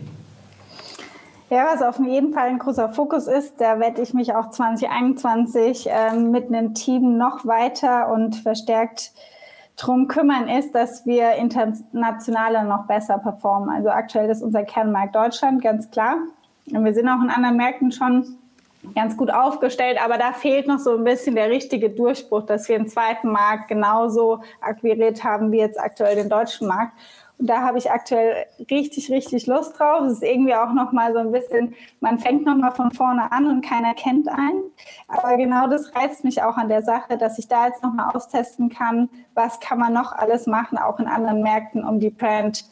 Ja, 1.52 1.66
was 1.74 1.82
auf 1.82 2.00
jeden 2.00 2.34
Fall 2.34 2.48
ein 2.48 2.60
großer 2.60 2.88
Fokus 2.88 3.28
ist, 3.28 3.60
da 3.60 3.78
werde 3.78 4.02
ich 4.02 4.14
mich 4.14 4.34
auch 4.34 4.52
2021 4.52 5.90
äh, 5.90 6.16
mit 6.16 6.48
einem 6.48 6.74
Team 6.74 7.18
noch 7.18 7.46
weiter 7.46 8.10
und 8.10 8.38
verstärkt 8.38 9.12
drum 9.76 10.08
kümmern, 10.08 10.48
ist, 10.48 10.74
dass 10.74 11.06
wir 11.06 11.34
international 11.34 12.66
noch 12.66 12.86
besser 12.86 13.18
performen. 13.18 13.70
Also 13.70 13.90
aktuell 13.90 14.30
ist 14.30 14.42
unser 14.42 14.64
Kernmarkt 14.64 15.14
Deutschland, 15.14 15.62
ganz 15.62 15.92
klar. 15.92 16.16
Und 16.68 16.86
wir 16.86 16.94
sind 16.94 17.08
auch 17.08 17.22
in 17.22 17.30
anderen 17.30 17.58
Märkten 17.58 17.92
schon 17.92 18.38
ganz 18.96 19.16
gut 19.16 19.32
aufgestellt, 19.32 20.00
aber 20.04 20.18
da 20.18 20.34
fehlt 20.34 20.68
noch 20.68 20.80
so 20.80 20.98
ein 20.98 21.04
bisschen 21.04 21.36
der 21.36 21.50
richtige 21.50 21.90
Durchbruch, 21.90 22.46
dass 22.46 22.68
wir 22.68 22.76
einen 22.76 22.88
zweiten 22.88 23.32
Markt 23.32 23.68
genauso 23.68 24.42
akquiriert 24.60 25.24
haben 25.24 25.52
wie 25.52 25.60
jetzt 25.60 25.80
aktuell 25.80 26.16
den 26.16 26.30
deutschen 26.30 26.68
Markt. 26.68 26.94
da 27.44 27.62
habe 27.62 27.80
ich 27.80 27.90
aktuell 27.90 28.46
richtig, 28.70 29.10
richtig 29.10 29.48
Lust 29.48 29.80
drauf. 29.80 30.02
Es 30.06 30.14
ist 30.14 30.24
irgendwie 30.24 30.54
auch 30.54 30.74
nochmal 30.74 31.12
so 31.12 31.20
ein 31.20 31.32
bisschen, 31.32 31.74
man 32.00 32.20
fängt 32.20 32.46
nochmal 32.46 32.72
von 32.72 32.92
vorne 32.92 33.32
an 33.32 33.48
und 33.48 33.66
keiner 33.66 33.96
kennt 33.96 34.30
einen. 34.30 34.62
Aber 35.08 35.38
genau 35.38 35.68
das 35.68 35.96
reizt 35.96 36.24
mich 36.24 36.44
auch 36.44 36.56
an 36.58 36.70
der 36.70 36.84
Sache, 36.84 37.18
dass 37.18 37.40
ich 37.40 37.48
da 37.48 37.68
jetzt 37.68 37.82
nochmal 37.82 38.16
austesten 38.16 38.70
kann, 38.70 39.10
was 39.34 39.60
kann 39.60 39.80
man 39.80 39.94
noch 39.94 40.12
alles 40.12 40.46
machen, 40.46 40.78
auch 40.78 41.00
in 41.00 41.08
anderen 41.08 41.42
Märkten, 41.42 41.84
um 41.84 42.00
die 42.00 42.12
Brand 42.12 42.66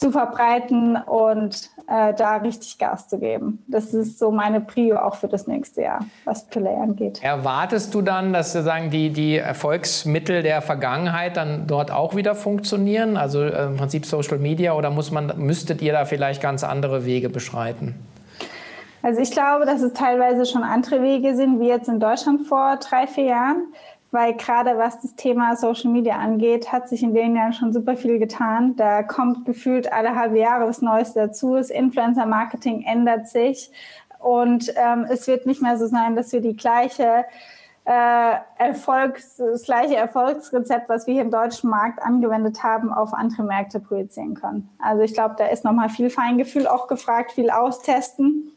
zu 0.00 0.10
verbreiten 0.10 0.96
und 0.96 1.68
äh, 1.86 2.14
da 2.14 2.36
richtig 2.36 2.78
Gas 2.78 3.08
zu 3.08 3.18
geben. 3.18 3.62
Das 3.68 3.92
ist 3.92 4.18
so 4.18 4.30
meine 4.30 4.62
Prio 4.62 4.96
auch 4.96 5.16
für 5.16 5.28
das 5.28 5.46
nächste 5.46 5.82
Jahr, 5.82 6.00
was 6.24 6.46
Play 6.46 6.74
angeht. 6.74 7.22
Erwartest 7.22 7.92
du 7.92 8.00
dann, 8.00 8.32
dass 8.32 8.54
sozusagen 8.54 8.90
die, 8.90 9.10
die 9.10 9.36
Erfolgsmittel 9.36 10.42
der 10.42 10.62
Vergangenheit 10.62 11.36
dann 11.36 11.66
dort 11.66 11.90
auch 11.90 12.16
wieder 12.16 12.34
funktionieren? 12.34 13.18
Also 13.18 13.42
äh, 13.42 13.66
im 13.66 13.76
Prinzip 13.76 14.06
Social 14.06 14.38
Media 14.38 14.72
oder 14.72 14.88
muss 14.88 15.10
man, 15.10 15.34
müsstet 15.36 15.82
ihr 15.82 15.92
da 15.92 16.06
vielleicht 16.06 16.40
ganz 16.40 16.64
andere 16.64 17.04
Wege 17.04 17.28
beschreiten? 17.28 17.94
Also 19.02 19.20
ich 19.20 19.30
glaube, 19.30 19.66
dass 19.66 19.82
es 19.82 19.92
teilweise 19.92 20.46
schon 20.46 20.62
andere 20.62 21.02
Wege 21.02 21.36
sind, 21.36 21.60
wie 21.60 21.68
jetzt 21.68 21.88
in 21.88 22.00
Deutschland 22.00 22.46
vor 22.46 22.78
drei, 22.78 23.06
vier 23.06 23.24
Jahren 23.24 23.64
weil 24.10 24.34
gerade 24.34 24.76
was 24.76 25.00
das 25.00 25.14
Thema 25.14 25.56
Social 25.56 25.90
Media 25.90 26.16
angeht, 26.16 26.72
hat 26.72 26.88
sich 26.88 27.02
in 27.02 27.14
den 27.14 27.36
Jahren 27.36 27.52
schon 27.52 27.72
super 27.72 27.96
viel 27.96 28.18
getan. 28.18 28.76
Da 28.76 29.02
kommt 29.02 29.44
gefühlt 29.44 29.92
alle 29.92 30.16
halbe 30.16 30.38
Jahre 30.38 30.68
was 30.68 30.82
Neues 30.82 31.12
dazu. 31.12 31.54
Das 31.54 31.70
Influencer-Marketing 31.70 32.82
ändert 32.82 33.28
sich 33.28 33.70
und 34.18 34.72
ähm, 34.76 35.06
es 35.08 35.26
wird 35.26 35.46
nicht 35.46 35.62
mehr 35.62 35.78
so 35.78 35.86
sein, 35.86 36.14
dass 36.14 36.32
wir 36.32 36.40
die 36.40 36.56
gleiche 36.56 37.24
äh, 37.86 38.34
Erfolgs, 38.58 39.36
das 39.36 39.64
gleiche 39.64 39.96
Erfolgsrezept, 39.96 40.88
was 40.88 41.06
wir 41.06 41.14
hier 41.14 41.22
im 41.22 41.30
deutschen 41.30 41.70
Markt 41.70 42.02
angewendet 42.02 42.62
haben, 42.62 42.92
auf 42.92 43.14
andere 43.14 43.42
Märkte 43.42 43.80
projizieren 43.80 44.34
können. 44.34 44.68
Also 44.78 45.02
ich 45.02 45.14
glaube, 45.14 45.36
da 45.38 45.46
ist 45.46 45.64
nochmal 45.64 45.88
viel 45.88 46.10
Feingefühl 46.10 46.66
auch 46.66 46.86
gefragt, 46.86 47.32
viel 47.32 47.50
austesten. 47.50 48.52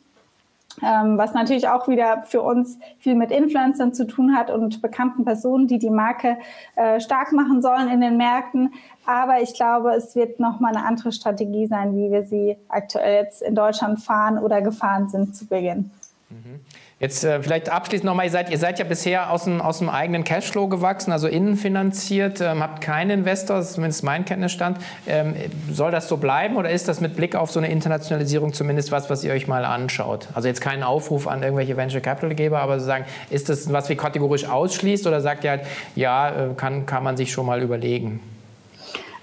Ähm, 0.81 1.17
was 1.17 1.33
natürlich 1.33 1.67
auch 1.67 1.87
wieder 1.87 2.23
für 2.23 2.41
uns 2.41 2.79
viel 2.97 3.13
mit 3.15 3.29
Influencern 3.29 3.93
zu 3.93 4.07
tun 4.07 4.35
hat 4.35 4.49
und 4.49 4.81
bekannten 4.81 5.23
Personen, 5.23 5.67
die 5.67 5.77
die 5.77 5.91
Marke 5.91 6.37
äh, 6.75 6.99
stark 6.99 7.31
machen 7.31 7.61
sollen 7.61 7.89
in 7.89 8.01
den 8.01 8.17
Märkten. 8.17 8.73
Aber 9.05 9.41
ich 9.41 9.53
glaube, 9.53 9.91
es 9.91 10.15
wird 10.15 10.39
nochmal 10.39 10.75
eine 10.75 10.85
andere 10.85 11.11
Strategie 11.11 11.67
sein, 11.67 11.95
wie 11.95 12.11
wir 12.11 12.23
sie 12.23 12.57
aktuell 12.69 13.23
jetzt 13.23 13.41
in 13.41 13.53
Deutschland 13.53 13.99
fahren 13.99 14.39
oder 14.39 14.61
gefahren 14.61 15.09
sind 15.09 15.35
zu 15.35 15.45
Beginn. 15.45 15.91
Mhm. 16.29 16.61
Jetzt 17.03 17.25
äh, 17.25 17.43
vielleicht 17.43 17.67
abschließend 17.67 18.05
nochmal, 18.05 18.27
ihr 18.27 18.31
seid, 18.31 18.49
ihr 18.49 18.57
seid 18.57 18.79
ja 18.79 18.85
bisher 18.85 19.29
aus 19.29 19.43
dem, 19.43 19.59
aus 19.59 19.79
dem 19.79 19.89
eigenen 19.89 20.23
Cashflow 20.23 20.69
gewachsen, 20.69 21.11
also 21.11 21.27
innenfinanziert, 21.27 22.39
ähm, 22.39 22.63
habt 22.63 22.79
keinen 22.79 23.09
Investor, 23.09 23.57
das 23.57 23.67
ist 23.67 23.73
zumindest 23.73 24.05
mein 24.05 24.23
Kenntnisstand. 24.23 24.77
Ähm, 25.05 25.35
soll 25.69 25.91
das 25.91 26.07
so 26.07 26.15
bleiben 26.15 26.55
oder 26.55 26.69
ist 26.69 26.87
das 26.87 27.01
mit 27.01 27.17
Blick 27.17 27.35
auf 27.35 27.51
so 27.51 27.59
eine 27.59 27.69
Internationalisierung 27.69 28.53
zumindest 28.53 28.93
was, 28.93 29.09
was 29.09 29.21
ihr 29.25 29.33
euch 29.33 29.49
mal 29.49 29.65
anschaut? 29.65 30.29
Also 30.33 30.47
jetzt 30.47 30.61
keinen 30.61 30.81
Aufruf 30.81 31.27
an 31.27 31.43
irgendwelche 31.43 31.75
Venture 31.75 31.99
Capital 31.99 32.35
Geber, 32.35 32.59
aber 32.59 32.79
sagen, 32.79 33.03
ist 33.29 33.49
das 33.49 33.73
was, 33.73 33.89
wie 33.89 33.97
kategorisch 33.97 34.47
ausschließt 34.47 35.05
oder 35.05 35.19
sagt 35.19 35.43
ihr 35.43 35.49
halt, 35.49 35.61
ja, 35.95 36.29
äh, 36.29 36.53
kann, 36.55 36.85
kann 36.85 37.03
man 37.03 37.17
sich 37.17 37.33
schon 37.33 37.45
mal 37.45 37.61
überlegen? 37.61 38.21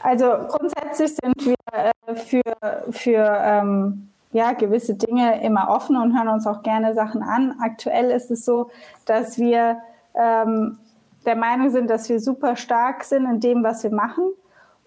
Also 0.02 0.26
grundsätzlich 0.48 1.12
sind 1.16 1.46
wir 1.46 1.54
äh, 1.72 2.14
für, 2.14 2.42
für 2.92 3.42
ähm 3.42 4.09
ja, 4.32 4.52
gewisse 4.52 4.94
Dinge 4.94 5.42
immer 5.42 5.68
offen 5.70 5.96
und 5.96 6.16
hören 6.16 6.28
uns 6.28 6.46
auch 6.46 6.62
gerne 6.62 6.94
Sachen 6.94 7.22
an. 7.22 7.56
Aktuell 7.60 8.10
ist 8.10 8.30
es 8.30 8.44
so, 8.44 8.70
dass 9.04 9.38
wir 9.38 9.78
ähm, 10.14 10.78
der 11.26 11.36
Meinung 11.36 11.70
sind, 11.70 11.90
dass 11.90 12.08
wir 12.08 12.20
super 12.20 12.56
stark 12.56 13.04
sind 13.04 13.26
in 13.26 13.40
dem, 13.40 13.62
was 13.64 13.82
wir 13.82 13.90
machen. 13.90 14.32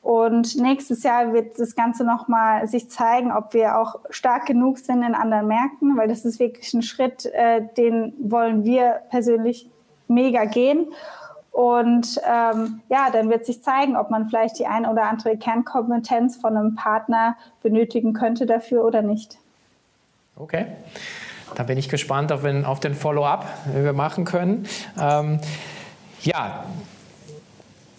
Und 0.02 0.58
nächstes 0.58 1.04
Jahr 1.04 1.32
wird 1.32 1.58
das 1.58 1.76
Ganze 1.76 2.04
nochmal 2.04 2.68
sich 2.68 2.90
zeigen, 2.90 3.32
ob 3.32 3.54
wir 3.54 3.78
auch 3.78 4.02
stark 4.10 4.46
genug 4.46 4.78
sind 4.78 5.02
in 5.02 5.16
anderen 5.16 5.48
Märkten, 5.48 5.96
weil 5.98 6.10
das 6.10 6.26
ist 6.26 6.40
wirklich 6.40 6.74
ein 6.74 6.82
Schritt, 6.82 7.26
äh, 7.26 7.62
den 7.78 8.14
wollen 8.20 8.66
wir 8.66 9.02
persönlich 9.10 9.70
mega 10.10 10.44
gehen. 10.44 10.88
Und 11.54 12.20
ähm, 12.28 12.82
ja, 12.90 13.12
dann 13.12 13.30
wird 13.30 13.46
sich 13.46 13.62
zeigen, 13.62 13.96
ob 13.96 14.10
man 14.10 14.28
vielleicht 14.28 14.58
die 14.58 14.66
eine 14.66 14.90
oder 14.90 15.04
andere 15.04 15.38
Kernkompetenz 15.38 16.36
von 16.38 16.58
einem 16.58 16.76
Partner 16.76 17.38
benötigen 17.62 18.14
könnte 18.14 18.48
dafür 18.48 18.84
oder 18.84 19.04
nicht. 19.04 19.38
Okay. 20.36 20.66
Da 21.54 21.62
bin 21.62 21.78
ich 21.78 21.90
gespannt 21.90 22.32
auf 22.32 22.42
den, 22.42 22.66
auf 22.66 22.80
den 22.80 22.96
Follow-up, 22.96 23.46
den 23.68 23.86
wir 23.86 23.94
machen 23.94 24.26
können. 24.26 24.68
Ähm, 25.00 25.40
ja, 26.22 26.64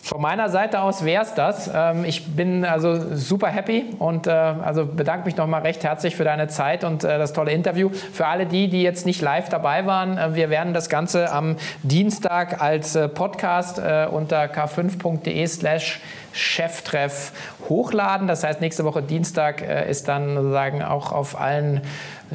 von 0.04 0.20
meiner 0.20 0.50
Seite 0.50 0.82
aus 0.82 1.02
wäre 1.02 1.22
es 1.22 1.32
das. 1.32 1.70
Ähm, 1.74 2.04
ich 2.04 2.26
bin 2.26 2.66
also 2.66 3.16
super 3.16 3.46
happy 3.46 3.86
und 3.98 4.26
äh, 4.26 4.30
also 4.30 4.84
bedanke 4.84 5.24
mich 5.24 5.36
nochmal 5.36 5.62
recht 5.62 5.82
herzlich 5.82 6.14
für 6.14 6.24
deine 6.24 6.46
Zeit 6.46 6.84
und 6.84 7.04
äh, 7.04 7.16
das 7.16 7.32
tolle 7.32 7.52
Interview. 7.52 7.88
Für 7.88 8.26
alle 8.26 8.44
die, 8.44 8.68
die 8.68 8.82
jetzt 8.82 9.06
nicht 9.06 9.22
live 9.22 9.48
dabei 9.48 9.86
waren, 9.86 10.18
äh, 10.18 10.34
wir 10.34 10.50
werden 10.50 10.74
das 10.74 10.90
Ganze 10.90 11.32
am 11.32 11.56
Dienstag 11.82 12.60
als 12.60 12.98
Podcast 13.14 13.78
unter 13.78 14.44
k5.de 14.44 15.46
slash 15.46 16.00
Cheftreff 16.34 17.32
hochladen. 17.68 18.26
Das 18.26 18.44
heißt, 18.44 18.60
nächste 18.60 18.84
Woche 18.84 19.02
Dienstag 19.02 19.62
ist 19.62 20.08
dann 20.08 20.34
sozusagen 20.34 20.82
auch 20.82 21.12
auf 21.12 21.40
allen 21.40 21.80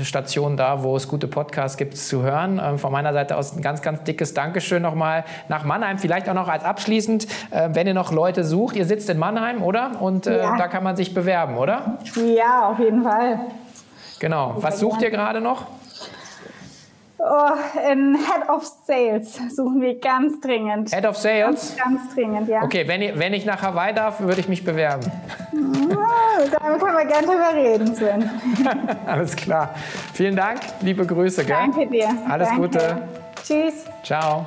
Station 0.03 0.57
da, 0.57 0.83
wo 0.83 0.95
es 0.95 1.07
gute 1.07 1.27
Podcasts 1.27 1.77
gibt 1.77 1.97
zu 1.97 2.21
hören. 2.21 2.61
Ähm, 2.63 2.77
von 2.77 2.91
meiner 2.91 3.13
Seite 3.13 3.35
aus 3.35 3.55
ein 3.55 3.61
ganz, 3.61 3.81
ganz 3.81 4.03
dickes 4.03 4.33
Dankeschön 4.33 4.81
nochmal 4.81 5.25
nach 5.47 5.63
Mannheim. 5.63 5.97
Vielleicht 5.97 6.29
auch 6.29 6.33
noch 6.33 6.47
als 6.47 6.63
abschließend, 6.63 7.27
äh, 7.51 7.69
wenn 7.73 7.87
ihr 7.87 7.93
noch 7.93 8.11
Leute 8.11 8.43
sucht, 8.43 8.75
ihr 8.75 8.85
sitzt 8.85 9.09
in 9.09 9.17
Mannheim, 9.17 9.63
oder? 9.63 9.91
Und 9.99 10.27
äh, 10.27 10.39
ja. 10.39 10.57
da 10.57 10.67
kann 10.67 10.83
man 10.83 10.95
sich 10.95 11.13
bewerben, 11.13 11.57
oder? 11.57 11.97
Ja, 12.15 12.69
auf 12.69 12.79
jeden 12.79 13.03
Fall. 13.03 13.39
Genau. 14.19 14.55
Was 14.57 14.79
sucht 14.79 15.01
ihr 15.01 15.11
gerade 15.11 15.41
noch? 15.41 15.65
Oh, 17.21 17.51
in 17.91 18.15
Head 18.15 18.47
of 18.49 18.65
Sales 18.85 19.39
suchen 19.53 19.81
wir 19.81 19.99
ganz 19.99 20.39
dringend. 20.39 20.93
Head 20.93 21.05
of 21.05 21.17
Sales? 21.17 21.75
Ganz, 21.75 21.77
ganz 21.77 22.15
dringend, 22.15 22.47
ja. 22.47 22.63
Okay, 22.63 22.87
wenn 22.87 23.01
ich, 23.01 23.19
wenn 23.19 23.33
ich 23.33 23.45
nach 23.45 23.61
Hawaii 23.61 23.93
darf, 23.93 24.21
würde 24.21 24.39
ich 24.39 24.47
mich 24.47 24.63
bewerben. 24.63 25.11
Ja, 25.51 26.59
damit 26.59 26.81
können 26.81 26.97
wir 26.97 27.05
gerne 27.05 27.27
drüber 27.27 27.53
reden, 27.53 27.93
Sven. 27.93 28.29
Alles 29.05 29.35
klar. 29.35 29.75
Vielen 30.13 30.37
Dank, 30.37 30.61
liebe 30.81 31.05
Grüße. 31.05 31.43
Gell? 31.43 31.55
Danke 31.55 31.87
dir. 31.87 32.07
Alles 32.29 32.47
Danke. 32.47 32.61
Gute. 32.61 33.07
Tschüss. 33.43 33.85
Ciao. 34.03 34.45